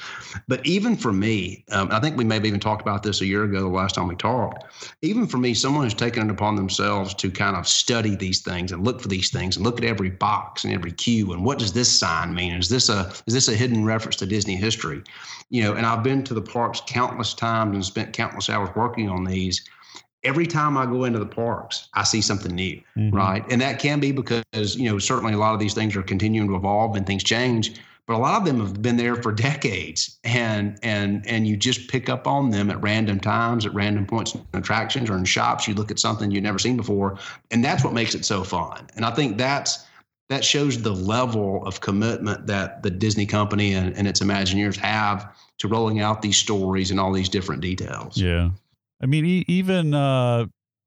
But 0.48 0.64
even 0.66 0.96
for 0.96 1.12
me, 1.12 1.64
um, 1.70 1.88
I 1.90 2.00
think 2.00 2.16
we 2.16 2.24
maybe 2.24 2.48
even 2.48 2.60
talked 2.60 2.82
about 2.82 3.02
this 3.02 3.20
a 3.20 3.26
year 3.26 3.44
ago, 3.44 3.60
the 3.60 3.66
last 3.66 3.94
time 3.94 4.08
we 4.08 4.16
talked. 4.16 4.64
Even 5.02 5.26
for 5.26 5.38
me, 5.38 5.52
someone 5.52 5.84
who's 5.84 5.94
taken 5.94 6.28
it 6.28 6.32
upon 6.32 6.56
themselves 6.56 7.14
to 7.14 7.30
kind 7.30 7.56
of 7.56 7.66
study 7.66 8.16
these 8.16 8.40
things 8.40 8.72
and 8.72 8.84
look 8.84 9.00
for 9.00 9.08
these 9.08 9.30
things 9.30 9.56
and 9.56 9.64
look 9.64 9.78
at 9.78 9.84
every 9.84 10.10
box 10.10 10.64
and 10.64 10.72
every 10.72 10.92
cue 10.92 11.32
and 11.32 11.44
what 11.44 11.58
does 11.58 11.72
this 11.72 11.90
sign 11.90 12.34
mean? 12.34 12.54
Is 12.54 12.68
this 12.68 12.88
a 12.88 13.12
is 13.26 13.34
this 13.34 13.48
a 13.48 13.54
hidden 13.54 13.84
reference 13.84 14.16
to 14.16 14.26
Disney 14.26 14.56
history? 14.56 15.02
You 15.50 15.62
know, 15.62 15.74
and 15.74 15.86
I've 15.86 16.02
been 16.02 16.24
to 16.24 16.34
the 16.34 16.42
parks 16.42 16.82
countless 16.86 17.34
times 17.34 17.74
and 17.74 17.84
spent 17.84 18.12
countless 18.12 18.50
hours 18.50 18.70
working 18.74 19.08
on 19.08 19.24
these. 19.24 19.64
Every 20.24 20.46
time 20.46 20.76
I 20.76 20.86
go 20.86 21.04
into 21.04 21.20
the 21.20 21.26
parks, 21.26 21.88
I 21.94 22.02
see 22.02 22.20
something 22.20 22.54
new, 22.54 22.80
mm-hmm. 22.96 23.14
right? 23.14 23.44
And 23.50 23.60
that 23.60 23.78
can 23.78 24.00
be 24.00 24.10
because, 24.10 24.74
you 24.74 24.90
know, 24.90 24.98
certainly 24.98 25.34
a 25.34 25.38
lot 25.38 25.54
of 25.54 25.60
these 25.60 25.74
things 25.74 25.94
are 25.94 26.02
continuing 26.02 26.48
to 26.48 26.56
evolve 26.56 26.96
and 26.96 27.06
things 27.06 27.22
change, 27.22 27.74
but 28.06 28.14
a 28.14 28.18
lot 28.18 28.40
of 28.40 28.44
them 28.44 28.60
have 28.60 28.80
been 28.80 28.96
there 28.96 29.16
for 29.16 29.32
decades 29.32 30.18
and 30.24 30.78
and 30.82 31.26
and 31.26 31.46
you 31.46 31.56
just 31.56 31.88
pick 31.88 32.08
up 32.08 32.26
on 32.26 32.50
them 32.50 32.70
at 32.70 32.80
random 32.80 33.20
times 33.20 33.66
at 33.66 33.74
random 33.74 34.06
points 34.06 34.34
in 34.34 34.44
attractions 34.54 35.10
or 35.10 35.16
in 35.16 35.24
shops 35.24 35.68
you 35.68 35.74
look 35.74 35.90
at 35.90 35.98
something 35.98 36.30
you've 36.30 36.42
never 36.42 36.58
seen 36.58 36.76
before 36.76 37.18
and 37.50 37.64
that's 37.64 37.84
what 37.84 37.92
makes 37.92 38.14
it 38.14 38.24
so 38.24 38.44
fun 38.44 38.86
and 38.94 39.04
i 39.04 39.10
think 39.10 39.36
that's 39.36 39.84
that 40.28 40.44
shows 40.44 40.82
the 40.82 40.92
level 40.92 41.64
of 41.66 41.80
commitment 41.80 42.46
that 42.46 42.82
the 42.82 42.90
Disney 42.90 43.26
company 43.26 43.74
and, 43.74 43.96
and 43.96 44.08
its 44.08 44.20
Imagineers 44.20 44.76
have 44.76 45.36
to 45.58 45.68
rolling 45.68 46.00
out 46.00 46.20
these 46.20 46.36
stories 46.36 46.90
and 46.90 46.98
all 46.98 47.12
these 47.12 47.28
different 47.28 47.62
details. 47.62 48.20
Yeah. 48.20 48.50
I 49.00 49.06
mean, 49.06 49.24
e- 49.24 49.44
even 49.46 49.94
uh, 49.94 50.46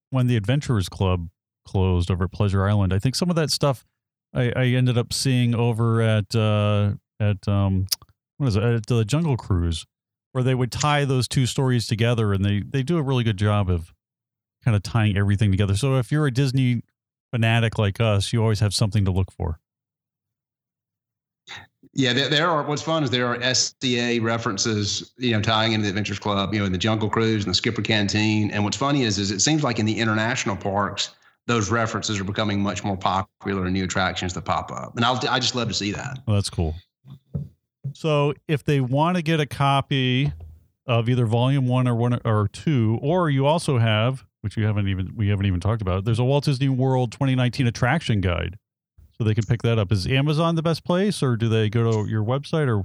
when 0.09 0.27
the 0.27 0.35
Adventurers 0.35 0.89
Club 0.89 1.29
closed 1.65 2.11
over 2.11 2.25
at 2.25 2.31
Pleasure 2.31 2.67
Island, 2.67 2.93
I 2.93 2.99
think 2.99 3.15
some 3.15 3.29
of 3.29 3.35
that 3.37 3.49
stuff 3.49 3.85
I, 4.33 4.51
I 4.55 4.65
ended 4.65 4.97
up 4.97 5.13
seeing 5.13 5.55
over 5.55 6.01
at 6.01 6.35
uh, 6.35 6.93
at 7.19 7.47
um, 7.47 7.87
what 8.37 8.47
is 8.47 8.55
it 8.55 8.63
at 8.63 8.85
the 8.87 9.05
Jungle 9.05 9.37
Cruise, 9.37 9.85
where 10.31 10.43
they 10.43 10.55
would 10.55 10.71
tie 10.71 11.05
those 11.05 11.27
two 11.27 11.45
stories 11.45 11.87
together, 11.87 12.33
and 12.33 12.43
they 12.43 12.61
they 12.61 12.83
do 12.83 12.97
a 12.97 13.01
really 13.01 13.23
good 13.23 13.37
job 13.37 13.69
of 13.69 13.93
kind 14.63 14.75
of 14.75 14.83
tying 14.83 15.17
everything 15.17 15.51
together. 15.51 15.75
So 15.75 15.97
if 15.97 16.11
you're 16.11 16.27
a 16.27 16.31
Disney 16.31 16.81
fanatic 17.31 17.77
like 17.77 17.99
us, 17.99 18.33
you 18.33 18.41
always 18.41 18.59
have 18.59 18.73
something 18.73 19.05
to 19.05 19.11
look 19.11 19.31
for. 19.31 19.59
Yeah, 21.93 22.13
there, 22.13 22.29
there, 22.29 22.49
are. 22.49 22.63
What's 22.63 22.83
fun 22.83 23.03
is 23.03 23.09
there 23.09 23.27
are 23.27 23.53
SEA 23.53 24.19
references, 24.19 25.11
you 25.17 25.31
know, 25.31 25.41
tying 25.41 25.73
into 25.73 25.83
the 25.83 25.89
Adventurers 25.89 26.19
Club, 26.19 26.53
you 26.53 26.59
know, 26.59 26.65
in 26.65 26.71
the 26.71 26.77
Jungle 26.77 27.09
Cruise 27.09 27.43
and 27.43 27.51
the 27.51 27.55
Skipper 27.55 27.81
Canteen. 27.81 28.51
And 28.51 28.63
what's 28.63 28.77
funny 28.77 29.03
is, 29.03 29.17
is 29.17 29.31
it 29.31 29.39
seems 29.39 29.63
like 29.63 29.79
in 29.79 29.85
the 29.85 29.97
international 29.97 30.55
parks, 30.55 31.15
those 31.47 31.71
references 31.71 32.19
are 32.19 32.23
becoming 32.23 32.61
much 32.61 32.83
more 32.83 32.95
popular 32.95 33.65
and 33.65 33.73
new 33.73 33.83
attractions 33.83 34.33
that 34.35 34.45
pop 34.45 34.71
up. 34.71 34.95
And 34.97 35.03
I'll, 35.03 35.19
I 35.27 35.39
just 35.39 35.55
love 35.55 35.67
to 35.69 35.73
see 35.73 35.91
that. 35.91 36.19
Well, 36.27 36.35
that's 36.35 36.49
cool. 36.49 36.75
So 37.93 38.35
if 38.47 38.63
they 38.63 38.81
want 38.81 39.17
to 39.17 39.23
get 39.23 39.39
a 39.39 39.47
copy 39.47 40.31
of 40.85 41.09
either 41.09 41.25
Volume 41.25 41.67
One 41.67 41.87
or 41.87 41.95
one 41.95 42.19
or 42.23 42.47
two, 42.47 42.99
or 43.01 43.29
you 43.31 43.47
also 43.47 43.79
have 43.79 44.25
which 44.41 44.55
we 44.55 44.63
haven't 44.63 44.87
even 44.87 45.13
we 45.15 45.29
haven't 45.29 45.45
even 45.45 45.59
talked 45.59 45.81
about. 45.81 46.05
There's 46.05 46.19
a 46.19 46.23
Walt 46.23 46.45
Disney 46.45 46.69
World 46.69 47.11
2019 47.11 47.67
attraction 47.67 48.21
guide, 48.21 48.57
so 49.17 49.23
they 49.23 49.33
can 49.33 49.45
pick 49.45 49.61
that 49.63 49.77
up. 49.77 49.91
Is 49.91 50.07
Amazon 50.07 50.55
the 50.55 50.61
best 50.61 50.83
place, 50.83 51.21
or 51.21 51.35
do 51.35 51.49
they 51.49 51.69
go 51.69 52.03
to 52.03 52.09
your 52.09 52.23
website, 52.23 52.67
or 52.67 52.83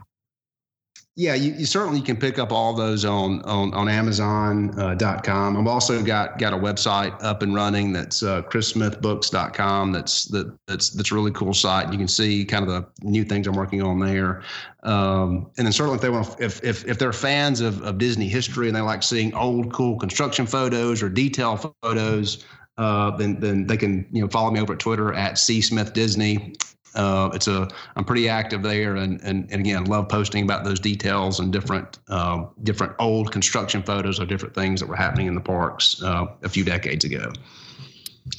yeah, 1.17 1.35
you, 1.35 1.53
you, 1.53 1.65
certainly 1.65 2.01
can 2.01 2.17
pick 2.17 2.41
up 2.41 2.51
all 2.51 2.75
those 2.75 3.05
on 3.05 3.41
on 3.43 3.73
on 3.73 3.89
Amazon.com. 3.89 5.57
Uh, 5.57 5.61
I've 5.61 5.67
also 5.69 6.03
got 6.03 6.39
got 6.39 6.53
a 6.53 6.57
website 6.57 7.17
up 7.23 7.43
and 7.43 7.55
running 7.55 7.93
that's 7.93 8.25
uh, 8.25 8.43
ChrisSmithBooks.com. 8.43 9.93
That's 9.93 10.25
that 10.27 10.59
that's 10.67 10.91
that's 10.91 11.13
a 11.13 11.15
really 11.15 11.31
cool 11.31 11.55
site. 11.55 11.93
You 11.93 11.99
can 11.99 12.09
see 12.09 12.45
kind 12.45 12.69
of 12.69 12.69
the 12.69 13.09
new 13.09 13.25
things 13.25 13.47
I'm 13.47 13.55
working 13.55 13.81
on 13.81 14.01
there. 14.01 14.43
Um, 14.83 15.53
and 15.57 15.67
then 15.69 15.73
certainly 15.73 15.97
if 15.97 16.03
they 16.03 16.11
want, 16.11 16.35
if 16.41 16.65
if 16.65 16.85
if 16.85 16.99
they're 16.99 17.13
fans 17.13 17.61
of 17.61 17.81
of 17.83 17.99
Disney 17.99 18.27
history 18.27 18.67
and 18.67 18.75
they 18.75 18.81
like 18.81 19.05
seeing 19.05 19.33
old 19.35 19.73
cool 19.73 19.97
construction 19.97 20.49
photos 20.49 21.01
or 21.01 21.09
detail 21.09 21.75
photos, 21.81 22.45
uh, 22.77 23.13
then 23.13 23.39
then 23.39 23.69
they 23.69 23.77
can 23.77 24.05
you 24.11 24.21
know 24.21 24.29
follow 24.29 24.51
me 24.51 24.59
over 24.59 24.73
at 24.73 24.81
Twitter 24.81 25.15
at 25.15 25.39
C 25.39 25.61
Smith 25.61 25.93
Disney. 25.93 26.55
Uh, 26.95 27.31
it's 27.33 27.49
a 27.49 27.69
I'm 27.97 28.05
pretty 28.05 28.29
active 28.29 28.63
there, 28.63 28.97
and 28.97 29.21
and 29.23 29.51
and 29.51 29.61
again, 29.61 29.85
love 29.85 30.09
posting 30.09 30.45
about 30.45 30.65
those 30.65 30.79
details 30.79 31.41
and 31.41 31.53
different 31.53 31.99
uh, 32.09 32.45
different 32.63 32.95
old 32.99 33.33
construction 33.33 33.83
photos 33.83 34.19
of 34.19 34.29
different 34.29 34.55
things 34.55 34.81
that 34.81 34.89
were 34.89 34.97
happening 34.97 35.27
in 35.27 35.35
the 35.35 35.41
parks 35.41 36.03
uh, 36.03 36.27
a 36.43 36.49
few 36.49 36.65
decades 36.65 37.05
ago. 37.05 37.33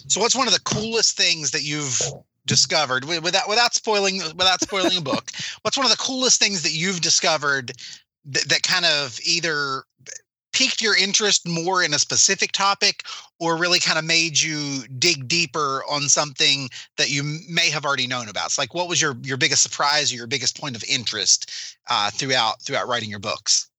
So, 0.07 0.19
what's 0.21 0.35
one 0.35 0.47
of 0.47 0.53
the 0.53 0.61
coolest 0.61 1.17
things 1.17 1.51
that 1.51 1.63
you've 1.63 2.01
discovered 2.45 3.05
without 3.05 3.49
without 3.49 3.73
spoiling 3.73 4.19
without 4.35 4.61
spoiling 4.61 4.97
a 4.97 5.01
book? 5.01 5.31
What's 5.61 5.77
one 5.77 5.85
of 5.85 5.91
the 5.91 5.97
coolest 5.97 6.39
things 6.39 6.61
that 6.63 6.73
you've 6.73 7.01
discovered 7.01 7.71
that, 8.25 8.47
that 8.49 8.63
kind 8.63 8.85
of 8.85 9.19
either 9.23 9.83
piqued 10.55 10.81
your 10.81 10.95
interest 10.95 11.45
more 11.47 11.83
in 11.83 11.93
a 11.93 11.99
specific 11.99 12.53
topic 12.53 13.03
or 13.39 13.57
really 13.57 13.79
kind 13.79 13.99
of 13.99 14.05
made 14.05 14.39
you 14.39 14.83
dig 14.97 15.27
deeper 15.27 15.83
on 15.91 16.03
something 16.03 16.69
that 16.97 17.11
you 17.11 17.23
may 17.49 17.69
have 17.69 17.83
already 17.83 18.07
known 18.07 18.29
about 18.29 18.51
so 18.51 18.61
like 18.61 18.73
what 18.73 18.87
was 18.87 19.01
your 19.01 19.15
your 19.21 19.37
biggest 19.37 19.61
surprise 19.61 20.11
or 20.11 20.15
your 20.15 20.27
biggest 20.27 20.59
point 20.59 20.75
of 20.75 20.83
interest 20.89 21.77
uh, 21.89 22.09
throughout 22.09 22.61
throughout 22.61 22.87
writing 22.87 23.09
your 23.09 23.19
books 23.19 23.69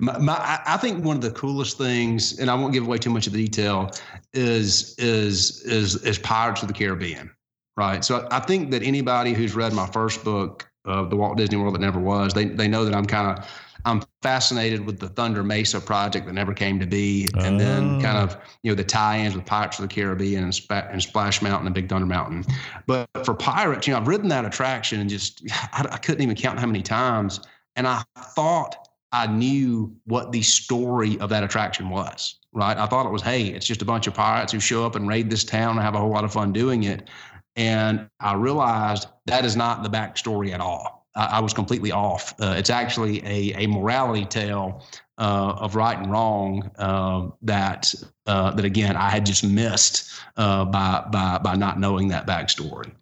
my, 0.00 0.18
my, 0.18 0.60
I 0.66 0.76
think 0.78 1.04
one 1.04 1.14
of 1.14 1.22
the 1.22 1.30
coolest 1.30 1.78
things, 1.78 2.40
and 2.40 2.50
I 2.50 2.56
won't 2.56 2.72
give 2.72 2.84
away 2.84 2.98
too 2.98 3.10
much 3.10 3.28
of 3.28 3.32
the 3.32 3.44
detail, 3.44 3.92
is 4.34 4.96
is 4.98 5.62
is 5.62 5.94
is 6.02 6.18
Pirates 6.18 6.62
of 6.62 6.66
the 6.66 6.74
Caribbean, 6.74 7.30
right? 7.76 8.04
So 8.04 8.26
I, 8.32 8.38
I 8.38 8.40
think 8.40 8.72
that 8.72 8.82
anybody 8.82 9.32
who's 9.32 9.54
read 9.54 9.72
my 9.72 9.86
first 9.86 10.24
book, 10.24 10.68
of 10.84 11.10
the 11.10 11.16
Walt 11.16 11.36
Disney 11.36 11.56
World 11.56 11.74
that 11.74 11.80
never 11.80 12.00
was, 12.00 12.32
they 12.34 12.46
they 12.46 12.68
know 12.68 12.84
that 12.84 12.94
I'm 12.94 13.06
kind 13.06 13.38
of 13.38 13.46
I'm 13.84 14.02
fascinated 14.22 14.84
with 14.84 14.98
the 14.98 15.08
Thunder 15.08 15.42
Mesa 15.42 15.80
project 15.80 16.26
that 16.26 16.32
never 16.32 16.52
came 16.52 16.78
to 16.80 16.86
be, 16.86 17.28
and 17.38 17.58
then 17.58 17.96
oh. 17.96 18.02
kind 18.02 18.18
of 18.18 18.36
you 18.62 18.70
know 18.70 18.74
the 18.74 18.84
tie-ins 18.84 19.34
with 19.34 19.46
Pirates 19.46 19.78
of 19.78 19.88
the 19.88 19.94
Caribbean 19.94 20.44
and, 20.44 20.54
Sp- 20.54 20.90
and 20.90 21.02
Splash 21.02 21.42
Mountain 21.42 21.66
and 21.66 21.74
Big 21.74 21.88
Thunder 21.88 22.06
Mountain. 22.06 22.44
But 22.86 23.08
for 23.24 23.34
Pirates, 23.34 23.86
you 23.86 23.92
know, 23.92 24.00
I've 24.00 24.08
ridden 24.08 24.28
that 24.28 24.44
attraction 24.44 25.00
and 25.00 25.08
just 25.08 25.42
I, 25.72 25.86
I 25.92 25.96
couldn't 25.98 26.22
even 26.22 26.36
count 26.36 26.58
how 26.58 26.66
many 26.66 26.82
times, 26.82 27.40
and 27.76 27.86
I 27.86 28.02
thought 28.18 28.88
I 29.12 29.26
knew 29.26 29.94
what 30.04 30.32
the 30.32 30.42
story 30.42 31.18
of 31.18 31.28
that 31.30 31.42
attraction 31.42 31.88
was. 31.88 32.36
Right? 32.52 32.76
I 32.76 32.86
thought 32.86 33.06
it 33.06 33.12
was, 33.12 33.22
hey, 33.22 33.44
it's 33.44 33.66
just 33.66 33.80
a 33.80 33.84
bunch 33.84 34.08
of 34.08 34.14
pirates 34.14 34.52
who 34.52 34.58
show 34.58 34.84
up 34.84 34.96
and 34.96 35.06
raid 35.06 35.30
this 35.30 35.44
town 35.44 35.76
and 35.76 35.80
have 35.80 35.94
a 35.94 35.98
whole 35.98 36.10
lot 36.10 36.24
of 36.24 36.32
fun 36.32 36.52
doing 36.52 36.82
it. 36.82 37.08
And 37.54 38.08
I 38.18 38.34
realized 38.34 39.06
that 39.26 39.44
is 39.44 39.54
not 39.54 39.84
the 39.84 39.88
backstory 39.88 40.52
at 40.52 40.60
all 40.60 40.99
I, 41.14 41.40
was 41.40 41.52
completely 41.52 41.92
off. 41.92 42.34
Uh, 42.40 42.54
it's 42.56 42.70
actually 42.70 43.24
a, 43.26 43.64
a 43.64 43.66
morality 43.66 44.24
tale 44.24 44.84
uh, 45.18 45.54
of 45.58 45.74
right 45.74 45.98
and 45.98 46.10
wrong 46.10 46.70
uh, 46.78 47.28
that 47.42 47.92
uh, 48.26 48.52
that 48.52 48.64
again 48.64 48.96
I 48.96 49.10
had 49.10 49.26
just 49.26 49.44
missed 49.44 50.10
uh, 50.36 50.64
by 50.64 51.04
by 51.10 51.38
by 51.38 51.56
not 51.56 51.78
knowing 51.78 52.08
that 52.08 52.26
backstory. 52.26 52.92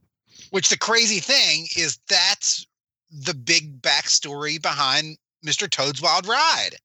Which 0.51 0.69
the 0.69 0.79
crazy 0.79 1.21
thing 1.21 1.67
is 1.77 1.99
that's 2.09 2.67
the 3.11 3.35
big 3.35 3.81
backstory 3.83 4.61
behind 4.61 5.19
Mr. 5.47 5.69
Toad's 5.69 6.03
Wild 6.03 6.27
Ride. 6.27 6.77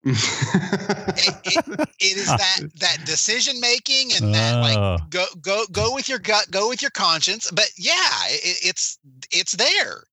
it, 0.04 1.34
it, 1.44 1.88
it 1.98 2.16
is 2.16 2.28
that 2.28 2.60
that 2.76 2.98
decision 3.04 3.60
making 3.60 4.12
and 4.12 4.32
that 4.32 4.60
like 4.60 4.78
oh. 4.78 4.96
go 5.10 5.26
go 5.42 5.64
go 5.72 5.92
with 5.92 6.08
your 6.08 6.20
gut, 6.20 6.46
go 6.52 6.68
with 6.68 6.80
your 6.80 6.92
conscience. 6.92 7.50
But 7.50 7.68
yeah, 7.76 8.08
it, 8.26 8.58
it's 8.62 8.98
it's 9.32 9.52
there. 9.52 10.04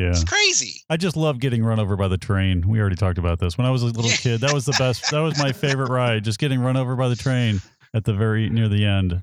Yeah. 0.00 0.08
It's 0.08 0.24
crazy. 0.24 0.80
I 0.88 0.96
just 0.96 1.16
love 1.16 1.40
getting 1.40 1.62
run 1.62 1.78
over 1.78 1.94
by 1.96 2.08
the 2.08 2.16
train. 2.16 2.66
We 2.66 2.80
already 2.80 2.96
talked 2.96 3.18
about 3.18 3.38
this. 3.38 3.58
When 3.58 3.66
I 3.66 3.70
was 3.70 3.82
a 3.82 3.86
little 3.86 4.10
kid, 4.10 4.40
that 4.40 4.54
was 4.54 4.64
the 4.64 4.74
best. 4.78 5.10
That 5.10 5.20
was 5.20 5.38
my 5.38 5.52
favorite 5.52 5.90
ride, 5.90 6.24
just 6.24 6.38
getting 6.38 6.60
run 6.60 6.76
over 6.76 6.96
by 6.96 7.08
the 7.08 7.16
train 7.16 7.60
at 7.92 8.04
the 8.04 8.14
very 8.14 8.48
near 8.48 8.68
the 8.68 8.86
end. 8.86 9.22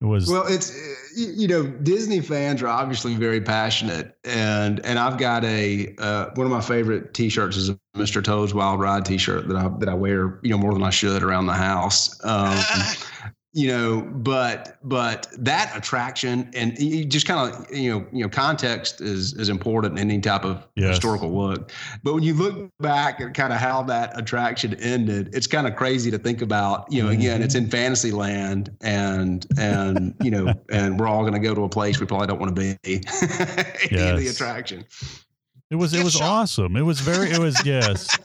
It 0.00 0.04
was 0.04 0.30
Well, 0.30 0.46
it's 0.46 0.72
you 1.16 1.48
know, 1.48 1.66
Disney 1.66 2.20
fans 2.20 2.62
are 2.62 2.68
obviously 2.68 3.16
very 3.16 3.40
passionate 3.40 4.16
and 4.24 4.80
and 4.86 4.98
I've 4.98 5.18
got 5.18 5.44
a 5.44 5.94
uh, 5.98 6.30
one 6.34 6.46
of 6.46 6.52
my 6.52 6.60
favorite 6.60 7.12
t-shirts 7.14 7.56
is 7.56 7.68
a 7.68 7.78
Mr. 7.96 8.22
Toad's 8.22 8.54
Wild 8.54 8.80
Ride 8.80 9.04
t-shirt 9.04 9.48
that 9.48 9.56
I 9.56 9.68
that 9.80 9.88
I 9.88 9.94
wear, 9.94 10.38
you 10.42 10.50
know, 10.50 10.58
more 10.58 10.72
than 10.72 10.84
I 10.84 10.90
should 10.90 11.22
around 11.22 11.46
the 11.46 11.52
house. 11.52 12.18
Um, 12.24 12.56
you 13.54 13.66
know 13.66 14.02
but 14.02 14.78
but 14.84 15.26
that 15.38 15.74
attraction 15.74 16.50
and 16.54 16.78
you 16.78 17.04
just 17.04 17.26
kind 17.26 17.52
of 17.52 17.74
you 17.74 17.90
know 17.90 18.06
you 18.12 18.22
know 18.22 18.28
context 18.28 19.00
is 19.00 19.32
is 19.34 19.48
important 19.48 19.98
in 19.98 20.10
any 20.10 20.20
type 20.20 20.44
of 20.44 20.66
yes. 20.76 20.90
historical 20.90 21.32
look. 21.32 21.72
But 22.02 22.14
when 22.14 22.22
you 22.22 22.34
look 22.34 22.70
back 22.78 23.20
at 23.20 23.32
kind 23.32 23.52
of 23.52 23.58
how 23.58 23.82
that 23.84 24.18
attraction 24.18 24.74
ended 24.74 25.34
it's 25.34 25.46
kind 25.46 25.66
of 25.66 25.76
crazy 25.76 26.10
to 26.10 26.18
think 26.18 26.42
about 26.42 26.90
you 26.92 27.02
know 27.02 27.08
mm-hmm. 27.08 27.20
again 27.20 27.42
it's 27.42 27.54
in 27.54 27.70
fantasy 27.70 28.10
land 28.10 28.70
and 28.82 29.46
and 29.58 30.14
you 30.22 30.30
know 30.30 30.52
and 30.70 31.00
we're 31.00 31.08
all 31.08 31.22
going 31.22 31.32
to 31.32 31.38
go 31.38 31.54
to 31.54 31.64
a 31.64 31.68
place 31.68 31.98
we 32.00 32.06
probably 32.06 32.26
don't 32.26 32.40
want 32.40 32.54
to 32.54 32.60
be. 32.60 32.68
Yes. 33.90 34.10
in 34.10 34.16
the 34.16 34.28
attraction. 34.28 34.84
It 35.70 35.76
was 35.76 35.94
it 35.94 36.04
was 36.04 36.20
awesome. 36.20 36.76
It 36.76 36.82
was 36.82 37.00
very 37.00 37.30
it 37.30 37.38
was 37.38 37.60
yes. 37.64 38.18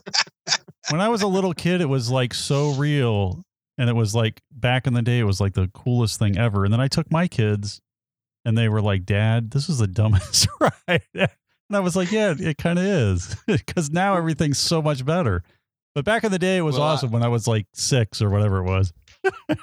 When 0.90 1.00
i 1.00 1.08
was 1.08 1.22
a 1.22 1.28
little 1.28 1.54
kid 1.54 1.80
it 1.80 1.88
was 1.88 2.12
like 2.12 2.34
so 2.34 2.72
real 2.72 3.46
and 3.78 3.90
it 3.90 3.96
was 3.96 4.14
like 4.14 4.42
back 4.52 4.88
in 4.88 4.94
the 4.94 5.02
day 5.02 5.20
it 5.20 5.24
was 5.24 5.42
like 5.42 5.54
the 5.54 5.70
coolest 5.74 6.20
thing 6.20 6.38
ever. 6.38 6.64
And 6.64 6.74
then 6.74 6.82
i 6.82 6.88
took 6.88 7.12
my 7.12 7.28
kids 7.28 7.82
and 8.46 8.58
they 8.58 8.70
were 8.70 8.82
like 8.82 9.06
dad 9.06 9.52
this 9.52 9.70
is 9.70 9.80
the 9.80 9.88
dumbest 10.00 10.48
ride. 10.60 11.02
And 11.16 11.30
i 11.74 11.80
was 11.80 11.96
like 11.96 12.12
yeah 12.12 12.34
it 12.38 12.58
kind 12.58 12.80
of 12.80 12.86
is 12.86 13.36
because 13.48 13.90
now 13.90 14.16
everything's 14.16 14.60
so 14.60 14.82
much 14.82 15.06
better. 15.06 15.44
But 15.96 16.06
back 16.06 16.24
in 16.24 16.32
the 16.32 16.40
day 16.40 16.58
it 16.58 16.62
was 16.62 16.76
well, 16.76 16.88
awesome 16.88 17.10
I, 17.10 17.14
when 17.14 17.24
i 17.24 17.28
was 17.28 17.48
like 17.48 17.68
six 17.74 18.22
or 18.22 18.30
whatever 18.30 18.60
it 18.60 18.64
was. 18.64 18.94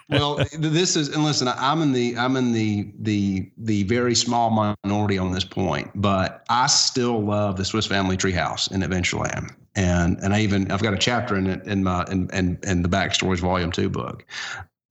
Well 0.08 0.40
eh, 0.40 0.46
this 0.58 0.96
is 0.96 1.08
and 1.08 1.22
listen 1.22 1.48
i'm 1.48 1.82
in 1.82 1.92
the 1.92 2.16
i'm 2.16 2.36
in 2.36 2.52
the 2.52 2.92
the 3.00 3.50
the 3.58 3.82
very 3.82 4.14
small 4.14 4.74
minority 4.84 5.18
on 5.18 5.32
this 5.32 5.44
point 5.44 5.90
but 5.94 6.44
i 6.48 6.66
still 6.66 7.22
love 7.22 7.58
the 7.58 7.64
swiss 7.64 7.86
family 7.86 8.16
treehouse 8.16 8.70
in 8.72 8.80
adventureland 8.80 9.54
and 9.76 10.18
and 10.22 10.34
I 10.34 10.40
even 10.40 10.70
I've 10.70 10.82
got 10.82 10.94
a 10.94 10.98
chapter 10.98 11.36
in 11.36 11.46
it 11.46 11.66
in 11.66 11.82
my 11.82 12.04
in 12.10 12.28
in, 12.30 12.58
in 12.64 12.82
the 12.82 12.88
backstories 12.88 13.38
volume 13.38 13.72
two 13.72 13.88
book. 13.88 14.24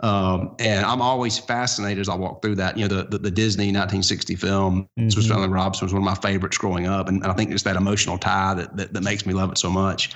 Um, 0.02 0.56
and 0.60 0.86
I'm 0.86 1.02
always 1.02 1.38
fascinated 1.38 2.00
as 2.00 2.08
I 2.08 2.16
walk 2.16 2.42
through 2.42 2.56
that. 2.56 2.78
You 2.78 2.88
know, 2.88 2.96
the 2.96 3.04
the, 3.04 3.18
the 3.18 3.32
Disney 3.32 3.66
1960 3.66 4.36
film, 4.36 4.88
mm-hmm. 4.98 5.10
Swiss 5.10 5.28
Family 5.28 5.50
Robinson 5.50 5.86
was 5.86 5.94
one 5.94 6.02
of 6.02 6.06
my 6.06 6.16
favorites 6.16 6.58
growing 6.58 6.88
up, 6.88 7.10
and, 7.10 7.22
and 7.22 7.30
I 7.30 7.36
think 7.36 7.52
it's 7.52 7.64
that 7.64 7.76
emotional 7.76 8.18
tie 8.18 8.54
that, 8.54 8.78
that 8.78 8.94
that 8.94 9.04
makes 9.04 9.26
me 9.26 9.34
love 9.34 9.52
it 9.52 9.58
so 9.58 9.70
much. 9.70 10.12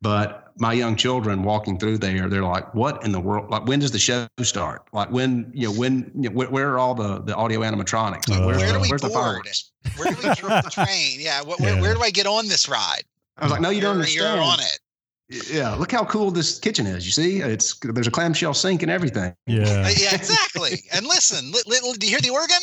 But 0.00 0.52
my 0.56 0.72
young 0.72 0.94
children 0.94 1.42
walking 1.42 1.78
through 1.78 1.98
there, 1.98 2.28
they're 2.28 2.44
like, 2.44 2.72
"What 2.76 3.04
in 3.04 3.10
the 3.10 3.18
world? 3.18 3.50
Like, 3.50 3.66
when 3.66 3.80
does 3.80 3.90
the 3.90 3.98
show 3.98 4.28
start? 4.42 4.86
Like, 4.92 5.10
when 5.10 5.50
you 5.52 5.66
know, 5.66 5.74
when 5.74 6.12
you 6.14 6.28
know, 6.28 6.36
where, 6.36 6.48
where 6.48 6.70
are 6.70 6.78
all 6.78 6.94
the 6.94 7.20
the 7.20 7.34
audio 7.34 7.62
animatronics? 7.62 8.28
Like, 8.28 8.46
where, 8.46 8.56
where 8.56 8.72
do 8.72 8.80
we 8.80 8.88
where's 8.88 9.02
board? 9.02 9.10
the 9.10 9.10
fireworks? 9.10 9.72
Where 9.96 10.12
do 10.12 10.16
we 10.16 10.22
get 10.22 10.64
the 10.64 10.70
train? 10.70 11.16
Yeah, 11.18 11.42
where, 11.42 11.56
yeah. 11.60 11.80
where 11.80 11.94
do 11.94 12.02
I 12.02 12.10
get 12.10 12.28
on 12.28 12.46
this 12.46 12.68
ride? 12.68 13.02
I 13.36 13.44
was 13.44 13.52
like, 13.52 13.60
no, 13.60 13.70
you 13.70 13.80
don't 13.80 13.96
understand. 13.96 14.36
You're 14.36 14.44
on 14.44 14.60
it. 14.60 14.78
Yeah, 15.50 15.74
look 15.74 15.90
how 15.90 16.04
cool 16.04 16.30
this 16.30 16.58
kitchen 16.58 16.86
is. 16.86 17.06
You 17.06 17.12
see, 17.12 17.40
it's 17.40 17.78
there's 17.82 18.06
a 18.06 18.10
clamshell 18.10 18.54
sink 18.54 18.82
and 18.82 18.90
everything. 18.90 19.34
Yeah, 19.46 19.62
uh, 19.62 19.90
yeah, 19.96 20.14
exactly. 20.14 20.82
and 20.94 21.06
listen, 21.06 21.50
li- 21.50 21.62
li- 21.66 21.96
do 21.98 22.06
you 22.06 22.10
hear 22.10 22.20
the 22.20 22.30
organ? 22.30 22.58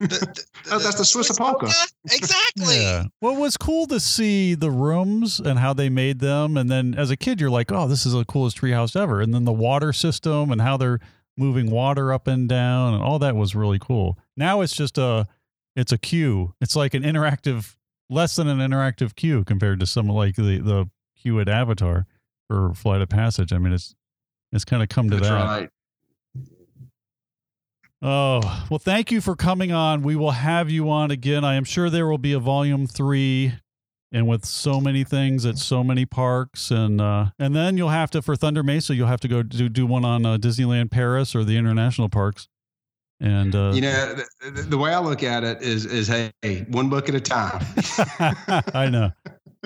The, 0.00 0.06
the, 0.08 0.44
oh, 0.72 0.78
that's 0.80 0.98
the 0.98 1.04
Swiss, 1.04 1.28
Swiss 1.28 1.38
polka. 1.38 1.66
polka. 1.66 1.74
Exactly. 2.12 2.82
Yeah. 2.82 3.04
Well, 3.22 3.36
it 3.36 3.40
was 3.40 3.56
cool 3.56 3.86
to 3.86 3.98
see 4.00 4.54
the 4.54 4.70
rooms 4.70 5.40
and 5.40 5.58
how 5.58 5.72
they 5.72 5.88
made 5.88 6.20
them, 6.20 6.56
and 6.58 6.70
then 6.70 6.94
as 6.94 7.10
a 7.10 7.16
kid, 7.16 7.40
you're 7.40 7.50
like, 7.50 7.72
"Oh, 7.72 7.88
this 7.88 8.04
is 8.04 8.12
the 8.12 8.24
coolest 8.26 8.60
treehouse 8.60 8.94
ever." 9.00 9.22
And 9.22 9.32
then 9.32 9.44
the 9.44 9.52
water 9.52 9.92
system 9.92 10.52
and 10.52 10.60
how 10.60 10.76
they're 10.76 11.00
moving 11.38 11.70
water 11.70 12.12
up 12.12 12.26
and 12.26 12.48
down, 12.48 12.94
and 12.94 13.02
all 13.02 13.18
that 13.20 13.34
was 13.34 13.54
really 13.54 13.78
cool. 13.80 14.18
Now 14.36 14.60
it's 14.60 14.76
just 14.76 14.98
a, 14.98 15.26
it's 15.74 15.90
a 15.90 15.98
queue. 15.98 16.54
It's 16.60 16.76
like 16.76 16.92
an 16.92 17.02
interactive 17.02 17.76
less 18.10 18.36
than 18.36 18.48
an 18.48 18.58
interactive 18.58 19.14
queue 19.14 19.44
compared 19.44 19.80
to 19.80 19.86
some 19.86 20.08
like 20.08 20.36
the 20.36 20.58
the 20.58 20.90
queue 21.16 21.40
at 21.40 21.48
Avatar 21.48 22.06
for 22.48 22.74
Flight 22.74 23.00
of 23.00 23.08
Passage. 23.08 23.52
I 23.52 23.58
mean, 23.58 23.72
it's 23.72 23.94
it's 24.52 24.64
kind 24.64 24.82
of 24.82 24.88
come 24.88 25.10
to 25.10 25.16
That's 25.16 25.28
that. 25.28 25.44
Right. 25.44 25.70
Oh, 28.06 28.66
well, 28.68 28.78
thank 28.78 29.10
you 29.10 29.22
for 29.22 29.34
coming 29.34 29.72
on. 29.72 30.02
We 30.02 30.14
will 30.14 30.32
have 30.32 30.70
you 30.70 30.90
on 30.90 31.10
again. 31.10 31.42
I 31.42 31.54
am 31.54 31.64
sure 31.64 31.88
there 31.88 32.06
will 32.06 32.18
be 32.18 32.34
a 32.34 32.38
volume 32.38 32.86
three 32.86 33.54
and 34.14 34.28
with 34.28 34.44
so 34.44 34.80
many 34.80 35.04
things 35.04 35.44
at 35.44 35.58
so 35.58 35.82
many 35.82 36.06
parks 36.06 36.70
and 36.70 37.00
uh, 37.00 37.26
and 37.38 37.54
then 37.54 37.76
you'll 37.76 37.88
have 37.88 38.10
to 38.12 38.22
for 38.22 38.36
Thunder 38.36 38.62
Mesa 38.62 38.94
you'll 38.94 39.08
have 39.08 39.20
to 39.20 39.28
go 39.28 39.42
do, 39.42 39.68
do 39.68 39.84
one 39.86 40.04
on 40.04 40.24
uh, 40.24 40.36
Disneyland 40.36 40.90
Paris 40.90 41.34
or 41.34 41.44
the 41.44 41.56
international 41.56 42.08
parks 42.08 42.48
And 43.20 43.54
uh, 43.54 43.72
you 43.74 43.80
know, 43.80 44.16
the, 44.40 44.62
the, 44.62 44.78
way 44.78 44.92
I 44.92 44.98
look 44.98 45.22
at 45.22 45.44
it 45.44 45.62
is 45.62 45.86
is 45.86 46.08
hey, 46.08 46.66
one 46.68 46.88
book 46.88 47.08
at 47.08 47.14
a 47.14 47.20
time. 47.20 47.64
I 48.74 48.88
know. 48.90 49.12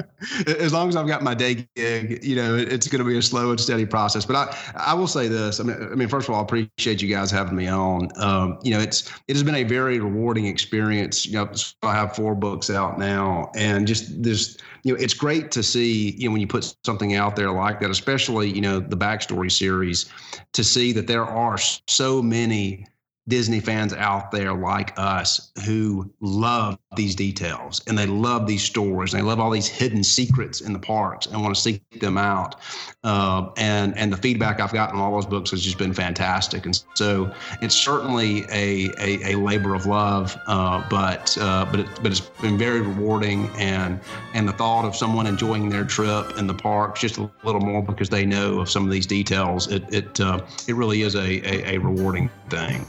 as 0.46 0.72
long 0.72 0.88
as 0.88 0.96
I've 0.96 1.06
got 1.06 1.22
my 1.22 1.34
day 1.34 1.66
gig, 1.74 2.24
you 2.24 2.36
know, 2.36 2.54
it's 2.56 2.88
going 2.88 3.02
to 3.02 3.08
be 3.08 3.16
a 3.16 3.22
slow 3.22 3.50
and 3.50 3.60
steady 3.60 3.86
process. 3.86 4.24
But 4.24 4.36
I, 4.36 4.90
I 4.92 4.94
will 4.94 5.06
say 5.06 5.28
this. 5.28 5.60
I 5.60 5.64
mean, 5.64 5.76
I 5.80 5.94
mean, 5.94 6.08
first 6.08 6.28
of 6.28 6.34
all, 6.34 6.40
I 6.40 6.44
appreciate 6.44 7.02
you 7.02 7.08
guys 7.08 7.30
having 7.30 7.56
me 7.56 7.68
on. 7.68 8.08
Um, 8.16 8.58
you 8.62 8.72
know, 8.72 8.80
it's 8.80 9.10
it 9.28 9.34
has 9.34 9.42
been 9.42 9.54
a 9.54 9.64
very 9.64 9.98
rewarding 9.98 10.46
experience. 10.46 11.26
You 11.26 11.32
know, 11.34 11.50
I 11.82 11.94
have 11.94 12.14
four 12.14 12.34
books 12.34 12.70
out 12.70 12.98
now, 12.98 13.50
and 13.56 13.86
just 13.86 14.22
this, 14.22 14.56
you 14.82 14.92
know, 14.92 15.00
it's 15.00 15.14
great 15.14 15.50
to 15.52 15.62
see. 15.62 16.12
You 16.12 16.28
know, 16.28 16.32
when 16.32 16.40
you 16.40 16.46
put 16.46 16.74
something 16.84 17.14
out 17.14 17.36
there 17.36 17.50
like 17.50 17.80
that, 17.80 17.90
especially 17.90 18.50
you 18.50 18.60
know 18.60 18.80
the 18.80 18.96
backstory 18.96 19.50
series, 19.50 20.06
to 20.52 20.64
see 20.64 20.92
that 20.92 21.06
there 21.06 21.24
are 21.24 21.58
so 21.58 22.22
many 22.22 22.86
Disney 23.28 23.60
fans 23.60 23.92
out 23.92 24.30
there 24.30 24.54
like 24.54 24.94
us 24.96 25.52
who 25.66 26.10
love 26.20 26.78
these 26.96 27.14
details 27.14 27.82
and 27.86 27.96
they 27.96 28.06
love 28.06 28.46
these 28.46 28.62
stories 28.62 29.12
and 29.12 29.22
they 29.22 29.26
love 29.26 29.38
all 29.38 29.50
these 29.50 29.68
hidden 29.68 30.02
secrets 30.02 30.62
in 30.62 30.72
the 30.72 30.78
parks 30.78 31.26
and 31.26 31.40
want 31.42 31.54
to 31.54 31.60
seek 31.60 32.00
them 32.00 32.16
out. 32.16 32.56
Uh, 33.04 33.50
and 33.58 33.96
and 33.98 34.10
the 34.12 34.16
feedback 34.16 34.60
I've 34.60 34.72
gotten 34.72 34.98
on 34.98 35.02
all 35.02 35.12
those 35.12 35.26
books 35.26 35.50
has 35.50 35.62
just 35.62 35.76
been 35.76 35.92
fantastic. 35.92 36.64
And 36.64 36.82
so 36.94 37.32
it's 37.60 37.74
certainly 37.74 38.44
a 38.50 38.90
a, 38.98 39.34
a 39.34 39.38
labor 39.38 39.74
of 39.74 39.84
love, 39.84 40.36
uh, 40.46 40.82
but 40.88 41.36
uh, 41.38 41.66
but 41.70 41.80
it, 41.80 41.86
but 42.02 42.06
it's 42.06 42.20
been 42.20 42.56
very 42.56 42.80
rewarding 42.80 43.50
and 43.58 44.00
and 44.32 44.48
the 44.48 44.52
thought 44.54 44.86
of 44.86 44.96
someone 44.96 45.26
enjoying 45.26 45.68
their 45.68 45.84
trip 45.84 46.38
in 46.38 46.46
the 46.46 46.54
parks 46.54 47.00
just 47.00 47.18
a 47.18 47.30
little 47.44 47.60
more 47.60 47.82
because 47.82 48.08
they 48.08 48.24
know 48.24 48.60
of 48.60 48.70
some 48.70 48.84
of 48.84 48.90
these 48.90 49.06
details. 49.06 49.70
It 49.70 49.84
it 49.92 50.18
uh, 50.18 50.40
it 50.66 50.74
really 50.74 51.02
is 51.02 51.14
a, 51.14 51.18
a, 51.20 51.74
a 51.74 51.78
rewarding 51.78 52.30
thing. 52.48 52.86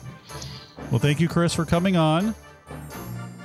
Well, 0.91 0.99
thank 0.99 1.19
you, 1.19 1.27
Chris, 1.27 1.53
for 1.53 1.65
coming 1.65 1.97
on. 1.97 2.33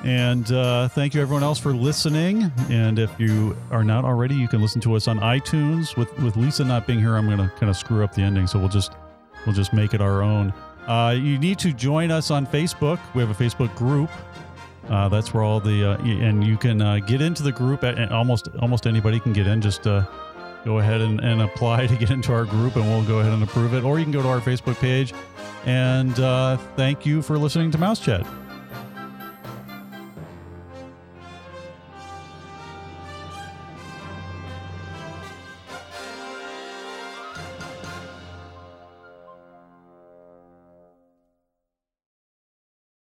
And 0.05 0.51
uh, 0.53 0.89
thank 0.89 1.15
you, 1.15 1.23
everyone 1.23 1.43
else, 1.43 1.59
for 1.59 1.75
listening. 1.75 2.53
And 2.69 2.99
if 2.99 3.11
you 3.19 3.57
are 3.71 3.83
not 3.83 4.05
already, 4.05 4.35
you 4.35 4.49
can 4.49 4.61
listen 4.61 4.81
to 4.83 4.95
us 4.95 5.09
on 5.09 5.19
iTunes. 5.21 5.97
With 5.97 6.15
with 6.19 6.37
Lisa 6.37 6.62
not 6.62 6.87
being 6.87 6.99
here, 6.99 7.17
I'm 7.17 7.27
going 7.27 7.39
to 7.39 7.49
kind 7.57 7.71
of 7.71 7.77
screw 7.77 8.05
up 8.05 8.15
the 8.15 8.21
ending, 8.21 8.47
so 8.47 8.59
we'll 8.59 8.69
just 8.69 8.93
we'll 9.47 9.55
just 9.55 9.73
make 9.73 9.95
it 9.95 10.03
our 10.03 10.23
own. 10.23 10.53
Uh, 10.87 11.15
you 11.19 11.39
need 11.39 11.59
to 11.61 11.73
join 11.73 12.11
us 12.11 12.31
on 12.31 12.47
Facebook. 12.47 12.99
We 13.15 13.23
have 13.23 13.31
a 13.31 13.45
Facebook 13.45 13.75
group. 13.77 14.11
Uh, 14.91 15.09
that's 15.09 15.33
where 15.33 15.43
all 15.43 15.61
the 15.61 15.93
uh, 15.93 15.97
and 16.05 16.45
you 16.45 16.59
can 16.59 16.83
uh, 16.83 16.99
get 16.99 17.23
into 17.23 17.43
the 17.43 17.53
group. 17.53 17.83
At, 17.83 18.12
almost 18.12 18.49
almost 18.61 18.87
anybody 18.87 19.19
can 19.19 19.33
get 19.33 19.47
in. 19.47 19.62
Just 19.62 19.87
uh, 19.87 20.05
go 20.65 20.79
ahead 20.79 21.01
and, 21.01 21.21
and 21.21 21.43
apply 21.43 21.87
to 21.87 21.97
get 21.97 22.11
into 22.11 22.33
our 22.33 22.45
group, 22.45 22.77
and 22.77 22.85
we'll 22.85 23.05
go 23.05 23.21
ahead 23.21 23.33
and 23.33 23.43
approve 23.43 23.75
it. 23.75 23.85
Or 23.85 23.99
you 23.99 24.05
can 24.05 24.12
go 24.12 24.23
to 24.23 24.29
our 24.29 24.41
Facebook 24.41 24.79
page 24.81 25.12
and 25.65 26.19
uh, 26.21 26.57
thank 26.77 27.07
you 27.07 27.23
for 27.23 27.39
listening 27.39 27.71
to 27.71 27.79
Mouse 27.79 28.01
Chat. 28.01 28.27